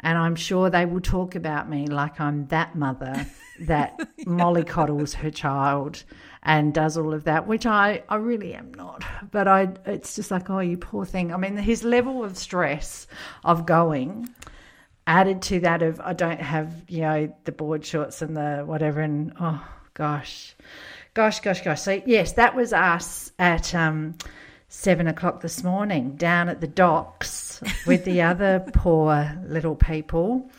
And 0.00 0.18
I'm 0.18 0.36
sure 0.36 0.68
they 0.68 0.84
will 0.84 1.00
talk 1.00 1.36
about 1.36 1.70
me 1.70 1.86
like 1.86 2.20
I'm 2.20 2.46
that 2.48 2.74
mother 2.74 3.24
that 3.60 3.98
mollycoddles 4.26 5.14
her 5.14 5.30
child 5.30 6.04
and 6.44 6.74
does 6.74 6.98
all 6.98 7.14
of 7.14 7.24
that, 7.24 7.46
which 7.46 7.64
I, 7.64 8.02
I 8.08 8.16
really 8.16 8.54
am 8.54 8.72
not. 8.74 9.02
But 9.30 9.48
I, 9.48 9.72
it's 9.86 10.14
just 10.14 10.30
like, 10.30 10.50
oh, 10.50 10.58
you 10.60 10.76
poor 10.76 11.04
thing. 11.06 11.32
I 11.32 11.36
mean, 11.38 11.56
his 11.56 11.84
level 11.84 12.22
of 12.22 12.36
stress 12.36 13.06
of 13.44 13.64
going 13.64 14.28
added 15.06 15.42
to 15.42 15.60
that 15.60 15.82
of 15.82 16.00
I 16.00 16.12
don't 16.12 16.40
have, 16.40 16.72
you 16.88 17.00
know, 17.00 17.34
the 17.44 17.52
board 17.52 17.84
shorts 17.84 18.20
and 18.20 18.36
the 18.36 18.62
whatever. 18.66 19.00
And 19.00 19.32
oh, 19.40 19.66
gosh. 19.94 20.54
Gosh, 21.14 21.40
gosh, 21.40 21.62
gosh. 21.62 21.80
So, 21.80 22.02
yes, 22.04 22.32
that 22.32 22.54
was 22.54 22.72
us 22.72 23.32
at 23.38 23.74
um, 23.74 24.16
seven 24.68 25.06
o'clock 25.06 25.40
this 25.40 25.62
morning 25.62 26.16
down 26.16 26.48
at 26.48 26.60
the 26.60 26.66
docks 26.66 27.62
with 27.86 28.04
the 28.04 28.22
other 28.22 28.66
poor 28.74 29.32
little 29.46 29.76
people, 29.76 30.50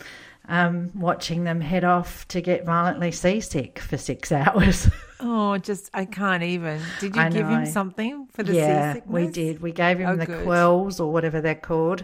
um, 0.48 0.92
watching 0.96 1.44
them 1.44 1.60
head 1.62 1.84
off 1.84 2.28
to 2.30 2.42
get 2.42 2.66
violently 2.66 3.12
seasick 3.12 3.80
for 3.80 3.98
six 3.98 4.32
hours. 4.32 4.90
Oh, 5.20 5.58
just 5.58 5.90
I 5.94 6.06
can't 6.06 6.44
even. 6.44 6.82
Did 7.00 7.16
you 7.16 7.30
give 7.30 7.48
him 7.48 7.66
something 7.66 8.28
for 8.34 8.44
the 8.44 8.54
yeah, 8.54 8.94
seasickness? 8.94 9.14
we 9.14 9.32
did. 9.32 9.62
We 9.62 9.72
gave 9.72 10.00
him 10.00 10.10
Oh, 10.10 10.16
the 10.16 10.26
good. 10.26 10.46
Kwells 10.46 11.00
or 11.00 11.12
whatever 11.12 11.42
they're 11.42 11.56
called, 11.56 12.04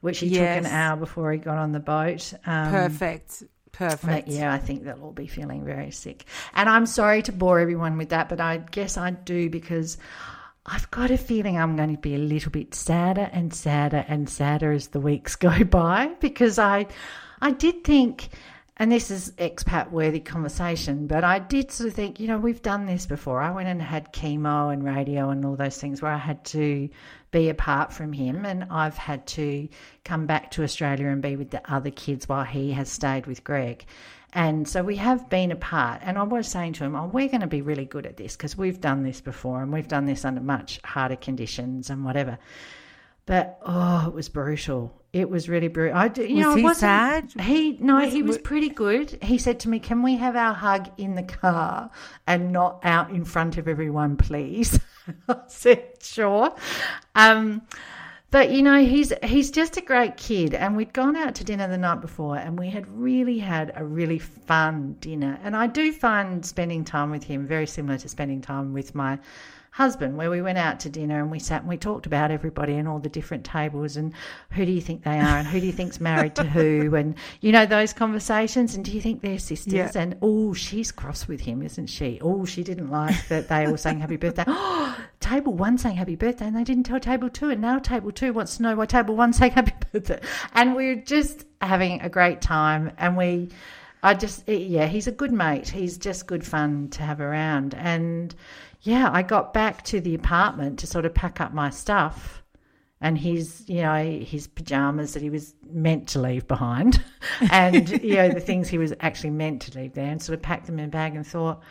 which 0.00 0.18
he 0.20 0.26
Yes. 0.28 0.62
took 0.62 0.70
an 0.70 0.76
hour 0.76 0.96
before 0.96 1.32
he 1.32 1.38
got 1.38 1.56
on 1.58 1.72
the 1.72 1.80
boat. 1.80 2.32
Um, 2.44 2.70
Perfect. 2.70 3.44
Perfect. 3.72 4.28
yeah, 4.28 4.52
I 4.52 4.58
think 4.58 4.84
they'll 4.84 5.00
all 5.02 5.12
be 5.12 5.26
feeling 5.26 5.64
very 5.64 5.90
sick. 5.90 6.24
And 6.54 6.68
I'm 6.68 6.84
sorry 6.86 7.22
to 7.22 7.32
bore 7.32 7.60
everyone 7.60 7.96
with 7.96 8.10
that, 8.10 8.28
but 8.28 8.40
I 8.40 8.58
guess 8.58 8.98
I 8.98 9.10
do 9.10 9.48
because 9.48 9.96
I've 10.66 10.90
got 10.90 11.10
a 11.10 11.16
feeling 11.16 11.56
I'm 11.56 11.76
going 11.76 11.94
to 11.94 12.00
be 12.00 12.14
a 12.14 12.18
little 12.18 12.50
bit 12.50 12.74
sadder 12.74 13.30
and 13.32 13.54
sadder 13.54 14.04
and 14.06 14.28
sadder 14.28 14.72
as 14.72 14.88
the 14.88 15.00
weeks 15.00 15.34
go 15.36 15.64
by 15.64 16.10
because 16.20 16.58
I 16.58 16.88
I 17.40 17.52
did 17.52 17.84
think 17.84 18.28
and 18.80 18.90
this 18.90 19.10
is 19.10 19.32
expat 19.32 19.90
worthy 19.90 20.20
conversation, 20.20 21.06
but 21.06 21.22
I 21.22 21.38
did 21.38 21.70
sort 21.70 21.88
of 21.88 21.94
think, 21.94 22.18
you 22.18 22.26
know, 22.26 22.38
we've 22.38 22.62
done 22.62 22.86
this 22.86 23.04
before. 23.04 23.42
I 23.42 23.50
went 23.50 23.68
and 23.68 23.82
had 23.82 24.14
chemo 24.14 24.72
and 24.72 24.82
radio 24.82 25.28
and 25.28 25.44
all 25.44 25.54
those 25.54 25.76
things 25.76 26.00
where 26.00 26.10
I 26.10 26.16
had 26.16 26.42
to 26.46 26.88
be 27.30 27.50
apart 27.50 27.92
from 27.92 28.14
him, 28.14 28.46
and 28.46 28.64
I've 28.70 28.96
had 28.96 29.26
to 29.28 29.68
come 30.02 30.24
back 30.24 30.52
to 30.52 30.62
Australia 30.62 31.08
and 31.08 31.20
be 31.20 31.36
with 31.36 31.50
the 31.50 31.60
other 31.70 31.90
kids 31.90 32.26
while 32.26 32.44
he 32.44 32.72
has 32.72 32.90
stayed 32.90 33.26
with 33.26 33.44
Greg. 33.44 33.84
And 34.32 34.66
so 34.66 34.82
we 34.82 34.96
have 34.96 35.28
been 35.28 35.52
apart. 35.52 36.00
And 36.02 36.16
I 36.16 36.22
was 36.22 36.48
saying 36.48 36.72
to 36.74 36.84
him, 36.84 36.96
oh, 36.96 37.04
we're 37.04 37.28
going 37.28 37.42
to 37.42 37.46
be 37.46 37.60
really 37.60 37.84
good 37.84 38.06
at 38.06 38.16
this 38.16 38.34
because 38.34 38.56
we've 38.56 38.80
done 38.80 39.02
this 39.02 39.20
before 39.20 39.62
and 39.62 39.70
we've 39.70 39.88
done 39.88 40.06
this 40.06 40.24
under 40.24 40.40
much 40.40 40.80
harder 40.84 41.16
conditions 41.16 41.90
and 41.90 42.02
whatever. 42.02 42.38
But 43.26 43.58
oh, 43.62 44.06
it 44.06 44.14
was 44.14 44.30
brutal. 44.30 44.99
It 45.12 45.28
was 45.28 45.48
really 45.48 45.66
brutal. 45.68 45.96
I, 45.98 46.08
d- 46.08 46.26
you 46.26 46.36
Was 46.36 46.44
know, 46.44 46.54
he 46.54 46.62
wasn't- 46.62 46.80
sad? 46.80 47.32
He 47.44 47.76
no, 47.80 47.96
Was- 47.96 48.12
he 48.12 48.22
was 48.22 48.38
pretty 48.38 48.68
good. 48.68 49.18
He 49.22 49.38
said 49.38 49.58
to 49.60 49.68
me, 49.68 49.80
"Can 49.80 50.02
we 50.02 50.16
have 50.16 50.36
our 50.36 50.54
hug 50.54 50.88
in 50.98 51.16
the 51.16 51.22
car 51.24 51.90
and 52.26 52.52
not 52.52 52.80
out 52.84 53.10
in 53.10 53.24
front 53.24 53.58
of 53.58 53.66
everyone, 53.66 54.16
please?" 54.16 54.78
I 55.28 55.36
said, 55.48 55.84
"Sure." 56.00 56.54
Um, 57.16 57.62
but 58.30 58.52
you 58.52 58.62
know, 58.62 58.84
he's 58.84 59.12
he's 59.24 59.50
just 59.50 59.76
a 59.76 59.80
great 59.80 60.16
kid, 60.16 60.54
and 60.54 60.76
we'd 60.76 60.92
gone 60.92 61.16
out 61.16 61.34
to 61.36 61.44
dinner 61.44 61.66
the 61.66 61.76
night 61.78 62.00
before, 62.00 62.36
and 62.36 62.56
we 62.56 62.70
had 62.70 62.86
really 62.86 63.38
had 63.40 63.72
a 63.74 63.84
really 63.84 64.20
fun 64.20 64.96
dinner. 65.00 65.40
And 65.42 65.56
I 65.56 65.66
do 65.66 65.90
find 65.92 66.46
spending 66.46 66.84
time 66.84 67.10
with 67.10 67.24
him 67.24 67.44
very 67.48 67.66
similar 67.66 67.98
to 67.98 68.08
spending 68.08 68.40
time 68.40 68.72
with 68.72 68.94
my 68.94 69.18
husband, 69.72 70.16
where 70.16 70.30
we 70.30 70.42
went 70.42 70.58
out 70.58 70.80
to 70.80 70.88
dinner 70.88 71.20
and 71.20 71.30
we 71.30 71.38
sat 71.38 71.60
and 71.60 71.68
we 71.68 71.76
talked 71.76 72.06
about 72.06 72.30
everybody 72.30 72.74
and 72.74 72.88
all 72.88 72.98
the 72.98 73.08
different 73.08 73.44
tables 73.44 73.96
and 73.96 74.12
who 74.50 74.66
do 74.66 74.72
you 74.72 74.80
think 74.80 75.04
they 75.04 75.18
are 75.18 75.38
and 75.38 75.46
who 75.46 75.60
do 75.60 75.66
you 75.66 75.72
think's 75.72 76.00
married 76.00 76.34
to 76.34 76.44
who 76.44 76.94
and 76.96 77.14
you 77.40 77.52
know 77.52 77.66
those 77.66 77.92
conversations 77.92 78.74
and 78.74 78.84
do 78.84 78.90
you 78.90 79.00
think 79.00 79.22
they're 79.22 79.38
sisters 79.38 79.72
Yeah. 79.72 79.90
and 79.94 80.16
oh 80.22 80.54
she's 80.54 80.90
cross 80.90 81.28
with 81.28 81.40
him 81.40 81.62
isn't 81.62 81.86
she 81.86 82.18
oh 82.22 82.44
she 82.44 82.62
didn't 82.64 82.90
like 82.90 83.28
that 83.28 83.48
they 83.48 83.66
all 83.66 83.76
sang 83.76 84.00
happy 84.00 84.16
birthday 84.16 84.44
oh 84.46 84.98
table 85.20 85.52
one 85.52 85.78
saying 85.78 85.96
happy 85.96 86.16
birthday 86.16 86.46
and 86.46 86.56
they 86.56 86.64
didn't 86.64 86.84
tell 86.84 86.98
table 86.98 87.28
two 87.30 87.50
and 87.50 87.60
now 87.60 87.78
table 87.78 88.10
two 88.10 88.32
wants 88.32 88.56
to 88.56 88.62
know 88.62 88.74
why 88.74 88.86
table 88.86 89.14
one 89.16 89.32
saying 89.32 89.52
happy 89.52 89.72
birthday 89.92 90.20
and 90.54 90.74
we 90.74 90.80
we're 90.80 91.02
just 91.02 91.44
having 91.60 92.00
a 92.00 92.08
great 92.08 92.40
time 92.40 92.90
and 92.98 93.16
we 93.16 93.48
I 94.02 94.14
just, 94.14 94.48
yeah, 94.48 94.86
he's 94.86 95.06
a 95.06 95.12
good 95.12 95.30
mate. 95.30 95.68
He's 95.68 95.98
just 95.98 96.26
good 96.26 96.42
fun 96.46 96.88
to 96.92 97.02
have 97.02 97.20
around. 97.20 97.74
And 97.74 98.34
yeah, 98.82 99.10
I 99.12 99.22
got 99.22 99.52
back 99.52 99.82
to 99.84 100.00
the 100.00 100.14
apartment 100.14 100.78
to 100.80 100.86
sort 100.86 101.04
of 101.04 101.14
pack 101.14 101.40
up 101.40 101.52
my 101.52 101.70
stuff 101.70 102.42
and 103.00 103.16
his, 103.16 103.64
you 103.68 103.82
know, 103.82 104.20
his 104.20 104.46
pajamas 104.46 105.14
that 105.14 105.22
he 105.22 105.30
was 105.30 105.54
meant 105.70 106.08
to 106.08 106.20
leave 106.20 106.46
behind 106.46 107.02
and, 107.50 107.88
you 108.02 108.14
know, 108.14 108.28
the 108.28 108.40
things 108.40 108.68
he 108.68 108.78
was 108.78 108.92
actually 109.00 109.30
meant 109.30 109.62
to 109.62 109.78
leave 109.78 109.94
there 109.94 110.10
and 110.10 110.22
sort 110.22 110.38
of 110.38 110.42
packed 110.42 110.66
them 110.66 110.78
in 110.78 110.86
a 110.86 110.88
bag 110.88 111.14
and 111.14 111.26
thought, 111.26 111.62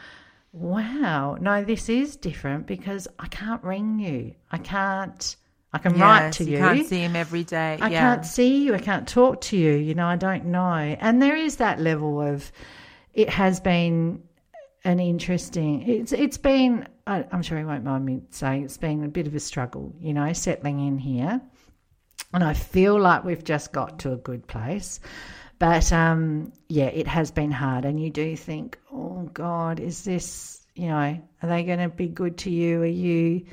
wow, 0.52 1.38
no, 1.40 1.64
this 1.64 1.90
is 1.90 2.16
different 2.16 2.66
because 2.66 3.08
I 3.20 3.28
can't 3.28 3.64
ring 3.64 4.00
you. 4.00 4.36
I 4.52 4.58
can't 4.58 5.36
I 5.72 5.78
can 5.78 5.94
write 6.00 6.34
to 6.34 6.44
you. 6.44 6.54
You 6.54 6.58
can't 6.58 6.88
see 6.88 7.00
him 7.00 7.16
every 7.16 7.44
day. 7.44 7.78
I 7.80 7.90
yeah. 7.90 8.00
can't 8.00 8.26
see 8.26 8.64
you. 8.64 8.74
I 8.74 8.80
can't 8.80 9.08
talk 9.08 9.42
to 9.42 9.58
you. 9.58 9.74
You 9.74 9.94
know, 9.94 10.08
I 10.08 10.16
don't 10.16 10.46
know. 10.46 10.74
And 10.74 11.22
there 11.22 11.36
is 11.36 11.58
that 11.58 11.80
level 11.80 12.22
of. 12.22 12.52
It 13.14 13.30
has 13.30 13.60
been 13.60 14.24
an 14.84 15.00
interesting. 15.00 15.88
It's 15.88 16.12
it's 16.12 16.38
been. 16.38 16.88
I, 17.10 17.26
I'm 17.32 17.42
sure 17.42 17.58
he 17.58 17.64
won't 17.64 17.84
mind 17.84 18.06
me 18.06 18.22
saying 18.30 18.66
it's 18.66 18.78
been 18.78 19.04
a 19.04 19.08
bit 19.08 19.26
of 19.26 19.34
a 19.34 19.40
struggle. 19.40 19.94
You 20.00 20.14
know, 20.14 20.32
settling 20.34 20.86
in 20.86 21.00
here, 21.00 21.42
and 22.34 22.44
I 22.44 22.54
feel 22.54 23.00
like 23.00 23.24
we've 23.24 23.44
just 23.44 23.72
got 23.72 24.00
to 24.00 24.14
a 24.14 24.18
good 24.18 24.46
place. 24.48 25.00
But 25.58 25.92
um, 25.92 26.54
yeah, 26.68 26.86
it 26.86 27.08
has 27.08 27.32
been 27.32 27.52
hard, 27.52 27.86
and 27.86 28.00
you 28.00 28.12
do 28.12 28.36
think, 28.38 28.78
oh 28.94 29.30
God, 29.34 29.80
is 29.80 30.04
this? 30.04 30.62
You 30.76 30.90
know, 30.90 31.22
are 31.42 31.50
they 31.50 31.64
going 31.64 31.80
to 31.80 31.90
be 31.90 32.08
good 32.08 32.38
to 32.40 32.52
you? 32.52 32.84
Are 32.84 32.86
you? 32.86 33.46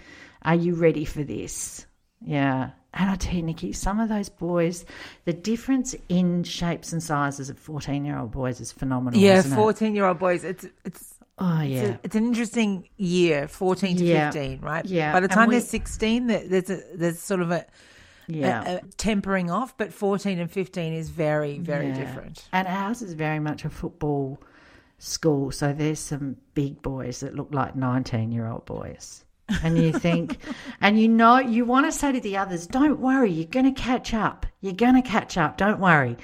Are 0.43 0.55
you 0.55 0.75
ready 0.75 1.07
for 1.07 1.25
this? 1.25 1.87
Yeah. 2.21 2.71
And 2.93 3.11
I 3.11 3.17
tell 3.17 3.35
you, 3.35 3.43
Nikki, 3.43 3.73
some 3.73 4.01
of 4.01 4.09
those 4.09 4.31
boys, 4.31 4.87
the 5.27 5.33
difference 5.35 5.95
in 6.09 6.45
shapes 6.45 6.93
and 6.93 7.03
sizes 7.03 7.51
of 7.51 7.59
14 7.59 8.07
year 8.07 8.19
old 8.19 8.31
boys 8.31 8.61
is 8.61 8.73
phenomenal. 8.73 9.21
Yeah, 9.21 9.43
fourteen-year-old 9.43 10.19
boys. 10.19 10.45
It's 10.45 10.67
it's 10.85 11.16
Oh, 11.39 11.61
it's, 11.61 11.71
yeah. 11.71 11.83
a- 11.83 11.99
it's 12.03 12.17
an 12.17 12.25
interesting 12.27 12.89
year, 12.97 13.47
fourteen 13.49 13.97
to 13.99 14.05
Yeah. 14.05 14.31
fifteen, 14.31 14.61
right? 14.61 14.85
Yeah, 14.85 15.13
By 15.13 15.21
the 15.21 15.29
time 15.29 15.49
we- 15.49 15.57
they're 15.57 15.61
sixteen, 15.67 16.27
there- 16.29 16.47
there's 16.49 16.71
a, 16.71 16.81
there's 16.95 17.19
sort 17.21 17.41
of 17.43 17.51
a, 17.51 17.67
yeah. 18.27 18.65
a, 18.67 18.77
a 18.77 18.81
tempering 18.97 19.51
off, 19.51 19.77
but 19.77 19.93
fourteen 19.93 20.39
and 20.39 20.51
fifteen 20.51 20.93
is 20.95 21.11
very 21.11 21.59
very 21.59 21.89
Yeah. 21.89 21.95
different. 21.99 22.49
And 22.53 22.67
ours 22.67 23.03
is 23.03 23.13
very 23.13 23.39
much 23.39 23.65
a 23.65 23.71
football 23.71 24.39
school. 24.99 25.51
So 25.51 25.73
there's 25.75 26.01
some 26.01 26.37
big 26.55 26.81
boys 26.81 27.21
that 27.21 27.35
look 27.37 27.49
like 27.53 27.77
19 27.77 28.33
year 28.33 28.47
old 28.49 28.65
boys. 28.65 29.25
And 29.63 29.77
you 29.79 29.93
think, 29.93 30.39
and 30.81 30.99
you 30.99 31.07
know, 31.07 31.39
you 31.39 31.67
want 31.67 31.85
to 31.87 31.93
say 31.93 32.13
to 32.13 32.21
the 32.21 32.39
others, 32.39 32.67
don't 32.67 32.99
worry, 32.99 33.31
you're 33.31 33.45
going 33.47 33.73
to 33.73 33.79
catch 33.81 34.15
up. 34.15 34.47
You're 34.63 34.73
going 34.73 34.95
to 34.95 35.03
catch 35.09 35.37
up. 35.37 35.59
Don't 35.59 35.79
worry. 35.81 36.17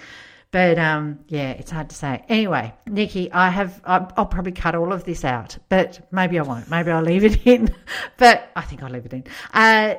But 0.53 0.79
um, 0.79 1.21
yeah, 1.29 1.53
it's 1.53 1.71
hard 1.71 1.89
to 1.91 1.97
say. 1.97 2.25
Anyway, 2.29 2.75
Nikki, 2.87 3.33
I 3.33 3.49
have, 3.49 3.81
I'll, 3.85 4.27
probably 4.27 4.53
cut 4.53 4.75
all 4.75 4.93
of 4.93 5.05
this 5.05 5.25
out, 5.25 5.57
but 5.71 6.07
maybe 6.13 6.39
I 6.39 6.43
won't. 6.43 6.69
Maybe 6.71 6.91
I'll 6.91 7.03
leave 7.03 7.25
it 7.25 7.41
in. 7.47 7.75
But 8.19 8.51
I 8.55 8.61
think 8.61 8.83
I'll 8.83 8.91
leave 8.91 9.07
it 9.07 9.15
in. 9.15 9.25
Uh, 9.53 9.95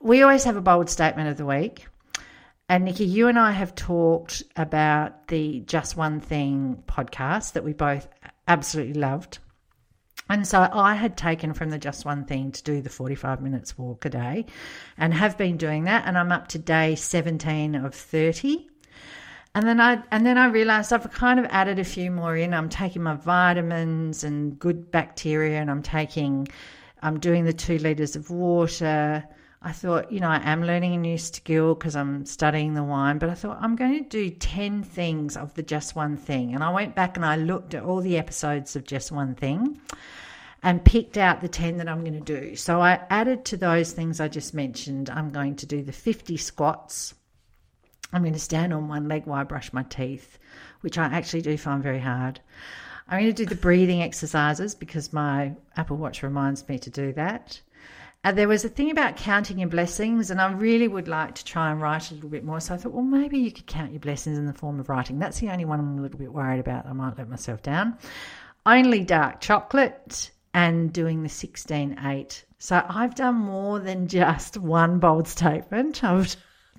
we 0.00 0.22
always 0.22 0.44
have 0.44 0.56
a 0.56 0.62
bold 0.62 0.88
statement 0.88 1.28
of 1.28 1.36
the 1.36 1.44
week. 1.44 1.86
And 2.70 2.86
Nikki, 2.86 3.04
you 3.04 3.28
and 3.28 3.38
I 3.38 3.52
have 3.52 3.74
talked 3.74 4.42
about 4.56 5.28
the 5.28 5.60
Just 5.60 5.94
One 5.94 6.20
Thing 6.20 6.82
podcast 6.86 7.52
that 7.52 7.62
we 7.62 7.74
both 7.74 8.08
absolutely 8.48 8.94
loved. 8.94 9.40
And 10.30 10.48
so 10.48 10.66
I 10.72 10.94
had 10.94 11.18
taken 11.18 11.52
from 11.52 11.68
the 11.68 11.78
Just 11.78 12.06
One 12.06 12.24
Thing 12.24 12.50
to 12.52 12.62
do 12.62 12.80
the 12.80 12.88
45 12.88 13.42
minutes 13.42 13.76
walk 13.76 14.06
a 14.06 14.08
day 14.08 14.46
and 14.96 15.12
have 15.12 15.36
been 15.36 15.58
doing 15.58 15.84
that. 15.84 16.04
And 16.06 16.16
I'm 16.16 16.32
up 16.32 16.48
to 16.48 16.58
day 16.58 16.94
17 16.94 17.74
of 17.74 17.94
30. 17.94 18.70
And 19.54 19.66
then 19.66 19.80
I 19.80 20.02
and 20.10 20.24
then 20.24 20.38
I 20.38 20.46
realized 20.46 20.92
I've 20.92 21.10
kind 21.12 21.38
of 21.38 21.46
added 21.50 21.78
a 21.78 21.84
few 21.84 22.10
more 22.10 22.36
in. 22.36 22.54
I'm 22.54 22.70
taking 22.70 23.02
my 23.02 23.14
vitamins 23.14 24.24
and 24.24 24.58
good 24.58 24.90
bacteria 24.90 25.60
and 25.60 25.70
I'm 25.70 25.82
taking 25.82 26.48
I'm 27.02 27.20
doing 27.20 27.44
the 27.44 27.52
2 27.52 27.78
liters 27.78 28.16
of 28.16 28.30
water. 28.30 29.24
I 29.64 29.72
thought, 29.72 30.10
you 30.10 30.20
know, 30.20 30.28
I 30.28 30.40
am 30.50 30.64
learning 30.64 30.94
a 30.94 30.98
new 30.98 31.18
skill 31.18 31.74
because 31.74 31.94
I'm 31.94 32.26
studying 32.26 32.74
the 32.74 32.82
wine, 32.82 33.18
but 33.18 33.28
I 33.28 33.34
thought 33.34 33.58
I'm 33.60 33.76
going 33.76 34.02
to 34.02 34.08
do 34.08 34.30
10 34.30 34.82
things 34.82 35.36
of 35.36 35.54
the 35.54 35.62
just 35.62 35.94
one 35.94 36.16
thing. 36.16 36.54
And 36.54 36.64
I 36.64 36.70
went 36.70 36.96
back 36.96 37.16
and 37.16 37.24
I 37.24 37.36
looked 37.36 37.74
at 37.74 37.84
all 37.84 38.00
the 38.00 38.18
episodes 38.18 38.74
of 38.74 38.84
just 38.84 39.12
one 39.12 39.34
thing 39.36 39.80
and 40.64 40.84
picked 40.84 41.16
out 41.16 41.40
the 41.40 41.48
10 41.48 41.76
that 41.76 41.88
I'm 41.88 42.00
going 42.00 42.24
to 42.24 42.40
do. 42.40 42.56
So 42.56 42.80
I 42.80 43.00
added 43.10 43.44
to 43.46 43.56
those 43.56 43.92
things 43.92 44.20
I 44.20 44.28
just 44.28 44.52
mentioned, 44.54 45.10
I'm 45.10 45.30
going 45.30 45.56
to 45.56 45.66
do 45.66 45.82
the 45.82 45.92
50 45.92 46.36
squats. 46.36 47.14
I'm 48.12 48.22
going 48.22 48.34
to 48.34 48.38
stand 48.38 48.72
on 48.72 48.88
one 48.88 49.08
leg 49.08 49.26
while 49.26 49.40
I 49.40 49.44
brush 49.44 49.72
my 49.72 49.82
teeth, 49.84 50.38
which 50.82 50.98
I 50.98 51.04
actually 51.04 51.42
do 51.42 51.56
find 51.56 51.82
very 51.82 52.00
hard. 52.00 52.40
I'm 53.08 53.20
going 53.20 53.34
to 53.34 53.44
do 53.44 53.48
the 53.48 53.60
breathing 53.60 54.02
exercises 54.02 54.74
because 54.74 55.12
my 55.12 55.54
Apple 55.76 55.96
Watch 55.96 56.22
reminds 56.22 56.68
me 56.68 56.78
to 56.78 56.90
do 56.90 57.12
that. 57.14 57.60
And 58.24 58.38
there 58.38 58.46
was 58.46 58.64
a 58.64 58.68
thing 58.68 58.90
about 58.90 59.16
counting 59.16 59.58
your 59.58 59.68
blessings, 59.68 60.30
and 60.30 60.40
I 60.40 60.52
really 60.52 60.86
would 60.86 61.08
like 61.08 61.34
to 61.34 61.44
try 61.44 61.72
and 61.72 61.80
write 61.80 62.10
a 62.10 62.14
little 62.14 62.28
bit 62.28 62.44
more. 62.44 62.60
So 62.60 62.74
I 62.74 62.76
thought, 62.76 62.92
well, 62.92 63.02
maybe 63.02 63.38
you 63.38 63.50
could 63.50 63.66
count 63.66 63.90
your 63.90 64.00
blessings 64.00 64.38
in 64.38 64.46
the 64.46 64.52
form 64.52 64.78
of 64.78 64.88
writing. 64.88 65.18
That's 65.18 65.40
the 65.40 65.50
only 65.50 65.64
one 65.64 65.80
I'm 65.80 65.98
a 65.98 66.02
little 66.02 66.18
bit 66.18 66.32
worried 66.32 66.60
about. 66.60 66.86
I 66.86 66.92
might 66.92 67.18
let 67.18 67.28
myself 67.28 67.62
down. 67.62 67.98
Only 68.64 69.02
dark 69.02 69.40
chocolate 69.40 70.30
and 70.54 70.92
doing 70.92 71.24
the 71.24 71.28
16 71.28 71.98
8. 72.04 72.44
So 72.58 72.84
I've 72.88 73.16
done 73.16 73.34
more 73.34 73.80
than 73.80 74.06
just 74.06 74.56
one 74.56 75.00
bold 75.00 75.26
statement. 75.26 76.04
I've 76.04 76.36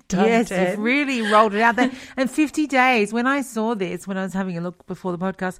done 0.08 0.26
Yes, 0.26 0.48
10. 0.48 0.70
you've 0.70 0.78
really 0.80 1.22
rolled 1.22 1.54
it 1.54 1.60
out 1.62 1.76
there. 1.76 1.90
and 2.16 2.30
50 2.30 2.66
days, 2.66 3.12
when 3.12 3.26
I 3.26 3.40
saw 3.42 3.74
this, 3.74 4.06
when 4.06 4.16
I 4.16 4.22
was 4.22 4.32
having 4.32 4.56
a 4.58 4.60
look 4.60 4.86
before 4.86 5.12
the 5.12 5.18
podcast, 5.18 5.58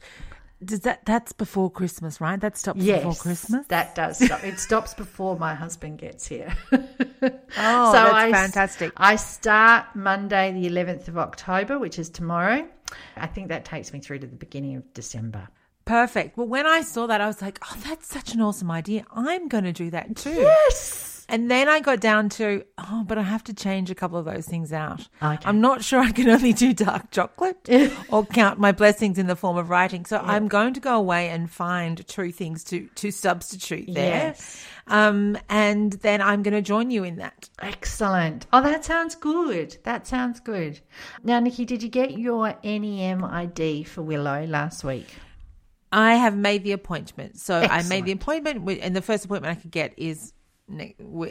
does 0.64 0.80
that 0.80 1.04
that's 1.04 1.32
before 1.32 1.70
Christmas, 1.70 2.20
right? 2.22 2.40
That 2.40 2.56
stops 2.56 2.80
Yes, 2.80 3.00
before 3.04 3.14
Christmas. 3.20 3.66
That 3.66 3.94
does 3.94 4.24
stop. 4.24 4.42
it 4.44 4.58
stops 4.58 4.94
before 4.94 5.36
my 5.38 5.54
husband 5.54 5.98
gets 5.98 6.26
here. 6.26 6.54
Oh, 7.56 7.92
So 7.92 7.98
that's 8.02 8.14
I 8.14 8.32
fantastic. 8.32 8.92
I 8.96 9.16
start 9.16 9.86
Monday, 9.94 10.52
the 10.52 10.68
11th 10.68 11.08
of 11.08 11.16
October, 11.18 11.78
which 11.78 11.98
is 11.98 12.10
tomorrow. 12.10 12.66
I 13.16 13.26
think 13.26 13.48
that 13.48 13.64
takes 13.64 13.92
me 13.92 14.00
through 14.00 14.18
to 14.20 14.26
the 14.26 14.36
beginning 14.36 14.76
of 14.76 14.92
December. 14.92 15.48
Perfect. 15.86 16.36
Well, 16.36 16.46
when 16.48 16.66
I 16.66 16.82
saw 16.82 17.06
that, 17.06 17.20
I 17.20 17.26
was 17.26 17.40
like, 17.42 17.58
oh, 17.62 17.76
that's 17.86 18.06
such 18.08 18.34
an 18.34 18.40
awesome 18.40 18.70
idea. 18.70 19.04
I'm 19.14 19.48
going 19.48 19.64
to 19.64 19.72
do 19.72 19.90
that 19.90 20.16
too. 20.16 20.30
Yes. 20.32 21.13
And 21.28 21.50
then 21.50 21.68
I 21.68 21.80
got 21.80 22.00
down 22.00 22.28
to, 22.30 22.64
oh, 22.78 23.04
but 23.06 23.16
I 23.16 23.22
have 23.22 23.42
to 23.44 23.54
change 23.54 23.90
a 23.90 23.94
couple 23.94 24.18
of 24.18 24.24
those 24.24 24.46
things 24.46 24.72
out. 24.72 25.08
Okay. 25.22 25.38
I'm 25.44 25.60
not 25.60 25.82
sure 25.82 26.00
I 26.00 26.12
can 26.12 26.28
only 26.28 26.52
do 26.52 26.74
dark 26.74 27.10
chocolate 27.10 27.68
or 28.08 28.26
count 28.26 28.58
my 28.58 28.72
blessings 28.72 29.18
in 29.18 29.26
the 29.26 29.36
form 29.36 29.56
of 29.56 29.70
writing. 29.70 30.04
So 30.04 30.18
I'm 30.18 30.48
going 30.48 30.74
to 30.74 30.80
go 30.80 30.96
away 30.96 31.30
and 31.30 31.50
find 31.50 32.06
two 32.06 32.30
things 32.30 32.62
to, 32.64 32.88
to 32.96 33.10
substitute 33.10 33.92
there. 33.92 34.28
Yes. 34.28 34.66
Um, 34.86 35.38
and 35.48 35.94
then 35.94 36.20
I'm 36.20 36.42
going 36.42 36.54
to 36.54 36.62
join 36.62 36.90
you 36.90 37.04
in 37.04 37.16
that. 37.16 37.48
Excellent. 37.60 38.46
Oh, 38.52 38.62
that 38.62 38.84
sounds 38.84 39.14
good. 39.14 39.78
That 39.84 40.06
sounds 40.06 40.40
good. 40.40 40.80
Now, 41.22 41.40
Nikki, 41.40 41.64
did 41.64 41.82
you 41.82 41.88
get 41.88 42.18
your 42.18 42.52
NemID 42.62 43.86
for 43.86 44.02
Willow 44.02 44.44
last 44.46 44.84
week? 44.84 45.08
I 45.90 46.16
have 46.16 46.36
made 46.36 46.64
the 46.64 46.72
appointment. 46.72 47.38
So 47.38 47.60
I 47.60 47.82
made 47.84 48.04
the 48.04 48.12
appointment, 48.12 48.68
and 48.82 48.96
the 48.96 49.02
first 49.02 49.24
appointment 49.24 49.56
I 49.56 49.60
could 49.60 49.70
get 49.70 49.94
is 49.96 50.32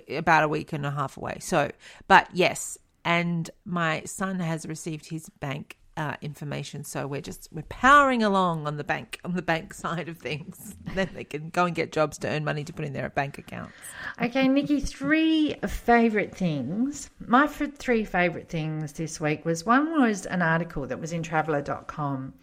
about 0.09 0.43
a 0.43 0.47
week 0.47 0.73
and 0.73 0.85
a 0.85 0.91
half 0.91 1.17
away. 1.17 1.37
So, 1.39 1.71
but 2.07 2.27
yes, 2.33 2.77
and 3.05 3.49
my 3.65 4.03
son 4.05 4.39
has 4.39 4.65
received 4.65 5.09
his 5.09 5.29
bank 5.29 5.77
uh, 5.95 6.15
information, 6.21 6.83
so 6.83 7.07
we're 7.07 7.21
just 7.21 7.49
we're 7.51 7.63
powering 7.63 8.23
along 8.23 8.67
on 8.67 8.77
the 8.77 8.83
bank 8.83 9.19
on 9.23 9.33
the 9.33 9.41
bank 9.41 9.73
side 9.83 10.09
of 10.09 10.17
things. 10.17 10.75
then 10.95 11.09
they 11.13 11.23
can 11.23 11.49
go 11.49 11.65
and 11.65 11.75
get 11.75 11.91
jobs 11.91 12.17
to 12.19 12.27
earn 12.27 12.43
money 12.43 12.63
to 12.63 12.73
put 12.73 12.85
in 12.85 12.93
their 12.93 13.09
bank 13.09 13.37
accounts. 13.37 13.73
Okay, 14.21 14.47
Nikki, 14.47 14.79
three 14.79 15.55
favourite 15.67 16.35
things. 16.35 17.09
My 17.25 17.47
three 17.47 18.05
favourite 18.05 18.49
things 18.49 18.93
this 18.93 19.19
week 19.19 19.45
was 19.45 19.65
one 19.65 19.99
was 19.99 20.25
an 20.25 20.41
article 20.41 20.87
that 20.87 20.99
was 20.99 21.13
in 21.13 21.23
traveller.com 21.23 22.33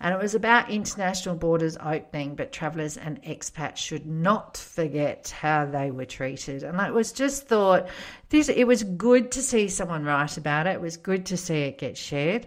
and 0.00 0.14
it 0.14 0.20
was 0.20 0.34
about 0.34 0.70
international 0.70 1.36
borders 1.36 1.78
opening, 1.78 2.34
but 2.34 2.52
travellers 2.52 2.96
and 2.96 3.22
expats 3.22 3.78
should 3.78 4.06
not 4.06 4.56
forget 4.56 5.30
how 5.30 5.64
they 5.64 5.90
were 5.90 6.04
treated. 6.04 6.62
And 6.62 6.80
I 6.80 6.90
was 6.90 7.12
just 7.12 7.48
thought 7.48 7.88
this 8.28 8.48
it 8.48 8.66
was 8.66 8.82
good 8.82 9.32
to 9.32 9.42
see 9.42 9.68
someone 9.68 10.04
write 10.04 10.36
about 10.36 10.66
it. 10.66 10.74
It 10.74 10.80
was 10.80 10.96
good 10.96 11.26
to 11.26 11.36
see 11.36 11.62
it 11.62 11.78
get 11.78 11.96
shared. 11.96 12.46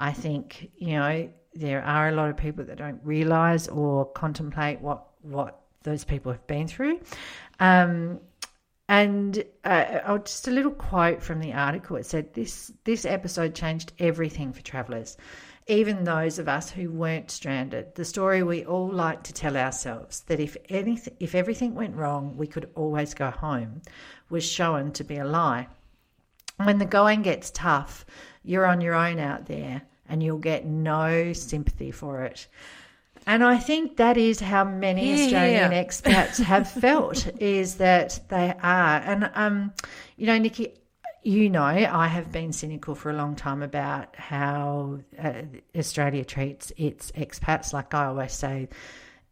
I 0.00 0.12
think, 0.12 0.70
you 0.76 0.94
know, 0.94 1.30
there 1.54 1.82
are 1.84 2.08
a 2.08 2.12
lot 2.12 2.30
of 2.30 2.36
people 2.36 2.64
that 2.64 2.78
don't 2.78 3.00
realise 3.04 3.68
or 3.68 4.06
contemplate 4.06 4.80
what 4.80 5.06
what 5.20 5.60
those 5.82 6.04
people 6.04 6.32
have 6.32 6.46
been 6.46 6.66
through. 6.66 7.00
Um, 7.58 8.20
and 8.88 9.44
uh, 9.62 10.00
oh, 10.06 10.18
just 10.18 10.48
a 10.48 10.50
little 10.50 10.72
quote 10.72 11.22
from 11.22 11.38
the 11.38 11.52
article. 11.52 11.96
It 11.96 12.06
said, 12.06 12.32
"This 12.32 12.72
this 12.84 13.04
episode 13.04 13.54
changed 13.54 13.92
everything 13.98 14.52
for 14.54 14.62
travellers, 14.62 15.18
even 15.66 16.04
those 16.04 16.38
of 16.38 16.48
us 16.48 16.70
who 16.70 16.90
weren't 16.90 17.30
stranded. 17.30 17.94
The 17.94 18.04
story 18.04 18.42
we 18.42 18.64
all 18.64 18.90
like 18.90 19.22
to 19.24 19.34
tell 19.34 19.56
ourselves 19.56 20.22
that 20.22 20.40
if 20.40 20.56
anything, 20.70 21.14
if 21.20 21.34
everything 21.34 21.74
went 21.74 21.94
wrong, 21.94 22.36
we 22.38 22.46
could 22.46 22.70
always 22.74 23.12
go 23.12 23.30
home, 23.30 23.82
was 24.30 24.44
shown 24.44 24.92
to 24.92 25.04
be 25.04 25.18
a 25.18 25.26
lie. 25.26 25.68
When 26.56 26.78
the 26.78 26.86
going 26.86 27.22
gets 27.22 27.50
tough, 27.50 28.04
you're 28.42 28.66
on 28.66 28.80
your 28.80 28.94
own 28.94 29.18
out 29.18 29.46
there, 29.46 29.82
and 30.10 30.22
you'll 30.22 30.38
get 30.38 30.66
no 30.66 31.32
sympathy 31.32 31.90
for 31.90 32.22
it." 32.24 32.46
And 33.26 33.44
I 33.44 33.58
think 33.58 33.96
that 33.98 34.16
is 34.16 34.40
how 34.40 34.64
many 34.64 35.08
Yeah, 35.08 35.24
Australian 35.24 35.72
yeah. 35.72 35.84
expats 35.84 36.42
have 36.42 36.70
felt 36.86 37.26
is 37.40 37.76
that 37.76 38.18
they 38.28 38.54
are. 38.62 38.96
And, 38.96 39.30
um, 39.34 39.72
you 40.16 40.26
know, 40.26 40.38
Nikki, 40.38 40.74
you 41.22 41.50
know, 41.50 41.62
I 41.62 42.06
have 42.06 42.32
been 42.32 42.50
cynical 42.52 42.94
for 42.94 43.10
a 43.10 43.12
long 43.14 43.36
time 43.36 43.62
about 43.62 44.16
how 44.16 45.00
uh, 45.22 45.42
Australia 45.76 46.24
treats 46.24 46.72
its 46.78 47.12
expats. 47.12 47.74
Like 47.74 47.92
I 47.92 48.06
always 48.06 48.32
say, 48.32 48.68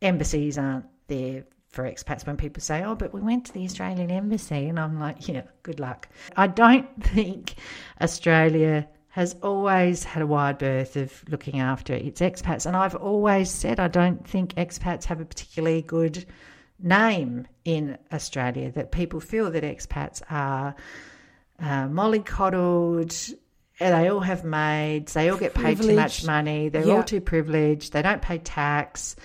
embassies 0.03 0.59
aren't 0.59 0.85
there 1.07 1.45
for 1.71 1.85
expats 1.85 2.27
when 2.27 2.37
people 2.37 2.63
say, 2.63 2.83
"Oh, 2.85 2.95
but 2.95 3.15
we 3.15 3.21
went 3.23 3.47
to 3.47 3.53
the 3.53 3.65
Australian 3.65 4.11
embassy," 4.11 4.69
and 4.69 4.79
I'm 4.79 5.01
like, 5.01 5.29
"Yeah, 5.29 5.43
good 5.63 5.81
luck." 5.81 6.09
I 6.37 6.47
don't 6.47 6.89
think 7.15 7.55
Australia 8.03 8.87
has 9.19 9.35
always 9.43 10.05
had 10.05 10.23
a 10.23 10.27
wide 10.29 10.59
berth 10.59 10.95
of 10.95 11.25
looking 11.29 11.59
after 11.59 11.93
its 11.93 12.21
expats, 12.21 12.67
and 12.67 12.77
I've 12.77 12.95
always 12.95 13.51
said 13.51 13.81
I 13.81 13.89
don't 13.89 14.25
think 14.25 14.55
expats 14.55 15.07
have 15.07 15.21
a 15.21 15.25
particularly 15.25 15.83
good 15.83 16.25
name 16.79 17.49
in 17.65 17.99
Australia. 18.13 18.71
That 18.71 18.93
people 18.93 19.19
feel 19.19 19.51
that 19.51 19.65
expats 19.65 20.23
are 20.31 20.77
uh, 21.59 21.89
mollycoddled. 21.89 23.35
They 23.81 24.09
all 24.09 24.21
have 24.21 24.45
maids. 24.45 25.15
They 25.15 25.31
all 25.31 25.37
get 25.37 25.53
paid 25.53 25.81
too 25.83 25.97
much 25.97 26.25
money. 26.25 26.69
They're 26.69 26.87
Yeah. 26.87 26.95
all 26.95 27.03
too 27.03 27.21
privileged. 27.21 27.93
They 27.93 28.03
don't 28.03 28.23
pay 28.23 28.39
tax. 28.39 29.17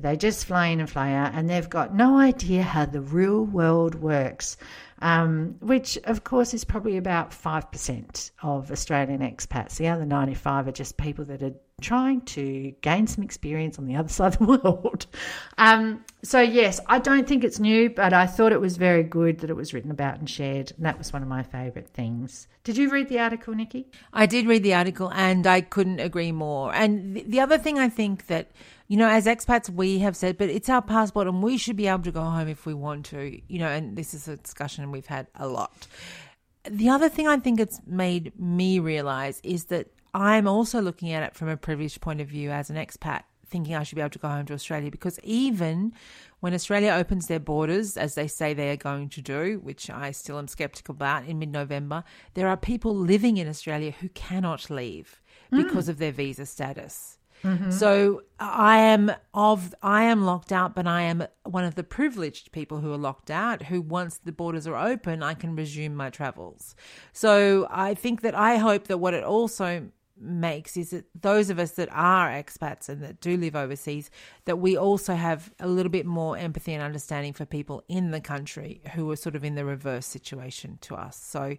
They 0.00 0.16
just 0.16 0.46
fly 0.46 0.68
in 0.68 0.80
and 0.80 0.90
fly 0.90 1.12
out, 1.12 1.34
and 1.34 1.48
they've 1.48 1.68
got 1.68 1.94
no 1.94 2.18
idea 2.18 2.62
how 2.62 2.86
the 2.86 3.00
real 3.00 3.44
world 3.44 3.94
works. 3.96 4.56
Um, 5.02 5.56
which, 5.60 5.98
of 6.04 6.24
course, 6.24 6.54
is 6.54 6.64
probably 6.64 6.96
about 6.96 7.30
five 7.30 7.70
percent 7.70 8.30
of 8.42 8.70
Australian 8.70 9.20
expats. 9.20 9.76
The 9.76 9.88
other 9.88 10.06
ninety-five 10.06 10.66
are 10.66 10.72
just 10.72 10.96
people 10.96 11.26
that 11.26 11.42
are 11.42 11.52
trying 11.82 12.22
to 12.22 12.72
gain 12.80 13.06
some 13.06 13.22
experience 13.22 13.78
on 13.78 13.84
the 13.86 13.96
other 13.96 14.08
side 14.18 14.32
of 14.32 14.38
the 14.38 14.58
world. 14.58 15.06
Um, 15.58 16.02
so, 16.22 16.40
yes, 16.40 16.80
I 16.86 16.98
don't 16.98 17.28
think 17.28 17.44
it's 17.44 17.60
new, 17.60 17.90
but 17.90 18.12
I 18.12 18.26
thought 18.26 18.52
it 18.52 18.60
was 18.60 18.78
very 18.78 19.02
good 19.02 19.40
that 19.40 19.50
it 19.50 19.56
was 19.56 19.74
written 19.74 19.90
about 19.90 20.18
and 20.18 20.28
shared, 20.28 20.72
and 20.76 20.86
that 20.86 20.96
was 20.98 21.12
one 21.12 21.22
of 21.22 21.28
my 21.28 21.42
favourite 21.42 21.88
things. 21.88 22.48
Did 22.64 22.76
you 22.76 22.90
read 22.90 23.08
the 23.08 23.20
article, 23.20 23.54
Nikki? 23.54 23.86
I 24.12 24.26
did 24.26 24.46
read 24.46 24.62
the 24.62 24.74
article 24.74 25.12
and 25.12 25.46
I 25.46 25.60
couldn't 25.60 26.00
agree 26.00 26.32
more. 26.32 26.74
And 26.74 27.14
the 27.14 27.40
other 27.40 27.58
thing 27.58 27.78
I 27.78 27.88
think 27.88 28.26
that, 28.26 28.50
you 28.88 28.96
know, 28.96 29.08
as 29.08 29.26
expats, 29.26 29.68
we 29.68 29.98
have 29.98 30.16
said, 30.16 30.38
but 30.38 30.48
it's 30.48 30.68
our 30.68 30.82
passport 30.82 31.26
and 31.26 31.42
we 31.42 31.58
should 31.58 31.76
be 31.76 31.88
able 31.88 32.04
to 32.04 32.12
go 32.12 32.22
home 32.22 32.48
if 32.48 32.66
we 32.66 32.74
want 32.74 33.06
to, 33.06 33.40
you 33.48 33.58
know, 33.58 33.68
and 33.68 33.96
this 33.96 34.14
is 34.14 34.28
a 34.28 34.36
discussion 34.36 34.90
we've 34.92 35.06
had 35.06 35.26
a 35.34 35.48
lot. 35.48 35.86
The 36.68 36.88
other 36.88 37.08
thing 37.08 37.26
I 37.26 37.38
think 37.38 37.60
it's 37.60 37.80
made 37.86 38.38
me 38.38 38.78
realize 38.78 39.40
is 39.42 39.66
that 39.66 39.88
I'm 40.14 40.46
also 40.46 40.80
looking 40.80 41.12
at 41.12 41.22
it 41.22 41.34
from 41.34 41.48
a 41.48 41.56
privileged 41.56 42.00
point 42.00 42.20
of 42.20 42.28
view 42.28 42.50
as 42.50 42.70
an 42.70 42.76
expat, 42.76 43.24
thinking 43.46 43.74
I 43.74 43.82
should 43.82 43.96
be 43.96 44.00
able 44.00 44.10
to 44.10 44.18
go 44.18 44.28
home 44.28 44.46
to 44.46 44.54
Australia 44.54 44.90
because 44.90 45.18
even 45.22 45.92
when 46.40 46.54
Australia 46.54 46.92
opens 46.92 47.26
their 47.26 47.40
borders, 47.40 47.96
as 47.96 48.14
they 48.14 48.28
say 48.28 48.54
they 48.54 48.70
are 48.70 48.76
going 48.76 49.08
to 49.10 49.20
do, 49.20 49.60
which 49.62 49.90
I 49.90 50.12
still 50.12 50.38
am 50.38 50.48
skeptical 50.48 50.94
about 50.94 51.26
in 51.26 51.38
mid 51.38 51.50
November, 51.50 52.04
there 52.34 52.48
are 52.48 52.56
people 52.56 52.94
living 52.94 53.36
in 53.36 53.48
Australia 53.48 53.90
who 53.90 54.08
cannot 54.10 54.70
leave 54.70 55.20
because 55.50 55.86
mm. 55.86 55.90
of 55.90 55.98
their 55.98 56.12
visa 56.12 56.46
status. 56.46 57.18
Mm-hmm. 57.44 57.70
So 57.70 58.22
I 58.40 58.78
am 58.78 59.12
of 59.34 59.74
I 59.82 60.04
am 60.04 60.24
locked 60.24 60.52
out, 60.52 60.74
but 60.74 60.86
I 60.86 61.02
am 61.02 61.26
one 61.44 61.64
of 61.64 61.74
the 61.74 61.84
privileged 61.84 62.52
people 62.52 62.80
who 62.80 62.92
are 62.92 62.98
locked 62.98 63.30
out. 63.30 63.64
Who 63.64 63.80
once 63.80 64.18
the 64.18 64.32
borders 64.32 64.66
are 64.66 64.76
open, 64.76 65.22
I 65.22 65.34
can 65.34 65.54
resume 65.56 65.94
my 65.94 66.10
travels. 66.10 66.74
So 67.12 67.66
I 67.70 67.94
think 67.94 68.22
that 68.22 68.34
I 68.34 68.56
hope 68.56 68.88
that 68.88 68.98
what 68.98 69.14
it 69.14 69.24
also 69.24 69.88
makes 70.18 70.76
is 70.76 70.90
that 70.90 71.04
those 71.20 71.50
of 71.50 71.58
us 71.58 71.72
that 71.72 71.88
are 71.92 72.28
expats 72.30 72.88
and 72.88 73.02
that 73.02 73.20
do 73.20 73.36
live 73.36 73.54
overseas 73.54 74.10
that 74.46 74.56
we 74.58 74.76
also 74.76 75.14
have 75.14 75.52
a 75.60 75.68
little 75.68 75.90
bit 75.90 76.06
more 76.06 76.36
empathy 76.38 76.72
and 76.72 76.82
understanding 76.82 77.32
for 77.32 77.44
people 77.44 77.82
in 77.88 78.10
the 78.12 78.20
country 78.20 78.80
who 78.94 79.10
are 79.10 79.16
sort 79.16 79.36
of 79.36 79.44
in 79.44 79.54
the 79.54 79.64
reverse 79.64 80.06
situation 80.06 80.78
to 80.80 80.94
us 80.94 81.16
so 81.16 81.56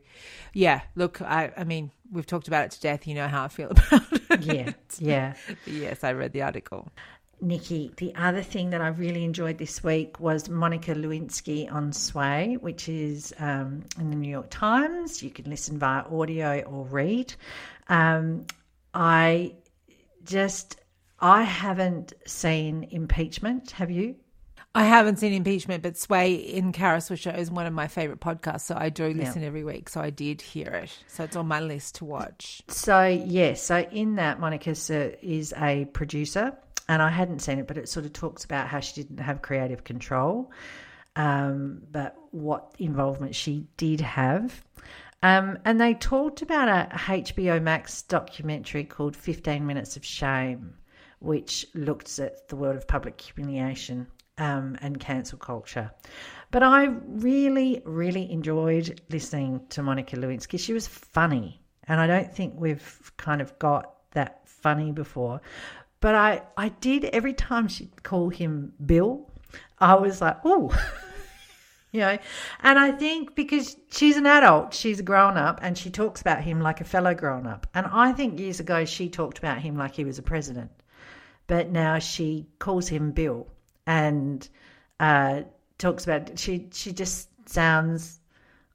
yeah 0.54 0.82
look 0.96 1.22
i 1.22 1.52
i 1.56 1.64
mean 1.64 1.92
we've 2.12 2.26
talked 2.26 2.48
about 2.48 2.66
it 2.66 2.72
to 2.72 2.82
death 2.82 3.06
you 3.08 3.14
know 3.14 3.28
how 3.28 3.44
i 3.44 3.48
feel 3.48 3.70
about 3.72 4.04
it 4.12 4.42
Yeah, 4.42 4.74
yeah. 5.00 5.34
yes 5.66 6.04
i 6.04 6.12
read 6.12 6.34
the 6.34 6.42
article 6.42 6.92
Nikki, 7.40 7.92
the 7.98 8.16
other 8.16 8.42
thing 8.42 8.72
that 8.72 8.82
I 8.82 8.88
really 8.88 9.24
enjoyed 9.24 9.60
this 9.60 9.84
week 9.84 10.20
was 10.20 10.50
Monica 10.50 10.96
Lewinsky 10.96 11.72
on 11.72 11.94
Sway, 11.94 12.58
which 12.60 12.90
is 12.90 13.32
um, 13.38 13.84
in 14.00 14.10
the 14.10 14.16
New 14.16 14.32
York 14.32 14.48
Times. 14.50 15.22
You 15.22 15.30
can 15.30 15.48
listen 15.48 15.78
via 15.78 16.04
audio 16.12 16.62
or 16.62 16.86
read. 16.86 17.36
Um, 17.90 18.46
I 18.94 19.56
just, 20.24 20.80
I 21.20 21.44
haven't 21.44 22.14
seen 22.26 22.88
impeachment. 22.92 23.72
Have 23.72 23.92
you? 23.92 24.16
I 24.76 24.84
haven't 24.84 25.18
seen 25.18 25.34
impeachment, 25.34 25.82
but 25.82 25.98
Sway 25.98 26.36
in 26.36 26.72
Kara 26.72 27.00
Swisher 27.00 27.36
is 27.36 27.50
one 27.50 27.66
of 27.66 27.74
my 27.74 27.88
favorite 27.88 28.20
podcasts, 28.20 28.62
so 28.62 28.76
I 28.78 28.90
do 28.90 29.08
listen 29.08 29.44
every 29.44 29.64
week. 29.64 29.90
So 29.90 30.00
I 30.00 30.12
did 30.12 30.40
hear 30.40 30.68
it, 30.68 30.96
so 31.08 31.24
it's 31.24 31.36
on 31.36 31.48
my 31.48 31.60
list 31.62 31.96
to 31.96 32.06
watch. 32.06 32.62
So, 32.68 33.08
yes, 33.08 33.64
so 33.64 33.80
in 33.92 34.18
that, 34.18 34.40
Monica 34.40 34.70
is 34.70 35.54
a 35.58 35.86
producer, 35.94 36.56
and 36.88 37.02
I 37.02 37.10
hadn't 37.10 37.40
seen 37.40 37.58
it, 37.58 37.68
but 37.68 37.80
it 37.80 37.90
sort 37.90 38.06
of 38.06 38.14
talks 38.14 38.46
about 38.46 38.68
how 38.68 38.80
she 38.80 39.02
didn't 39.02 39.18
have 39.18 39.42
creative 39.42 39.84
control, 39.84 40.52
um, 41.16 41.82
but 41.92 42.16
what 42.30 42.76
involvement 42.78 43.34
she 43.34 43.66
did 43.78 44.02
have. 44.02 44.64
Um, 45.24 45.58
and 45.66 45.82
they 45.82 45.96
talked 45.96 46.42
about 46.42 46.68
a 46.68 46.96
HBO 46.96 47.62
Max 47.62 48.04
documentary 48.04 48.84
called 48.84 49.16
15 49.16 49.66
Minutes 49.66 49.98
of 49.98 50.06
Shame, 50.06 50.76
which 51.20 51.66
looks 51.74 52.20
at 52.20 52.48
the 52.50 52.56
world 52.56 52.76
of 52.76 52.88
public 52.88 53.20
humiliation 53.20 54.08
um, 54.38 54.78
and 54.82 55.00
cancel 55.00 55.40
culture. 55.40 55.92
But 56.52 56.64
I 56.64 56.86
really, 57.08 57.82
really 57.84 58.32
enjoyed 58.32 59.02
listening 59.10 59.62
to 59.70 59.82
Monica 59.82 60.16
Lewinsky. 60.16 60.60
She 60.60 60.74
was 60.74 60.88
funny, 60.88 61.62
and 61.88 62.00
I 62.00 62.08
don't 62.08 62.34
think 62.34 62.54
we've 62.56 63.12
kind 63.18 63.42
of 63.42 63.58
got 63.60 63.94
that 64.12 64.48
funny 64.48 64.92
before. 64.92 65.42
But 66.00 66.16
I, 66.16 66.44
I 66.56 66.70
did 66.70 67.06
every 67.06 67.34
time 67.34 67.68
she'd 67.68 68.04
call 68.04 68.30
him 68.30 68.74
Bill, 68.86 69.32
I 69.80 69.96
was 69.96 70.22
like, 70.22 70.38
oh, 70.46 70.72
you 71.92 72.02
know. 72.02 72.18
And 72.62 72.80
I 72.80 72.92
think 72.92 73.36
because 73.36 73.78
she's 73.92 74.18
an 74.18 74.26
adult, 74.26 74.74
she's 74.74 75.00
a 75.00 75.04
grown 75.04 75.38
up, 75.38 75.60
and 75.62 75.78
she 75.78 75.90
talks 75.90 76.22
about 76.22 76.42
him 76.44 76.62
like 76.62 76.82
a 76.82 76.86
fellow 76.86 77.14
grown 77.14 77.48
up. 77.48 77.68
And 77.74 77.86
I 77.88 78.12
think 78.14 78.40
years 78.40 78.60
ago 78.60 78.86
she 78.86 79.10
talked 79.10 79.38
about 79.38 79.60
him 79.60 79.78
like 79.78 79.96
he 79.96 80.04
was 80.04 80.20
a 80.20 80.24
president, 80.24 80.72
but 81.48 81.70
now 81.70 82.00
she 82.00 82.48
calls 82.60 82.88
him 82.88 83.12
Bill 83.12 83.48
and 83.86 84.48
uh, 85.00 85.42
talks 85.78 86.04
about 86.04 86.38
she 86.38 86.68
she 86.72 86.92
just 86.92 87.30
sounds 87.50 88.20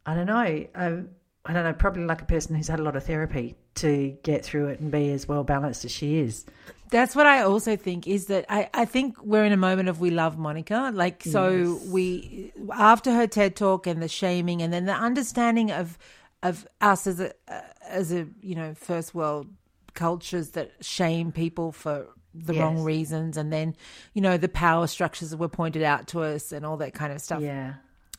I 0.06 0.14
don't 0.14 0.26
know 0.26 0.66
uh, 0.74 0.96
I 1.44 1.52
don't 1.52 1.64
know 1.64 1.72
probably 1.72 2.04
like 2.04 2.22
a 2.22 2.26
person 2.26 2.56
who's 2.56 2.68
had 2.68 2.80
a 2.80 2.82
lot 2.82 2.96
of 2.96 3.04
therapy 3.04 3.54
to 3.76 4.16
get 4.22 4.44
through 4.44 4.68
it 4.68 4.80
and 4.80 4.90
be 4.90 5.10
as 5.10 5.26
well 5.26 5.44
balanced 5.44 5.84
as 5.84 5.90
she 5.90 6.18
is. 6.18 6.44
That's 6.90 7.16
what 7.16 7.26
I 7.26 7.42
also 7.42 7.74
think 7.74 8.06
is 8.06 8.26
that 8.26 8.44
I, 8.50 8.68
I 8.74 8.84
think 8.84 9.16
we're 9.22 9.46
in 9.46 9.52
a 9.52 9.56
moment 9.56 9.88
of 9.88 9.98
we 9.98 10.10
love 10.10 10.36
Monica. 10.36 10.90
Like, 10.92 11.22
so 11.22 11.80
we, 11.86 12.52
after 12.70 13.12
her 13.14 13.26
TED 13.26 13.56
talk 13.56 13.86
and 13.86 14.02
the 14.02 14.08
shaming 14.08 14.60
and 14.60 14.70
then 14.70 14.84
the 14.84 14.92
understanding 14.92 15.72
of, 15.72 15.98
of 16.42 16.66
us 16.82 17.06
as 17.06 17.18
a, 17.18 17.32
uh, 17.48 17.60
as 17.88 18.12
a, 18.12 18.26
you 18.42 18.54
know, 18.54 18.74
first 18.74 19.14
world 19.14 19.48
cultures 19.94 20.50
that 20.50 20.72
shame 20.82 21.32
people 21.32 21.72
for 21.72 22.08
the 22.34 22.52
wrong 22.54 22.82
reasons. 22.82 23.38
And 23.38 23.50
then, 23.50 23.74
you 24.12 24.20
know, 24.20 24.36
the 24.36 24.48
power 24.48 24.86
structures 24.86 25.30
that 25.30 25.38
were 25.38 25.48
pointed 25.48 25.82
out 25.82 26.08
to 26.08 26.20
us 26.22 26.52
and 26.52 26.66
all 26.66 26.76
that 26.76 26.92
kind 26.92 27.12
of 27.12 27.22
stuff. 27.22 27.40
Yeah. 27.40 27.74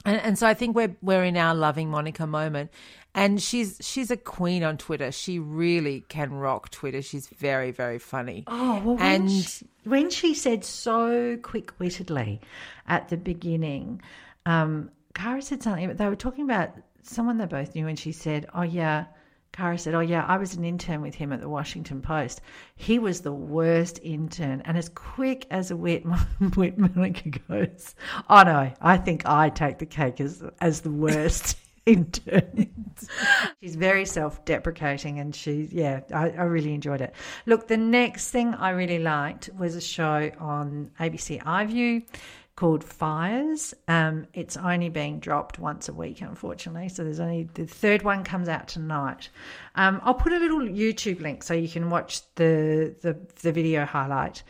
And, 0.05 0.19
and 0.19 0.37
so 0.37 0.47
I 0.47 0.53
think 0.53 0.75
we're 0.75 0.95
we're 1.01 1.23
in 1.23 1.37
our 1.37 1.55
loving 1.55 1.89
Monica 1.89 2.27
moment, 2.27 2.71
and 3.15 3.41
she's 3.41 3.77
she's 3.81 4.09
a 4.11 4.17
queen 4.17 4.63
on 4.63 4.77
Twitter. 4.77 5.11
She 5.11 5.39
really 5.39 6.01
can 6.09 6.33
rock 6.33 6.69
Twitter. 6.71 7.01
She's 7.01 7.27
very 7.27 7.71
very 7.71 7.99
funny. 7.99 8.43
Oh, 8.47 8.81
well, 8.83 8.95
when, 8.97 9.21
And- 9.21 9.31
she, 9.31 9.65
when 9.83 10.09
she 10.09 10.33
said 10.33 10.63
so 10.63 11.37
quick 11.41 11.77
wittedly 11.79 12.39
at 12.87 13.09
the 13.09 13.17
beginning, 13.17 14.01
um, 14.45 14.89
Kara 15.13 15.41
said 15.41 15.61
something, 15.61 15.95
they 15.95 16.07
were 16.09 16.15
talking 16.15 16.43
about 16.45 16.71
someone 17.01 17.37
they 17.37 17.45
both 17.45 17.75
knew, 17.75 17.87
and 17.87 17.99
she 17.99 18.11
said, 18.11 18.47
Oh, 18.55 18.61
yeah. 18.63 19.05
Kara 19.51 19.77
said, 19.77 19.93
Oh, 19.93 19.99
yeah, 19.99 20.25
I 20.27 20.37
was 20.37 20.55
an 20.55 20.63
intern 20.65 21.01
with 21.01 21.13
him 21.13 21.31
at 21.31 21.39
the 21.39 21.47
Washington 21.49 22.01
Post. 22.01 22.41
He 22.75 22.97
was 22.97 23.21
the 23.21 23.31
worst 23.31 23.99
intern. 24.01 24.63
And 24.65 24.75
as 24.77 24.89
quick 24.89 25.45
as 25.51 25.69
a 25.69 25.75
wit, 25.77 26.03
wit 26.55 26.77
Monica 26.79 27.29
goes, 27.29 27.93
Oh, 28.29 28.41
no, 28.41 28.71
I 28.81 28.97
think 28.97 29.27
I 29.27 29.49
take 29.49 29.77
the 29.77 29.85
cake 29.85 30.19
as, 30.19 30.43
as 30.59 30.81
the 30.81 30.89
worst 30.89 31.57
intern. 31.85 32.69
She's 33.61 33.75
very 33.75 34.05
self 34.05 34.43
deprecating 34.45 35.19
and 35.19 35.35
she, 35.35 35.67
yeah, 35.71 36.01
I, 36.13 36.29
I 36.29 36.43
really 36.43 36.73
enjoyed 36.73 37.01
it. 37.01 37.13
Look, 37.45 37.67
the 37.67 37.77
next 37.77 38.31
thing 38.31 38.53
I 38.53 38.71
really 38.71 38.99
liked 38.99 39.49
was 39.57 39.75
a 39.75 39.81
show 39.81 40.31
on 40.39 40.91
ABC 40.99 41.41
iView 41.43 42.03
called 42.55 42.83
Fires. 42.83 43.73
Um, 43.87 44.27
it's 44.33 44.57
only 44.57 44.89
being 44.89 45.19
dropped 45.19 45.57
once 45.57 45.89
a 45.89 45.93
week, 45.93 46.21
unfortunately. 46.21 46.89
So 46.89 47.03
there's 47.03 47.19
only 47.19 47.49
the 47.55 47.65
third 47.65 48.03
one 48.03 48.23
comes 48.23 48.47
out 48.47 48.67
tonight. 48.67 49.29
Um, 49.75 49.99
I'll 50.03 50.13
put 50.13 50.33
a 50.33 50.37
little 50.37 50.59
YouTube 50.59 51.19
link 51.19 51.43
so 51.43 51.53
you 51.53 51.67
can 51.67 51.89
watch 51.89 52.21
the, 52.35 52.95
the, 53.01 53.17
the 53.41 53.51
video 53.51 53.85
highlight. 53.85 54.43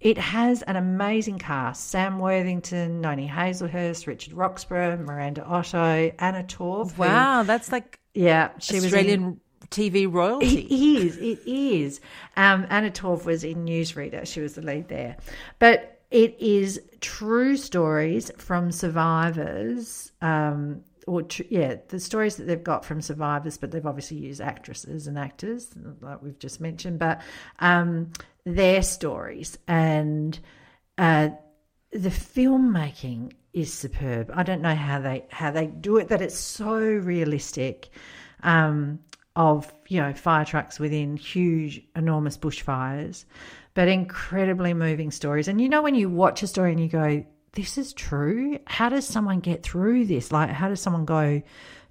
It 0.00 0.18
has 0.18 0.62
an 0.62 0.76
amazing 0.76 1.38
cast 1.38 1.88
Sam 1.90 2.18
Worthington, 2.18 3.00
Noni 3.00 3.28
Hazlehurst, 3.28 4.06
Richard 4.06 4.34
Roxburgh, 4.34 5.00
Miranda 5.00 5.44
Otto, 5.44 6.12
Anna 6.18 6.44
Torv. 6.44 6.92
who- 6.92 7.02
Wow, 7.02 7.42
that's 7.42 7.72
like 7.72 7.98
yeah, 8.14 8.50
she 8.58 8.74
was 8.74 8.84
in- 8.84 8.86
Australian 8.88 9.40
TV 9.70 10.06
royalty. 10.10 10.60
it 10.66 10.72
is. 10.72 11.16
It 11.16 11.40
is. 11.46 12.00
Um, 12.36 12.66
Anna 12.70 12.90
Torv 12.90 13.24
was 13.24 13.42
in 13.44 13.64
Newsreader. 13.64 14.26
She 14.26 14.40
was 14.40 14.54
the 14.54 14.62
lead 14.62 14.88
there. 14.88 15.16
But 15.58 16.00
it 16.10 16.36
is 16.40 16.80
true 17.00 17.56
stories 17.56 18.30
from 18.38 18.70
survivors. 18.70 20.12
Um, 20.22 20.82
or 21.06 21.22
tr- 21.22 21.42
yeah, 21.50 21.76
the 21.88 22.00
stories 22.00 22.36
that 22.36 22.44
they've 22.46 22.62
got 22.64 22.84
from 22.84 23.00
survivors, 23.00 23.58
but 23.58 23.70
they've 23.70 23.86
obviously 23.86 24.16
used 24.18 24.40
actresses 24.40 25.06
and 25.06 25.16
actors, 25.18 25.70
like 26.00 26.20
we've 26.22 26.38
just 26.38 26.60
mentioned. 26.60 26.98
But 26.98 27.20
um, 27.60 28.12
their 28.46 28.82
stories 28.82 29.58
and 29.68 30.38
uh, 30.96 31.28
the 31.92 32.08
filmmaking 32.08 33.32
is 33.52 33.72
superb. 33.72 34.30
I 34.34 34.44
don't 34.44 34.62
know 34.62 34.74
how 34.74 35.00
they 35.00 35.26
how 35.30 35.50
they 35.50 35.66
do 35.66 35.98
it. 35.98 36.08
That 36.08 36.22
it's 36.22 36.38
so 36.38 36.78
realistic. 36.78 37.90
Um, 38.42 39.00
of 39.36 39.72
you 39.86 40.00
know 40.00 40.12
fire 40.14 40.44
trucks 40.44 40.80
within 40.80 41.16
huge, 41.16 41.82
enormous 41.94 42.38
bushfires, 42.38 43.24
but 43.74 43.86
incredibly 43.86 44.72
moving 44.74 45.10
stories. 45.10 45.46
And 45.46 45.60
you 45.60 45.68
know 45.68 45.82
when 45.82 45.94
you 45.94 46.08
watch 46.08 46.42
a 46.42 46.46
story 46.46 46.72
and 46.72 46.80
you 46.80 46.88
go, 46.88 47.24
"This 47.52 47.76
is 47.78 47.92
true." 47.92 48.58
How 48.66 48.88
does 48.88 49.06
someone 49.06 49.40
get 49.40 49.62
through 49.62 50.06
this? 50.06 50.32
Like, 50.32 50.50
how 50.50 50.68
does 50.68 50.80
someone 50.80 51.04
go? 51.04 51.42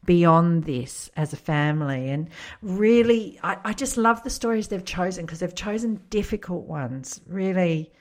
Beyond 0.06 0.64
this 0.64 1.10
as 1.16 1.34
a 1.34 1.38
family. 1.38 2.10
And 2.10 2.30
really, 2.62 3.39
I, 3.43 3.58
I 3.66 3.74
just 3.74 3.97
love 3.97 4.24
the 4.24 4.30
stories 4.30 4.68
they've 4.68 4.86
chosen 4.86 5.26
because 5.26 5.39
they've 5.39 5.56
chosen 5.56 5.99
difficult 6.10 6.66
ones, 6.66 7.22
really, 7.28 7.91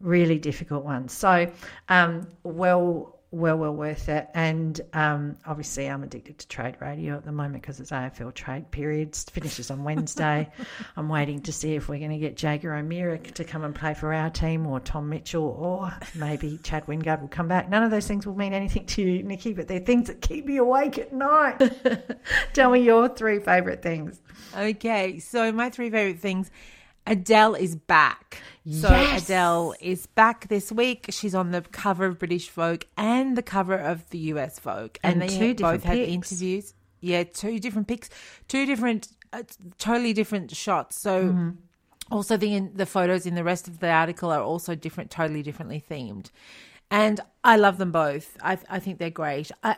really 0.00 0.38
difficult 0.38 0.84
ones. 0.84 1.12
So, 1.12 1.50
um, 1.88 2.26
well, 2.42 3.18
well, 3.32 3.56
well 3.56 3.74
worth 3.74 4.10
it. 4.10 4.28
And 4.34 4.78
um, 4.92 5.36
obviously, 5.46 5.88
I'm 5.88 6.02
addicted 6.02 6.38
to 6.38 6.48
trade 6.48 6.76
radio 6.80 7.16
at 7.16 7.24
the 7.24 7.32
moment 7.32 7.62
because 7.62 7.80
it's 7.80 7.90
AFL 7.90 8.34
trade 8.34 8.70
periods. 8.70 9.24
Finishes 9.24 9.70
on 9.70 9.84
Wednesday. 9.84 10.50
I'm 10.96 11.08
waiting 11.08 11.40
to 11.42 11.52
see 11.52 11.74
if 11.74 11.88
we're 11.88 11.98
going 11.98 12.10
to 12.10 12.18
get 12.18 12.40
Jaeger 12.40 12.74
O'Meara 12.74 13.18
to 13.18 13.44
come 13.44 13.64
and 13.64 13.74
play 13.74 13.94
for 13.94 14.12
our 14.12 14.28
team, 14.28 14.66
or 14.66 14.80
Tom 14.80 15.08
Mitchell, 15.08 15.44
or 15.44 15.92
maybe 16.14 16.58
Chad 16.62 16.86
Wingard 16.86 17.22
will 17.22 17.28
come 17.28 17.48
back. 17.48 17.70
None 17.70 17.82
of 17.82 17.90
those 17.90 18.06
things 18.06 18.26
will 18.26 18.36
mean 18.36 18.52
anything 18.52 18.84
to 18.86 19.02
you, 19.02 19.22
Nikki, 19.22 19.54
but 19.54 19.66
they're 19.66 19.80
things 19.80 20.08
that 20.08 20.20
keep 20.20 20.44
me 20.44 20.58
awake 20.58 20.98
at 20.98 21.12
night. 21.12 21.58
Tell 22.52 22.70
me 22.70 22.80
your 22.80 23.08
three 23.08 23.40
favourite 23.40 23.82
things. 23.82 24.20
Okay, 24.54 25.18
so 25.18 25.50
my 25.52 25.70
three 25.70 25.88
favourite 25.88 26.20
things. 26.20 26.50
Adele 27.06 27.54
is 27.54 27.76
back. 27.76 28.38
So 28.70 28.90
Yes. 28.90 29.24
Adele 29.24 29.74
is 29.80 30.06
back 30.06 30.48
this 30.48 30.70
week. 30.70 31.06
She's 31.10 31.34
on 31.34 31.50
the 31.50 31.62
cover 31.62 32.06
of 32.06 32.18
British 32.18 32.48
Vogue 32.50 32.82
and 32.96 33.36
the 33.36 33.42
cover 33.42 33.74
of 33.74 34.08
the 34.10 34.18
US 34.18 34.58
Vogue, 34.60 34.96
And 35.02 35.20
they 35.20 35.28
two 35.28 35.54
both 35.54 35.82
different 35.82 35.84
had 35.84 35.98
interviews. 35.98 36.74
Yeah, 37.00 37.24
two 37.24 37.58
different 37.58 37.88
pics, 37.88 38.08
two 38.46 38.64
different, 38.66 39.08
uh, 39.32 39.42
totally 39.78 40.12
different 40.12 40.54
shots. 40.54 40.98
So. 40.98 41.24
Mm-hmm. 41.24 41.50
Also, 42.10 42.36
the 42.36 42.58
the 42.74 42.84
photos 42.84 43.24
in 43.24 43.36
the 43.36 43.44
rest 43.44 43.68
of 43.68 43.78
the 43.78 43.88
article 43.88 44.30
are 44.30 44.42
also 44.42 44.74
different, 44.74 45.10
totally 45.10 45.42
differently 45.42 45.82
themed, 45.88 46.30
and 46.90 47.20
I 47.42 47.56
love 47.56 47.78
them 47.78 47.90
both. 47.90 48.36
I 48.42 48.58
I 48.68 48.80
think 48.80 48.98
they're 48.98 49.08
great. 49.08 49.50
I 49.62 49.76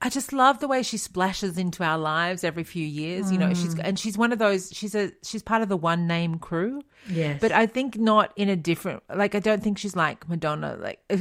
I- 0.00 0.08
just 0.08 0.32
love 0.32 0.60
the 0.60 0.68
way 0.68 0.82
she 0.82 0.96
splashes 0.96 1.58
into 1.58 1.84
our 1.84 1.98
lives 1.98 2.42
every 2.44 2.64
few 2.64 2.86
years. 2.86 3.30
You 3.30 3.38
know, 3.38 3.52
she's 3.54 3.74
Mm. 3.74 3.80
and 3.84 3.98
she's 3.98 4.16
one 4.18 4.32
of 4.32 4.38
those. 4.38 4.70
She's 4.72 4.94
a 4.94 5.12
she's 5.22 5.42
part 5.42 5.62
of 5.62 5.68
the 5.68 5.76
one 5.76 6.06
name 6.06 6.38
crew. 6.38 6.82
Yes. 7.08 7.40
but 7.40 7.52
I 7.52 7.66
think 7.66 7.96
not 7.98 8.32
in 8.36 8.48
a 8.48 8.56
different. 8.56 9.02
Like 9.14 9.34
I 9.34 9.40
don't 9.40 9.62
think 9.62 9.78
she's 9.78 9.94
like 9.96 10.28
Madonna. 10.28 10.76
Like 10.80 11.00
uh, 11.10 11.18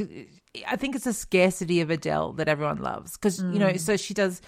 I 0.67 0.75
think 0.75 0.95
it's 0.95 1.05
a 1.07 1.13
scarcity 1.13 1.81
of 1.81 1.89
Adele 1.89 2.33
that 2.33 2.47
everyone 2.47 2.77
loves 2.77 3.13
because 3.13 3.39
you 3.39 3.59
know. 3.59 3.69
Mm. 3.69 3.79
So 3.79 3.97
she 3.97 4.13
does. 4.13 4.41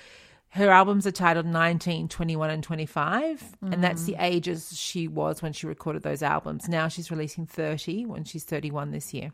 Her 0.52 0.72
albums 0.72 1.06
are 1.06 1.12
titled 1.12 1.46
19, 1.46 2.08
21, 2.08 2.50
and 2.50 2.64
25. 2.64 3.56
And 3.62 3.84
that's 3.84 4.06
the 4.06 4.14
mm. 4.14 4.24
ages 4.24 4.76
she 4.76 5.08
was 5.08 5.44
when 5.44 5.54
she 5.54 5.68
recorded 5.68 6.02
those 6.02 6.24
albums. 6.24 6.68
Now 6.68 6.88
she's 6.88 7.12
releasing 7.12 7.46
30 7.46 8.08
when 8.08 8.24
she's 8.24 8.46
31 8.46 8.90
this 8.90 9.14
year. 9.14 9.32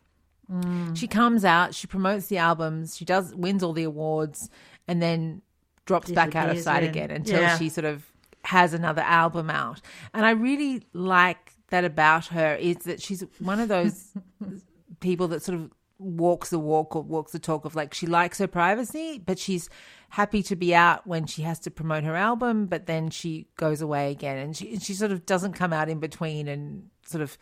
Mm. 0.52 0.96
She 0.96 1.08
comes 1.08 1.44
out, 1.46 1.74
she 1.74 1.88
promotes 1.88 2.28
the 2.28 2.38
albums, 2.38 2.96
she 2.96 3.06
does 3.06 3.34
wins 3.36 3.64
all 3.64 3.74
the 3.74 3.84
awards, 3.84 4.50
and 4.88 5.02
then 5.02 5.42
drops 5.86 6.12
back 6.12 6.36
out 6.36 6.50
of 6.50 6.60
sight 6.60 6.84
in. 6.84 6.90
again 6.90 7.12
until 7.12 7.40
Yeah. 7.42 7.58
she 7.58 7.70
sort 7.70 7.86
of 7.86 8.06
has 8.44 8.74
another 8.74 9.02
album 9.02 9.50
out. 9.50 9.82
And 10.14 10.26
I 10.26 10.32
really 10.32 10.84
like 10.94 11.54
that 11.70 11.84
about 11.84 12.28
her 12.28 12.56
is 12.56 12.78
that 12.86 13.02
she's 13.02 13.24
one 13.40 13.60
of 13.60 13.70
those 13.70 14.14
people 15.00 15.28
that 15.30 15.42
sort 15.42 15.58
of 15.60 15.72
walks 15.98 16.50
the 16.50 16.60
walk 16.60 16.96
or 16.96 17.02
walks 17.02 17.32
the 17.32 17.40
talk 17.40 17.66
of 17.66 17.74
like 17.76 17.94
she 17.94 18.06
likes 18.06 18.38
her 18.38 18.48
privacy, 18.48 19.18
but 19.18 19.40
she's 19.40 19.70
happy 20.10 20.44
to 20.44 20.56
be 20.56 20.76
out 20.76 21.06
when 21.08 21.26
she 21.26 21.42
has 21.42 21.58
to 21.60 21.72
promote 21.72 22.04
her 22.04 22.16
album, 22.16 22.68
but 22.68 22.86
then 22.86 23.10
she 23.10 23.48
goes 23.58 23.82
away 23.82 24.12
again 24.12 24.38
and 24.38 24.56
she 24.56 24.78
she 24.78 24.94
sort 24.94 25.12
of 25.12 25.26
doesn't 25.26 25.54
come 25.54 25.74
out 25.74 25.90
in 25.90 26.00
between 26.00 26.48
and 26.48 26.90
sort 27.06 27.22
of 27.22 27.38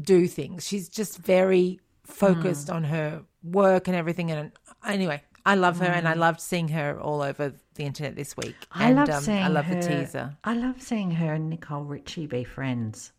do 0.00 0.26
things. 0.26 0.66
She's 0.66 0.88
just 0.88 1.18
very 1.18 1.80
focused 2.04 2.68
Hmm. 2.68 2.76
on 2.76 2.84
her 2.84 3.22
work 3.42 3.88
and 3.88 3.96
everything. 3.96 4.30
And 4.30 4.52
anyway, 4.86 5.22
I 5.44 5.54
love 5.56 5.78
her, 5.78 5.86
and 5.86 6.06
I 6.06 6.14
loved 6.14 6.40
seeing 6.40 6.68
her 6.68 6.98
all 7.00 7.22
over 7.22 7.54
the 7.74 7.84
internet 7.84 8.16
this 8.16 8.36
week. 8.36 8.56
Hmm. 8.70 8.82
I 8.82 8.86
and, 8.88 8.96
love 8.96 9.10
um, 9.10 9.22
seeing 9.22 9.42
I 9.42 9.48
love 9.48 9.64
her, 9.66 9.80
the 9.80 9.88
teaser. 9.88 10.36
I 10.44 10.54
love 10.54 10.80
seeing 10.82 11.10
her 11.12 11.32
and 11.34 11.50
Nicole 11.50 11.84
Richie 11.84 12.26
be 12.26 12.44
friends. 12.44 13.12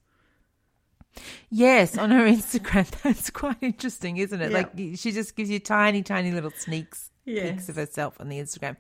Yes, 1.50 1.98
on 1.98 2.12
her 2.12 2.24
Instagram, 2.28 2.90
that's 3.04 3.30
quite 3.30 3.58
interesting, 3.62 4.18
isn't 4.18 4.42
it? 4.42 4.52
Yeah. 4.52 4.58
Like 4.58 4.72
she 4.98 5.12
just 5.12 5.36
gives 5.36 5.50
you 5.50 5.60
tiny, 5.60 6.02
tiny 6.02 6.32
little 6.32 6.52
sneaks. 6.52 7.12
Yes. 7.26 7.52
Pics 7.52 7.70
of 7.70 7.76
herself 7.78 8.20
on 8.20 8.28
the 8.28 8.38
Instagram. 8.38 8.76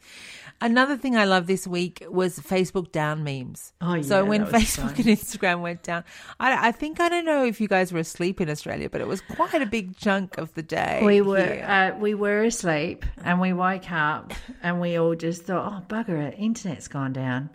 Another 0.59 0.97
thing 0.97 1.15
I 1.15 1.23
love 1.23 1.47
this 1.47 1.65
week 1.65 2.05
was 2.09 2.39
Facebook 2.39 2.91
down 2.91 3.23
memes. 3.23 3.71
Oh, 3.79 3.93
yeah, 3.93 4.01
so 4.01 4.25
when 4.25 4.45
Facebook 4.45 4.95
fun. 4.95 4.95
and 4.97 5.05
Instagram 5.05 5.61
went 5.61 5.83
down, 5.83 6.03
I, 6.41 6.67
I 6.67 6.71
think 6.73 6.99
I 6.99 7.07
don't 7.07 7.23
know 7.25 7.45
if 7.45 7.61
you 7.61 7.69
guys 7.69 7.93
were 7.93 7.99
asleep 7.99 8.41
in 8.41 8.49
Australia, 8.49 8.89
but 8.89 8.99
it 8.99 9.07
was 9.07 9.21
quite 9.21 9.61
a 9.61 9.65
big 9.65 9.95
chunk 9.95 10.37
of 10.37 10.53
the 10.55 10.61
day. 10.61 11.01
We 11.05 11.21
were 11.21 11.63
uh, 11.63 11.97
we 11.97 12.15
were 12.15 12.43
asleep 12.43 13.05
and 13.23 13.39
we 13.39 13.53
woke 13.53 13.89
up 13.91 14.33
and 14.61 14.81
we 14.81 14.97
all 14.97 15.15
just 15.15 15.43
thought, 15.43 15.71
oh 15.71 15.93
bugger 15.93 16.21
it, 16.27 16.35
internet's 16.37 16.89
gone 16.89 17.13
down, 17.13 17.49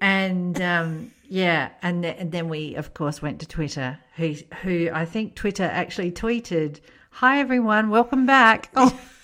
and 0.00 0.58
um, 0.62 1.12
yeah, 1.28 1.68
and, 1.82 2.02
th- 2.02 2.16
and 2.18 2.32
then 2.32 2.48
we 2.48 2.76
of 2.76 2.94
course 2.94 3.20
went 3.20 3.40
to 3.40 3.46
Twitter, 3.46 3.98
who 4.16 4.34
who 4.62 4.88
I 4.92 5.04
think 5.04 5.34
Twitter 5.34 5.64
actually 5.64 6.12
tweeted, 6.12 6.80
"Hi 7.10 7.40
everyone, 7.40 7.90
welcome 7.90 8.24
back." 8.24 8.70
Oh 8.74 8.98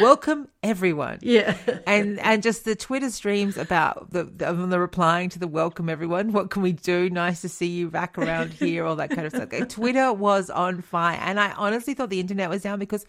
Welcome 0.00 0.48
everyone. 0.62 1.18
yeah, 1.22 1.56
and 1.86 2.18
and 2.20 2.42
just 2.42 2.64
the 2.64 2.74
Twitter 2.74 3.10
streams 3.10 3.56
about 3.56 4.10
the, 4.10 4.24
the, 4.24 4.52
the 4.52 4.78
replying 4.80 5.28
to 5.30 5.38
the 5.38 5.46
welcome 5.48 5.88
everyone. 5.88 6.32
What 6.32 6.50
can 6.50 6.62
we 6.62 6.72
do? 6.72 7.08
Nice 7.08 7.40
to 7.42 7.48
see 7.48 7.66
you 7.66 7.90
back 7.90 8.18
around 8.18 8.52
here. 8.52 8.84
All 8.84 8.96
that 8.96 9.10
kind 9.10 9.26
of 9.26 9.32
stuff. 9.32 9.68
Twitter 9.68 10.12
was 10.12 10.50
on 10.50 10.82
fire, 10.82 11.18
and 11.22 11.38
I 11.40 11.52
honestly 11.52 11.94
thought 11.94 12.10
the 12.10 12.20
internet 12.20 12.50
was 12.50 12.62
down 12.62 12.78
because 12.78 13.06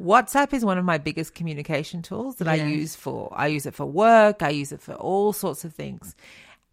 WhatsApp 0.00 0.52
is 0.52 0.64
one 0.64 0.78
of 0.78 0.84
my 0.84 0.98
biggest 0.98 1.34
communication 1.34 2.02
tools 2.02 2.36
that 2.36 2.48
I 2.48 2.54
use 2.56 2.94
for. 2.94 3.32
I 3.34 3.48
use 3.48 3.66
it 3.66 3.74
for 3.74 3.86
work. 3.86 4.42
I 4.42 4.50
use 4.50 4.70
it 4.72 4.80
for 4.80 4.94
all 4.94 5.32
sorts 5.32 5.64
of 5.64 5.74
things. 5.74 6.14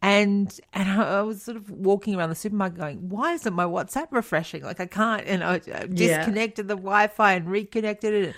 And 0.01 0.59
and 0.73 1.01
I 1.01 1.21
was 1.23 1.41
sort 1.41 1.57
of 1.57 1.71
walking 1.71 2.15
around 2.15 2.29
the 2.29 2.35
supermarket 2.35 2.79
going, 2.79 3.09
why 3.09 3.33
isn't 3.33 3.53
my 3.53 3.65
WhatsApp 3.65 4.07
refreshing? 4.11 4.63
Like 4.63 4.79
I 4.79 4.85
can't, 4.85 5.25
and 5.25 5.43
I 5.43 5.59
disconnected 5.59 6.67
the 6.67 6.75
Wi-Fi 6.75 7.33
and 7.33 7.49
reconnected 7.49 8.13
it. 8.13 8.35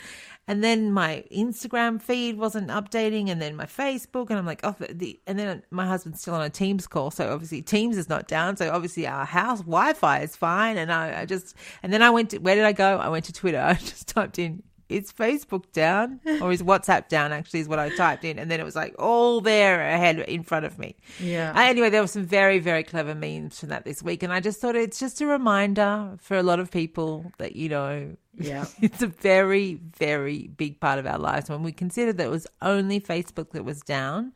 And 0.49 0.63
then 0.63 0.93
my 0.93 1.25
Instagram 1.29 2.01
feed 2.01 2.37
wasn't 2.37 2.69
updating, 2.69 3.29
and 3.29 3.41
then 3.41 3.57
my 3.57 3.65
Facebook, 3.65 4.29
and 4.29 4.39
I'm 4.39 4.45
like, 4.45 4.61
oh, 4.63 4.75
the, 4.89 5.19
and 5.27 5.37
then 5.37 5.61
my 5.71 5.85
husband's 5.85 6.21
still 6.21 6.35
on 6.35 6.41
a 6.41 6.49
Teams 6.49 6.87
call, 6.87 7.11
so 7.11 7.33
obviously 7.33 7.61
Teams 7.61 7.97
is 7.97 8.07
not 8.07 8.29
down, 8.29 8.55
so 8.55 8.71
obviously 8.71 9.05
our 9.05 9.25
house 9.25 9.59
Wi-Fi 9.59 10.19
is 10.21 10.37
fine, 10.37 10.77
and 10.77 10.89
I, 10.89 11.21
I 11.21 11.25
just, 11.25 11.53
and 11.83 11.91
then 11.91 12.01
I 12.01 12.11
went 12.11 12.29
to, 12.29 12.37
where 12.37 12.55
did 12.55 12.63
I 12.63 12.71
go? 12.71 12.95
I 12.95 13.09
went 13.09 13.25
to 13.25 13.33
Twitter. 13.33 13.59
I 13.67 13.73
just 13.73 14.07
typed 14.07 14.39
in, 14.39 14.63
is 14.89 15.11
Facebook 15.11 15.71
down 15.71 16.19
or 16.41 16.51
is 16.51 16.63
WhatsApp 16.63 17.07
down? 17.07 17.31
Actually, 17.31 17.61
is 17.61 17.67
what 17.67 17.79
I 17.79 17.89
typed 17.89 18.23
in, 18.23 18.39
and 18.39 18.49
then 18.49 18.59
it 18.59 18.63
was 18.63 18.75
like 18.75 18.95
all 18.97 19.41
there 19.41 19.81
ahead 19.81 20.19
in 20.19 20.43
front 20.43 20.65
of 20.65 20.79
me. 20.79 20.95
Yeah. 21.19 21.53
Uh, 21.55 21.61
Anyway, 21.67 21.89
there 21.89 22.01
were 22.01 22.07
some 22.07 22.25
very, 22.25 22.59
very 22.59 22.83
clever 22.83 23.13
memes 23.13 23.59
from 23.59 23.69
that 23.69 23.83
this 23.83 24.01
week, 24.01 24.23
and 24.23 24.31
I 24.31 24.39
just 24.39 24.59
thought 24.61 24.75
it's 24.75 24.99
just 24.99 25.21
a 25.21 25.25
reminder 25.25 26.17
for 26.21 26.37
a 26.37 26.43
lot 26.43 26.59
of 26.59 26.71
people 26.71 27.31
that 27.37 27.55
you 27.55 27.69
know 27.69 28.15
yeah, 28.39 28.65
it's 28.81 29.01
a 29.01 29.07
very, 29.07 29.75
very 29.75 30.47
big 30.47 30.79
part 30.79 30.99
of 30.99 31.05
our 31.05 31.19
lives. 31.19 31.49
When 31.49 31.63
we 31.63 31.71
considered 31.71 32.17
that 32.17 32.27
it 32.27 32.31
was 32.31 32.47
only 32.61 32.99
Facebook 32.99 33.51
that 33.51 33.65
was 33.65 33.81
down, 33.81 34.33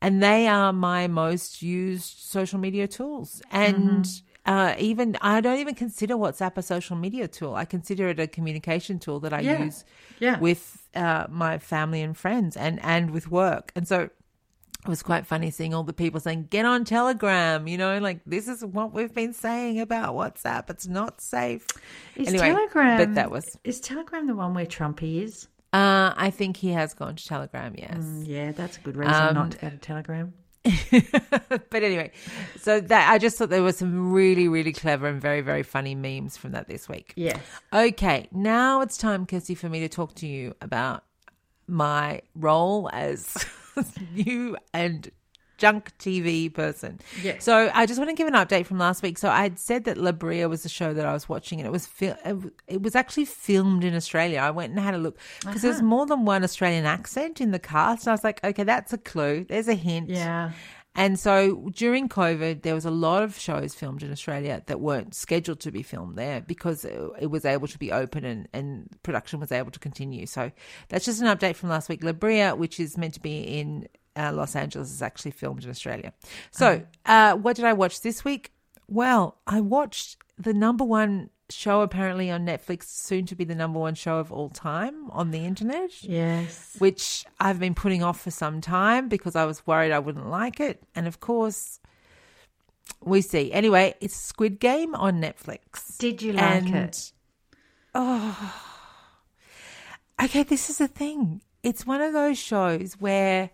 and 0.00 0.22
they 0.22 0.46
are 0.46 0.72
my 0.72 1.08
most 1.08 1.62
used 1.62 2.18
social 2.18 2.58
media 2.58 2.86
tools. 2.86 3.42
And 3.50 4.08
uh, 4.52 4.74
even 4.78 5.16
I 5.20 5.40
don't 5.44 5.58
even 5.64 5.74
consider 5.84 6.14
WhatsApp 6.24 6.56
a 6.56 6.62
social 6.62 6.96
media 6.96 7.26
tool. 7.28 7.54
I 7.54 7.64
consider 7.76 8.04
it 8.08 8.18
a 8.18 8.26
communication 8.26 8.98
tool 8.98 9.18
that 9.24 9.32
I 9.38 9.40
Yeah. 9.40 9.64
use 9.66 9.84
yeah. 10.26 10.36
with 10.40 10.62
uh, 10.94 11.26
my 11.28 11.58
family 11.58 12.00
and 12.06 12.16
friends, 12.16 12.56
and 12.56 12.80
and 12.82 13.10
with 13.16 13.26
work. 13.30 13.72
And 13.76 13.86
so 13.86 13.98
it 14.86 14.88
was 14.88 15.02
quite 15.02 15.26
funny 15.26 15.50
seeing 15.50 15.74
all 15.74 15.82
the 15.82 15.92
people 16.04 16.20
saying, 16.20 16.46
get 16.50 16.64
on 16.64 16.84
Telegram, 16.84 17.66
you 17.68 17.76
know, 17.76 17.98
like 17.98 18.20
this 18.24 18.46
is 18.48 18.64
what 18.64 18.94
we've 18.94 19.12
been 19.12 19.34
saying 19.34 19.80
about 19.80 20.14
WhatsApp. 20.14 20.70
It's 20.70 20.86
not 20.86 21.20
safe. 21.20 21.66
Is 22.16 22.28
anyway, 22.28 22.48
Telegram? 22.50 22.96
but 22.98 23.14
that 23.16 23.30
was, 23.30 23.58
is 23.64 23.80
Telegram 23.80 24.26
the 24.28 24.36
one 24.36 24.54
where 24.54 24.66
Trump 24.66 25.02
is? 25.02 25.48
uh, 25.74 26.14
I 26.16 26.30
think 26.30 26.56
he 26.56 26.70
has 26.70 26.94
gone 26.94 27.16
to 27.16 27.26
Telegram, 27.26 27.74
yes. 27.76 27.98
Mm, 27.98 28.22
yeah, 28.26 28.52
that's 28.52 28.76
a 28.78 28.80
good 28.80 28.96
reason 28.96 29.14
Um, 29.14 29.34
not 29.34 29.50
to 29.50 29.58
go 29.58 29.68
to 29.68 29.76
Telegram. 29.76 30.32
but 31.70 31.82
anyway, 31.82 32.10
so 32.60 32.80
that 32.80 33.10
I 33.10 33.18
just 33.18 33.38
thought 33.38 33.48
there 33.48 33.62
were 33.62 33.72
some 33.72 34.12
really, 34.12 34.48
really 34.48 34.72
clever 34.72 35.06
and 35.06 35.20
very, 35.20 35.40
very 35.40 35.62
funny 35.62 35.94
memes 35.94 36.36
from 36.36 36.52
that 36.52 36.68
this 36.68 36.88
week. 36.88 37.12
Yes. 37.16 37.40
Okay, 37.72 38.28
now 38.32 38.80
it's 38.80 38.96
time, 38.96 39.26
Kirsty, 39.26 39.54
for 39.54 39.68
me 39.68 39.80
to 39.80 39.88
talk 39.88 40.14
to 40.16 40.26
you 40.26 40.54
about 40.60 41.04
my 41.66 42.22
role 42.34 42.90
as 42.92 43.46
new 44.14 44.56
and 44.72 45.10
junk 45.58 45.92
TV 45.98 46.52
person. 46.52 47.00
Yes. 47.22 47.44
So 47.44 47.70
I 47.74 47.84
just 47.84 47.98
want 47.98 48.10
to 48.10 48.16
give 48.16 48.28
an 48.28 48.34
update 48.34 48.64
from 48.66 48.78
last 48.78 49.02
week. 49.02 49.18
So 49.18 49.28
I 49.28 49.42
had 49.42 49.58
said 49.58 49.84
that 49.84 49.98
La 49.98 50.12
Brea 50.12 50.46
was 50.46 50.62
the 50.62 50.68
show 50.68 50.94
that 50.94 51.04
I 51.04 51.12
was 51.12 51.28
watching, 51.28 51.60
and 51.60 51.66
it 51.66 51.70
was 51.70 51.86
fil- 51.86 52.16
it 52.66 52.80
was 52.80 52.94
actually 52.94 53.26
filmed 53.26 53.84
in 53.84 53.94
Australia. 53.94 54.38
I 54.38 54.50
went 54.50 54.70
and 54.70 54.80
had 54.80 54.94
a 54.94 54.98
look 54.98 55.18
because 55.40 55.62
there's 55.62 55.76
uh-huh. 55.76 55.84
more 55.84 56.06
than 56.06 56.24
one 56.24 56.44
Australian 56.44 56.86
accent 56.86 57.40
in 57.40 57.50
the 57.50 57.58
cast. 57.58 58.06
And 58.06 58.10
I 58.10 58.14
was 58.14 58.24
like, 58.24 58.42
okay, 58.42 58.64
that's 58.64 58.92
a 58.92 58.98
clue. 58.98 59.44
There's 59.44 59.68
a 59.68 59.74
hint. 59.74 60.08
Yeah. 60.08 60.52
And 60.94 61.16
so 61.16 61.70
during 61.74 62.08
COVID, 62.08 62.62
there 62.62 62.74
was 62.74 62.84
a 62.84 62.90
lot 62.90 63.22
of 63.22 63.38
shows 63.38 63.72
filmed 63.72 64.02
in 64.02 64.10
Australia 64.10 64.64
that 64.66 64.80
weren't 64.80 65.14
scheduled 65.14 65.60
to 65.60 65.70
be 65.70 65.84
filmed 65.84 66.16
there 66.16 66.40
because 66.40 66.84
it 66.84 66.98
it 67.20 67.26
was 67.26 67.44
able 67.44 67.68
to 67.68 67.78
be 67.78 67.92
open 67.92 68.24
and, 68.24 68.48
and 68.52 68.88
production 69.04 69.38
was 69.38 69.52
able 69.52 69.70
to 69.70 69.78
continue. 69.78 70.26
So 70.26 70.50
that's 70.88 71.04
just 71.04 71.20
an 71.20 71.28
update 71.28 71.54
from 71.54 71.68
last 71.68 71.88
week. 71.88 72.02
La 72.02 72.12
Brea, 72.12 72.50
which 72.50 72.80
is 72.80 72.98
meant 72.98 73.14
to 73.14 73.20
be 73.20 73.38
in 73.60 73.88
uh, 74.18 74.32
Los 74.32 74.56
Angeles, 74.56 74.90
is 74.90 75.00
actually 75.02 75.30
filmed 75.30 75.64
in 75.64 75.70
Australia. 75.70 76.12
So 76.50 76.82
uh, 77.06 77.34
what 77.36 77.56
did 77.56 77.64
I 77.64 77.72
watch 77.72 78.00
this 78.02 78.24
week? 78.24 78.52
Well, 78.88 79.38
I 79.46 79.60
watched 79.60 80.16
the 80.38 80.52
number 80.54 80.84
one 80.84 81.30
show 81.50 81.80
apparently 81.80 82.30
on 82.30 82.44
Netflix, 82.44 82.84
soon 82.84 83.24
to 83.26 83.34
be 83.34 83.44
the 83.44 83.54
number 83.54 83.78
one 83.78 83.94
show 83.94 84.18
of 84.18 84.30
all 84.30 84.50
time 84.50 85.10
on 85.12 85.30
the 85.30 85.38
internet 85.38 86.02
Yes. 86.02 86.76
which 86.78 87.24
I've 87.40 87.58
been 87.58 87.74
putting 87.74 88.02
off 88.02 88.20
for 88.20 88.30
some 88.30 88.60
time 88.60 89.08
because 89.08 89.34
I 89.34 89.46
was 89.46 89.66
worried 89.66 89.92
I 89.92 89.98
wouldn't 89.98 90.28
like 90.28 90.60
it. 90.60 90.82
And 90.94 91.06
of 91.06 91.20
course, 91.20 91.80
we 93.02 93.20
see. 93.22 93.50
Anyway, 93.52 93.94
it's 94.02 94.14
Squid 94.14 94.60
Game 94.60 94.94
on 94.94 95.20
Netflix. 95.22 95.96
Did 95.98 96.20
you 96.20 96.32
like 96.34 96.64
And- 96.64 96.74
it? 96.74 97.12
Oh. 97.94 98.54
Okay, 100.22 100.42
this 100.42 100.68
is 100.68 100.78
the 100.78 100.88
thing. 100.88 101.40
It's 101.62 101.86
one 101.86 102.00
of 102.00 102.12
those 102.12 102.38
shows 102.38 102.94
where 102.98 103.50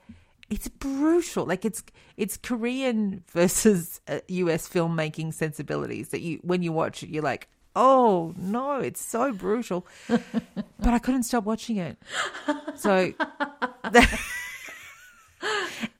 it's 0.55 0.69
brutal. 0.69 1.45
Like 1.47 1.65
it's 1.65 1.83
it's 2.17 2.37
Korean 2.37 3.25
versus 3.33 4.01
uh, 4.09 4.21
US 4.29 4.69
filmmaking 4.69 5.35
sensibilities 5.35 6.09
that 6.11 6.21
you 6.21 6.39
when 6.43 6.63
you 6.63 6.73
watch 6.73 7.03
it 7.03 7.09
you're 7.11 7.23
like, 7.33 7.49
"Oh, 7.75 8.33
no, 8.37 8.79
it's 8.79 9.01
so 9.05 9.33
brutal." 9.33 9.87
but 10.09 10.93
I 10.99 10.99
couldn't 10.99 11.25
stop 11.25 11.45
watching 11.45 11.77
it. 11.79 11.97
So 12.77 13.13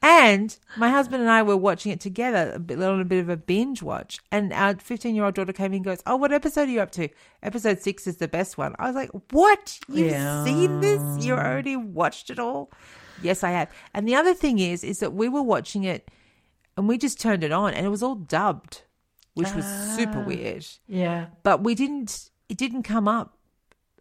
And 0.03 0.57
my 0.77 0.91
husband 0.91 1.23
and 1.23 1.31
I 1.31 1.43
were 1.43 1.57
watching 1.57 1.93
it 1.93 2.01
together 2.01 2.53
a 2.55 2.59
bit, 2.59 2.81
on 2.81 3.01
a 3.01 3.05
bit 3.05 3.21
of 3.21 3.29
a 3.29 3.37
binge 3.37 3.83
watch. 3.83 4.19
And 4.31 4.53
our 4.53 4.75
15 4.77 5.15
year 5.15 5.25
old 5.25 5.35
daughter 5.35 5.53
came 5.53 5.73
in 5.73 5.77
and 5.77 5.85
goes, 5.85 6.03
Oh, 6.07 6.17
what 6.17 6.33
episode 6.33 6.69
are 6.69 6.73
you 6.73 6.81
up 6.81 6.93
to? 6.93 7.09
Episode 7.43 7.81
six 7.81 8.07
is 8.07 8.17
the 8.19 8.29
best 8.29 8.57
one. 8.59 8.75
I 8.79 8.87
was 8.87 8.95
like, 8.95 9.11
What? 9.33 9.79
You've 9.89 10.11
Yeah. 10.13 10.45
seen 10.45 10.81
this? 10.81 11.03
You 11.17 11.35
already 11.35 11.77
watched 11.77 12.31
it 12.31 12.39
all? 12.39 12.71
Yes, 13.25 13.43
I 13.43 13.51
have. 13.51 13.71
And 13.93 14.07
the 14.07 14.15
other 14.15 14.35
thing 14.35 14.59
is, 14.59 14.85
is 14.85 14.99
that 14.99 15.13
we 15.13 15.29
were 15.29 15.43
watching 15.43 15.85
it 15.85 16.11
and 16.77 16.89
we 16.89 16.99
just 16.99 17.21
turned 17.21 17.45
it 17.45 17.53
on 17.53 17.75
and 17.75 17.87
it 17.87 17.91
was 17.91 18.03
all 18.03 18.15
dubbed, 18.15 18.83
which 19.35 19.53
was 19.55 19.65
super 19.97 20.21
ah, 20.21 20.27
weird. 20.27 20.67
Yeah. 20.87 21.27
But 21.43 21.63
we 21.63 21.75
didn't, 21.75 22.31
it 22.49 22.59
didn't 22.59 22.83
come 22.83 23.09
up 23.09 23.37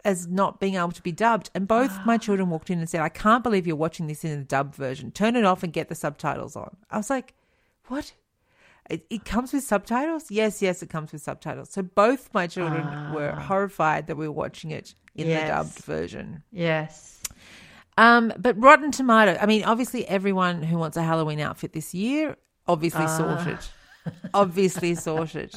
as 0.05 0.27
not 0.27 0.59
being 0.59 0.75
able 0.75 0.91
to 0.91 1.01
be 1.01 1.11
dubbed. 1.11 1.49
And 1.55 1.67
both 1.67 1.97
my 2.05 2.15
ah. 2.15 2.17
children 2.17 2.49
walked 2.49 2.69
in 2.69 2.79
and 2.79 2.89
said, 2.89 3.01
I 3.01 3.09
can't 3.09 3.43
believe 3.43 3.65
you're 3.65 3.75
watching 3.75 4.07
this 4.07 4.23
in 4.23 4.37
the 4.39 4.45
dubbed 4.45 4.75
version. 4.75 5.11
Turn 5.11 5.35
it 5.35 5.45
off 5.45 5.63
and 5.63 5.71
get 5.71 5.89
the 5.89 5.95
subtitles 5.95 6.55
on. 6.55 6.75
I 6.91 6.97
was 6.97 7.09
like, 7.09 7.33
what? 7.87 8.13
It, 8.89 9.05
it 9.09 9.23
comes 9.23 9.53
with 9.53 9.63
subtitles? 9.63 10.29
Yes, 10.29 10.61
yes, 10.61 10.83
it 10.83 10.89
comes 10.89 11.13
with 11.13 11.21
subtitles. 11.21 11.69
So 11.71 11.81
both 11.83 12.29
my 12.33 12.47
children 12.47 13.13
were 13.13 13.33
ah. 13.35 13.39
horrified 13.39 14.07
that 14.07 14.17
we 14.17 14.27
were 14.27 14.33
watching 14.33 14.71
it 14.71 14.93
in 15.15 15.27
Yes. 15.27 15.41
the 15.41 15.47
dubbed 15.47 15.85
version. 15.85 16.43
Yes. 16.51 17.21
Um, 17.97 18.33
but 18.37 18.59
Rotten 18.61 18.91
Tomato, 18.91 19.37
I 19.39 19.45
mean, 19.45 19.63
obviously 19.63 20.07
everyone 20.07 20.63
who 20.63 20.77
wants 20.77 20.97
a 20.97 21.03
Halloween 21.03 21.39
outfit 21.39 21.73
this 21.73 21.93
year, 21.93 22.35
obviously 22.67 23.07
sorted. 23.07 23.59
obviously 24.33 24.95
sorted. 24.95 25.53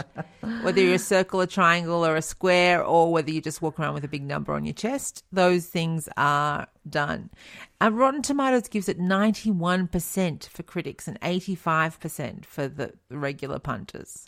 Whether 0.63 0.83
you're 0.83 0.95
a 0.95 0.99
circle, 0.99 1.41
a 1.41 1.47
triangle, 1.47 2.05
or 2.05 2.17
a 2.17 2.23
square, 2.23 2.85
or 2.85 3.13
whether 3.13 3.31
you 3.31 3.41
just 3.41 3.63
walk 3.63 3.79
around 3.81 3.95
with 3.95 4.05
a 4.05 4.09
big 4.09 4.23
number 4.23 4.53
on 4.53 4.65
your 4.65 4.75
chest, 4.75 5.25
those 5.33 5.67
things 5.67 6.09
are 6.17 6.67
done. 6.89 7.31
And 7.81 7.99
Rotten 7.99 8.23
Tomatoes 8.23 8.69
gives 8.69 8.89
it 8.89 8.99
91% 8.99 10.49
for 10.49 10.63
critics 10.63 11.09
and 11.09 11.21
85% 11.21 12.45
for 12.45 12.69
the 12.69 12.93
regular 13.11 13.59
punters. 13.59 14.27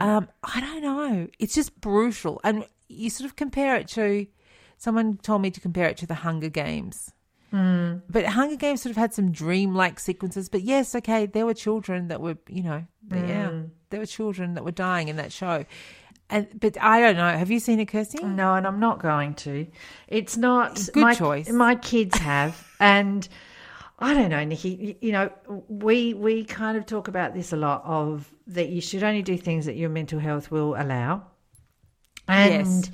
Um, 0.00 0.28
I 0.42 0.60
don't 0.60 0.82
know. 0.82 1.28
It's 1.38 1.54
just 1.54 1.80
brutal. 1.80 2.40
And 2.44 2.66
you 2.88 3.10
sort 3.10 3.28
of 3.28 3.36
compare 3.36 3.76
it 3.76 3.88
to, 3.88 4.26
someone 4.78 5.16
told 5.18 5.42
me 5.42 5.50
to 5.50 5.60
compare 5.60 5.88
it 5.88 5.96
to 5.98 6.06
the 6.06 6.14
Hunger 6.14 6.48
Games. 6.48 7.12
Hmm. 7.50 7.96
But 8.08 8.26
Hunger 8.26 8.56
Games 8.56 8.82
sort 8.82 8.90
of 8.90 8.96
had 8.96 9.12
some 9.12 9.32
dreamlike 9.32 9.98
sequences. 9.98 10.48
But 10.48 10.62
yes, 10.62 10.94
okay, 10.94 11.26
there 11.26 11.46
were 11.46 11.54
children 11.54 12.08
that 12.08 12.20
were, 12.20 12.36
you 12.48 12.62
know, 12.62 12.86
yeah, 13.10 13.50
hmm. 13.50 13.64
there 13.90 14.00
were 14.00 14.06
children 14.06 14.54
that 14.54 14.64
were 14.64 14.70
dying 14.70 15.08
in 15.08 15.16
that 15.16 15.32
show. 15.32 15.64
And 16.28 16.46
but 16.58 16.80
I 16.80 17.00
don't 17.00 17.16
know. 17.16 17.28
Have 17.28 17.50
you 17.50 17.58
seen 17.58 17.80
it, 17.80 17.86
Kirsty? 17.86 18.22
No, 18.22 18.54
and 18.54 18.66
I'm 18.66 18.78
not 18.78 19.00
going 19.00 19.34
to. 19.34 19.66
It's 20.06 20.36
not 20.36 20.76
Good 20.92 21.00
my, 21.00 21.14
choice. 21.14 21.50
My 21.50 21.74
kids 21.74 22.16
have, 22.18 22.68
and 22.78 23.28
I 23.98 24.14
don't 24.14 24.30
know, 24.30 24.44
Nikki. 24.44 24.96
You 25.00 25.10
know, 25.10 25.32
we 25.68 26.14
we 26.14 26.44
kind 26.44 26.78
of 26.78 26.86
talk 26.86 27.08
about 27.08 27.34
this 27.34 27.52
a 27.52 27.56
lot 27.56 27.82
of 27.84 28.32
that 28.46 28.68
you 28.68 28.80
should 28.80 29.02
only 29.02 29.22
do 29.22 29.36
things 29.36 29.66
that 29.66 29.74
your 29.74 29.90
mental 29.90 30.20
health 30.20 30.52
will 30.52 30.76
allow, 30.76 31.24
and 32.28 32.52
Yes. 32.64 32.90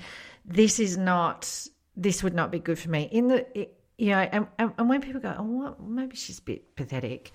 this 0.47 0.81
is 0.81 0.97
not. 0.97 1.69
This 1.95 2.23
would 2.23 2.35
not 2.35 2.51
be 2.51 2.59
good 2.59 2.79
for 2.79 2.89
me. 2.89 3.09
In 3.13 3.29
the 3.29 3.69
you 3.99 4.11
know, 4.11 4.19
and, 4.19 4.47
and, 4.59 4.89
when 4.89 5.01
people 5.01 5.21
go, 5.21 5.35
oh, 5.39 5.43
what, 5.43 5.81
maybe 5.83 6.17
she's 6.17 6.39
a 6.39 6.43
bit 6.43 6.77
pathetic. 6.77 7.33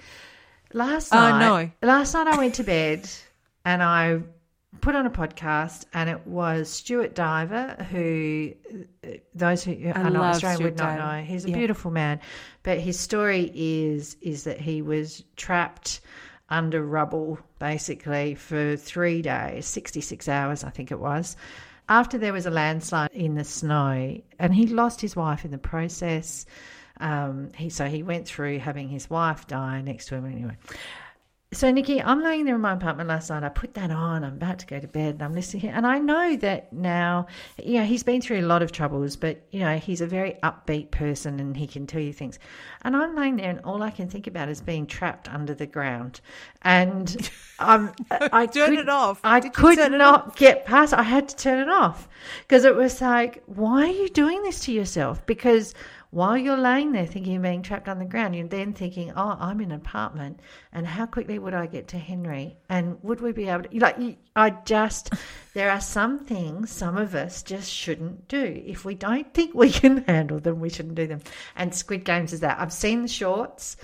Last 0.74 1.14
Oh, 1.14 1.18
night, 1.18 1.40
no. 1.82 1.88
last 1.88 2.14
night 2.14 2.28
I 2.28 2.38
went 2.38 2.56
to 2.56 2.64
bed 2.64 3.10
and 3.66 3.84
I 3.84 4.22
put 4.80 4.96
on 4.96 5.06
a 5.06 5.10
podcast, 5.10 5.84
and 5.94 6.10
it 6.10 6.26
was 6.26 6.70
Stuart 6.70 7.14
Diver, 7.14 7.86
who 7.92 8.54
those 9.36 9.64
who 9.66 9.74
are 9.94 10.10
not 10.10 10.36
Australian 10.36 10.58
Stuart 10.58 10.64
would 10.72 10.78
not 10.78 10.98
Diver. 10.98 11.18
know. 11.18 11.24
He's 11.24 11.44
a 11.46 11.50
Yeah. 11.50 11.58
beautiful 11.58 11.92
man, 11.92 12.22
but 12.64 12.80
his 12.80 12.98
story 12.98 13.52
is 13.54 14.16
is 14.22 14.46
that 14.46 14.60
he 14.62 14.82
was 14.82 15.24
trapped 15.36 16.00
under 16.50 16.82
rubble 16.86 17.38
basically 17.60 18.36
for 18.36 18.78
three 18.78 19.22
days, 19.22 19.66
sixty 19.66 20.00
six 20.02 20.30
hours, 20.30 20.64
I 20.64 20.70
think 20.70 20.90
it 20.92 21.00
was. 21.00 21.36
After 21.92 22.18
there 22.18 22.32
was 22.32 22.46
a 22.46 22.50
landslide 22.50 23.12
in 23.12 23.36
the 23.36 23.44
snow, 23.44 24.18
and 24.40 24.56
he 24.56 24.66
lost 24.66 25.02
his 25.02 25.14
wife 25.14 25.44
in 25.44 25.52
the 25.52 25.58
process. 25.58 26.46
Um, 27.02 27.50
he 27.58 27.70
so 27.70 27.88
he 27.88 28.02
went 28.02 28.26
through 28.26 28.60
having 28.60 28.88
his 28.88 29.10
wife 29.10 29.46
die 29.46 29.82
next 29.82 30.06
to 30.06 30.16
him 30.16 30.26
anyway. 30.26 30.56
So, 31.54 31.70
Nikki, 31.70 32.02
I'm 32.02 32.24
laying 32.24 32.46
there 32.46 32.56
in 32.56 32.62
my 32.62 32.72
apartment 32.72 33.10
last 33.10 33.30
night. 33.30 33.44
I 33.44 33.50
put 33.50 33.74
that 33.74 33.92
on. 33.92 34.24
I'm 34.24 34.36
about 34.36 34.60
to 34.60 34.66
go 34.66 34.80
to 34.80 34.88
bed 34.88 35.16
and 35.16 35.22
I'm 35.22 35.34
listening. 35.34 35.60
Here 35.60 35.74
and 35.76 35.86
I 35.86 36.00
know 36.00 36.38
that 36.38 36.72
now, 36.72 37.28
you 37.62 37.74
know, 37.78 37.84
he's 37.84 38.04
been 38.04 38.22
through 38.22 38.40
a 38.40 38.48
lot 38.48 38.62
of 38.62 38.72
troubles, 38.72 39.18
but, 39.18 39.42
you 39.52 39.60
know, 39.60 39.78
he's 39.78 40.00
a 40.00 40.08
very 40.08 40.38
upbeat 40.44 40.92
person 40.92 41.42
and 41.42 41.58
he 41.58 41.68
can 41.68 41.86
tell 41.86 42.00
you 42.00 42.14
things. 42.14 42.40
And 42.84 42.96
I'm 42.96 43.18
laying 43.18 43.36
there 43.36 43.50
and 43.50 43.60
all 43.66 43.84
I 43.84 43.90
can 43.92 44.08
think 44.08 44.28
about 44.28 44.48
is 44.48 44.62
being 44.62 44.88
trapped 44.88 45.28
under 45.28 45.54
the 45.54 45.66
ground. 45.66 46.22
And 46.62 47.30
I'm, 47.60 47.92
I 48.10 48.46
Turn 48.46 48.70
could- 48.70 48.80
it 48.80 48.88
off. 48.90 49.20
I 49.26 49.42
Did 49.42 49.52
could 49.52 49.92
not 49.92 50.38
get 50.38 50.66
past. 50.66 50.94
I 50.94 51.04
had 51.04 51.28
to 51.28 51.36
turn 51.36 51.60
it 51.60 51.68
off 51.70 52.08
because 52.48 52.64
it 52.64 52.78
was 52.78 53.02
like, 53.02 53.44
why 53.48 53.88
are 53.90 53.92
you 53.92 54.08
doing 54.08 54.42
this 54.44 54.62
to 54.62 54.72
yourself? 54.72 55.26
Because 55.26 55.74
while 56.12 56.38
you're 56.38 56.58
laying 56.58 56.92
there 56.92 57.06
thinking 57.06 57.38
of 57.38 57.42
being 57.42 57.62
trapped 57.62 57.88
on 57.88 57.98
the 57.98 58.06
ground, 58.06 58.36
you're 58.36 58.48
then 58.48 58.74
thinking, 58.74 59.12
oh, 59.16 59.38
I'm 59.40 59.62
in 59.62 59.72
an 59.72 59.78
apartment, 59.78 60.42
and 60.74 60.86
how 60.86 61.06
quickly 61.06 61.40
would 61.40 61.54
I 61.54 61.68
get 61.68 61.88
to 61.90 61.98
Henry? 61.98 62.58
And 62.70 63.02
would 63.02 63.22
we 63.22 63.32
be 63.32 63.48
able 63.48 63.64
to? 63.64 63.80
Like, 63.80 63.98
I 64.36 64.50
just, 64.50 65.14
there 65.54 65.72
are 65.72 65.82
some 65.82 66.20
things 66.20 66.70
some 66.70 66.98
of 66.98 67.16
us 67.16 67.44
just 67.44 67.72
shouldn't 67.72 68.28
do. 68.28 68.62
If 68.66 68.84
we 68.86 68.94
don't 68.94 69.34
think 69.34 69.56
we 69.56 69.72
can 69.72 70.04
handle 70.08 70.40
them, 70.40 70.60
we 70.60 70.70
shouldn't 70.70 70.96
do 70.96 71.08
them. 71.08 71.22
And 71.56 71.74
Squid 71.74 72.04
Games 72.04 72.34
is 72.34 72.42
that. 72.42 72.60
I've 72.60 72.74
seen 72.74 73.04
the 73.04 73.08
shorts 73.08 73.78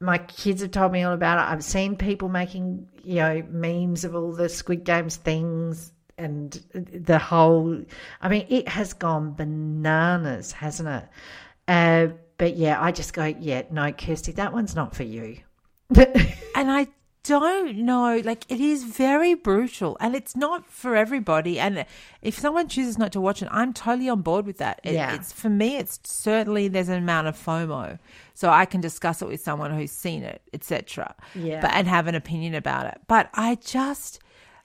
my 0.00 0.16
kids 0.16 0.62
have 0.62 0.70
told 0.70 0.92
me 0.92 1.02
all 1.02 1.12
about 1.12 1.38
it. 1.38 1.52
I've 1.52 1.62
seen 1.62 1.94
people 1.94 2.30
making, 2.30 2.88
you 3.04 3.16
know, 3.16 3.42
memes 3.50 4.04
of 4.04 4.14
all 4.14 4.32
the 4.32 4.48
Squid 4.48 4.82
Games 4.82 5.16
things 5.16 5.92
and 6.16 6.52
the 6.72 7.18
whole. 7.18 7.82
I 8.22 8.28
mean, 8.28 8.46
it 8.48 8.66
has 8.68 8.94
gone 8.94 9.34
bananas, 9.34 10.52
hasn't 10.52 10.88
it? 10.88 11.04
Uh, 11.70 12.08
but 12.36 12.56
yeah, 12.56 12.82
I 12.82 12.90
just 12.90 13.12
go, 13.12 13.24
yeah, 13.26 13.62
no, 13.70 13.92
Kirsty, 13.92 14.32
that 14.32 14.52
one's 14.52 14.74
not 14.74 14.94
for 14.94 15.04
you. 15.04 15.38
And 16.56 16.70
I 16.70 16.88
don't 17.22 17.76
know. 17.78 18.20
Like, 18.24 18.44
it 18.50 18.60
is 18.60 18.82
very 18.82 19.34
brutal 19.34 19.96
and 20.00 20.16
it's 20.16 20.34
not 20.34 20.66
for 20.66 20.96
everybody. 20.96 21.60
And 21.60 21.86
if 22.22 22.36
someone 22.36 22.68
chooses 22.68 22.98
not 22.98 23.12
to 23.12 23.20
watch 23.20 23.40
it, 23.40 23.48
I'm 23.52 23.72
totally 23.72 24.08
on 24.08 24.22
board 24.22 24.46
with 24.46 24.58
that. 24.58 24.80
It, 24.82 24.94
Yeah. 24.94 25.14
It's 25.14 25.32
for 25.32 25.48
me, 25.48 25.76
it's 25.76 26.00
certainly 26.04 26.66
there's 26.66 26.88
an 26.88 26.98
amount 26.98 27.28
of 27.28 27.36
FOMO. 27.36 27.98
So 28.34 28.50
I 28.50 28.64
can 28.64 28.80
discuss 28.80 29.22
it 29.22 29.28
with 29.28 29.40
someone 29.40 29.72
who's 29.72 29.92
seen 29.92 30.24
it, 30.24 30.42
etc. 30.52 31.14
Yeah. 31.36 31.60
But 31.60 31.70
and 31.72 31.86
have 31.86 32.08
an 32.08 32.16
opinion 32.16 32.54
about 32.56 32.86
it. 32.86 33.00
But 33.06 33.30
I 33.32 33.54
just 33.54 34.18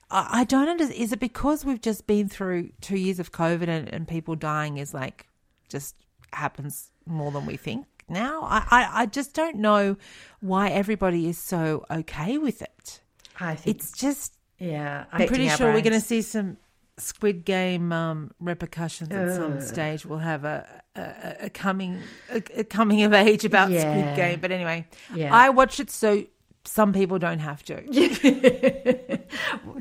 I 0.09 0.41
I 0.41 0.43
don't 0.43 0.67
understand. 0.67 0.99
Is 0.99 1.11
it 1.11 1.19
because 1.19 1.63
we've 1.63 1.81
just 1.81 2.07
been 2.07 2.29
through 2.29 2.71
two 2.81 2.97
years 2.97 3.19
of 3.19 3.31
COVID 3.31 3.67
and, 3.67 3.93
and 3.93 4.07
people 4.07 4.35
dying 4.35 4.77
is 4.77 4.93
like 4.93 5.27
just 5.69 5.95
happens 6.33 6.89
more 7.05 7.31
than 7.31 7.45
we 7.45 7.57
think 7.57 7.85
now? 8.09 8.41
I, 8.43 8.65
I, 8.69 8.89
I 9.01 9.05
just 9.05 9.33
don't 9.33 9.57
know 9.57 9.97
why 10.39 10.69
everybody 10.69 11.27
is 11.27 11.37
so 11.37 11.85
okay 11.89 12.37
with 12.37 12.61
it. 12.61 13.01
I 13.39 13.55
think 13.55 13.75
It's 13.77 13.91
just, 13.91 14.33
yeah. 14.59 15.05
I'm 15.11 15.27
pretty 15.27 15.49
sure 15.49 15.67
we're 15.73 15.81
going 15.81 15.93
to 15.93 15.99
see 16.01 16.21
some 16.21 16.57
Squid 16.97 17.43
Game 17.43 17.91
um, 17.91 18.31
repercussions 18.39 19.11
at 19.11 19.35
some 19.35 19.59
stage. 19.59 20.05
We'll 20.05 20.19
have 20.19 20.45
a, 20.45 20.65
a, 20.95 21.35
a 21.45 21.49
coming 21.49 21.99
a, 22.31 22.41
a 22.59 22.63
coming 22.63 23.03
of 23.03 23.11
age 23.13 23.43
about 23.43 23.69
Yeah. 23.71 23.81
Squid 23.81 24.15
Game. 24.15 24.39
But 24.39 24.51
anyway, 24.53 24.87
Yeah. 25.13 25.33
I 25.35 25.49
watch 25.49 25.81
it 25.81 25.89
so 25.91 26.23
some 26.63 26.93
people 26.93 27.19
don't 27.19 27.39
have 27.39 27.63
to. 27.63 27.83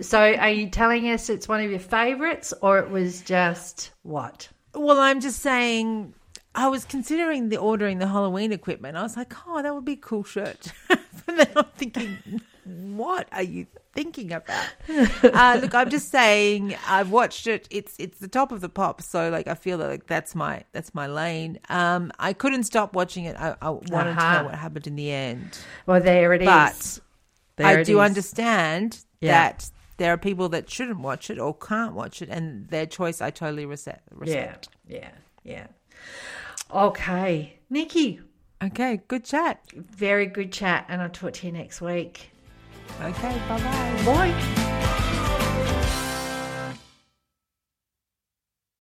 So, 0.01 0.18
are 0.18 0.51
you 0.51 0.68
telling 0.70 1.09
us 1.11 1.31
it's 1.31 1.47
one 1.47 1.61
of 1.62 1.70
your 1.70 1.79
favourites, 1.79 2.53
or 2.61 2.79
it 2.81 2.91
was 2.91 3.20
just 3.22 3.93
what? 4.03 4.49
Well, 4.75 4.99
I'm 4.99 5.20
just 5.20 5.41
saying. 5.41 6.14
I 6.55 6.69
was 6.69 6.85
considering 6.85 7.49
the 7.49 7.57
ordering 7.57 7.99
the 7.99 8.07
Halloween 8.09 8.53
equipment. 8.53 8.97
I 8.97 9.03
was 9.03 9.17
like, 9.17 9.33
oh, 9.47 9.63
that 9.63 9.75
would 9.75 9.85
be 9.85 9.93
a 9.95 9.97
cool 9.97 10.23
shirt. 10.25 10.73
but 10.89 11.01
then 11.27 11.49
I'm 11.57 11.65
thinking, 11.77 12.41
what 12.65 13.29
are 13.33 13.43
you 13.43 13.67
thinking 13.93 14.33
about? 14.33 14.65
uh, 15.25 15.59
look, 15.61 15.75
I'm 15.75 15.91
just 15.91 16.11
saying. 16.11 16.77
I've 16.87 17.11
watched 17.11 17.47
it. 17.47 17.67
It's 17.71 17.97
it's 17.99 18.19
the 18.19 18.29
top 18.29 18.53
of 18.53 18.61
the 18.61 18.69
pop. 18.69 19.03
So 19.03 19.31
like, 19.31 19.49
I 19.49 19.55
feel 19.55 19.79
like 19.79 20.07
that's 20.07 20.35
my 20.35 20.63
that's 20.73 20.95
my 20.95 21.07
lane. 21.09 21.59
Um, 21.69 22.13
I 22.19 22.33
couldn't 22.33 22.65
stop 22.65 22.95
watching 22.95 23.25
it. 23.25 23.37
I, 23.37 23.57
I 23.61 23.71
wanted 23.71 23.89
to 23.89 23.97
Uh-huh. 24.11 24.39
know 24.39 24.45
what 24.45 24.55
happened 24.55 24.87
in 24.87 24.97
the 24.97 25.11
end. 25.11 25.59
Well, 25.87 26.01
there 26.01 26.33
it 26.35 26.43
is. 26.43 26.47
But 26.47 27.01
There 27.57 27.67
I 27.81 27.83
do 27.83 28.01
is. 28.01 28.07
understand 28.09 29.05
Yeah. 29.21 29.33
that 29.33 29.71
there 29.97 30.13
are 30.13 30.19
people 30.19 30.49
that 30.51 30.71
shouldn't 30.71 31.01
watch 31.01 31.31
it 31.31 31.39
or 31.39 31.55
can't 31.55 31.95
watch 31.95 32.23
it, 32.23 32.29
and 32.29 32.69
their 32.69 32.87
choice 32.87 33.21
I 33.21 33.31
totally 33.31 33.65
rese- 33.67 33.87
Yeah, 33.87 33.97
respect. 34.13 34.69
yeah, 34.89 35.11
yeah. 35.45 35.67
Okay, 36.75 37.61
Nikki, 37.70 38.20
Okay, 38.62 39.01
good 39.09 39.25
chat. 39.25 39.61
very 39.75 40.27
good 40.27 40.53
chat, 40.53 40.87
and 40.89 41.01
I'll 41.01 41.09
talk 41.11 41.35
to 41.35 41.47
you 41.47 41.53
next 41.53 41.81
week. 41.81 42.31
Okay, 43.01 43.39
bye 43.49 43.59
bye. 43.61 44.03
Bye. 44.05 44.81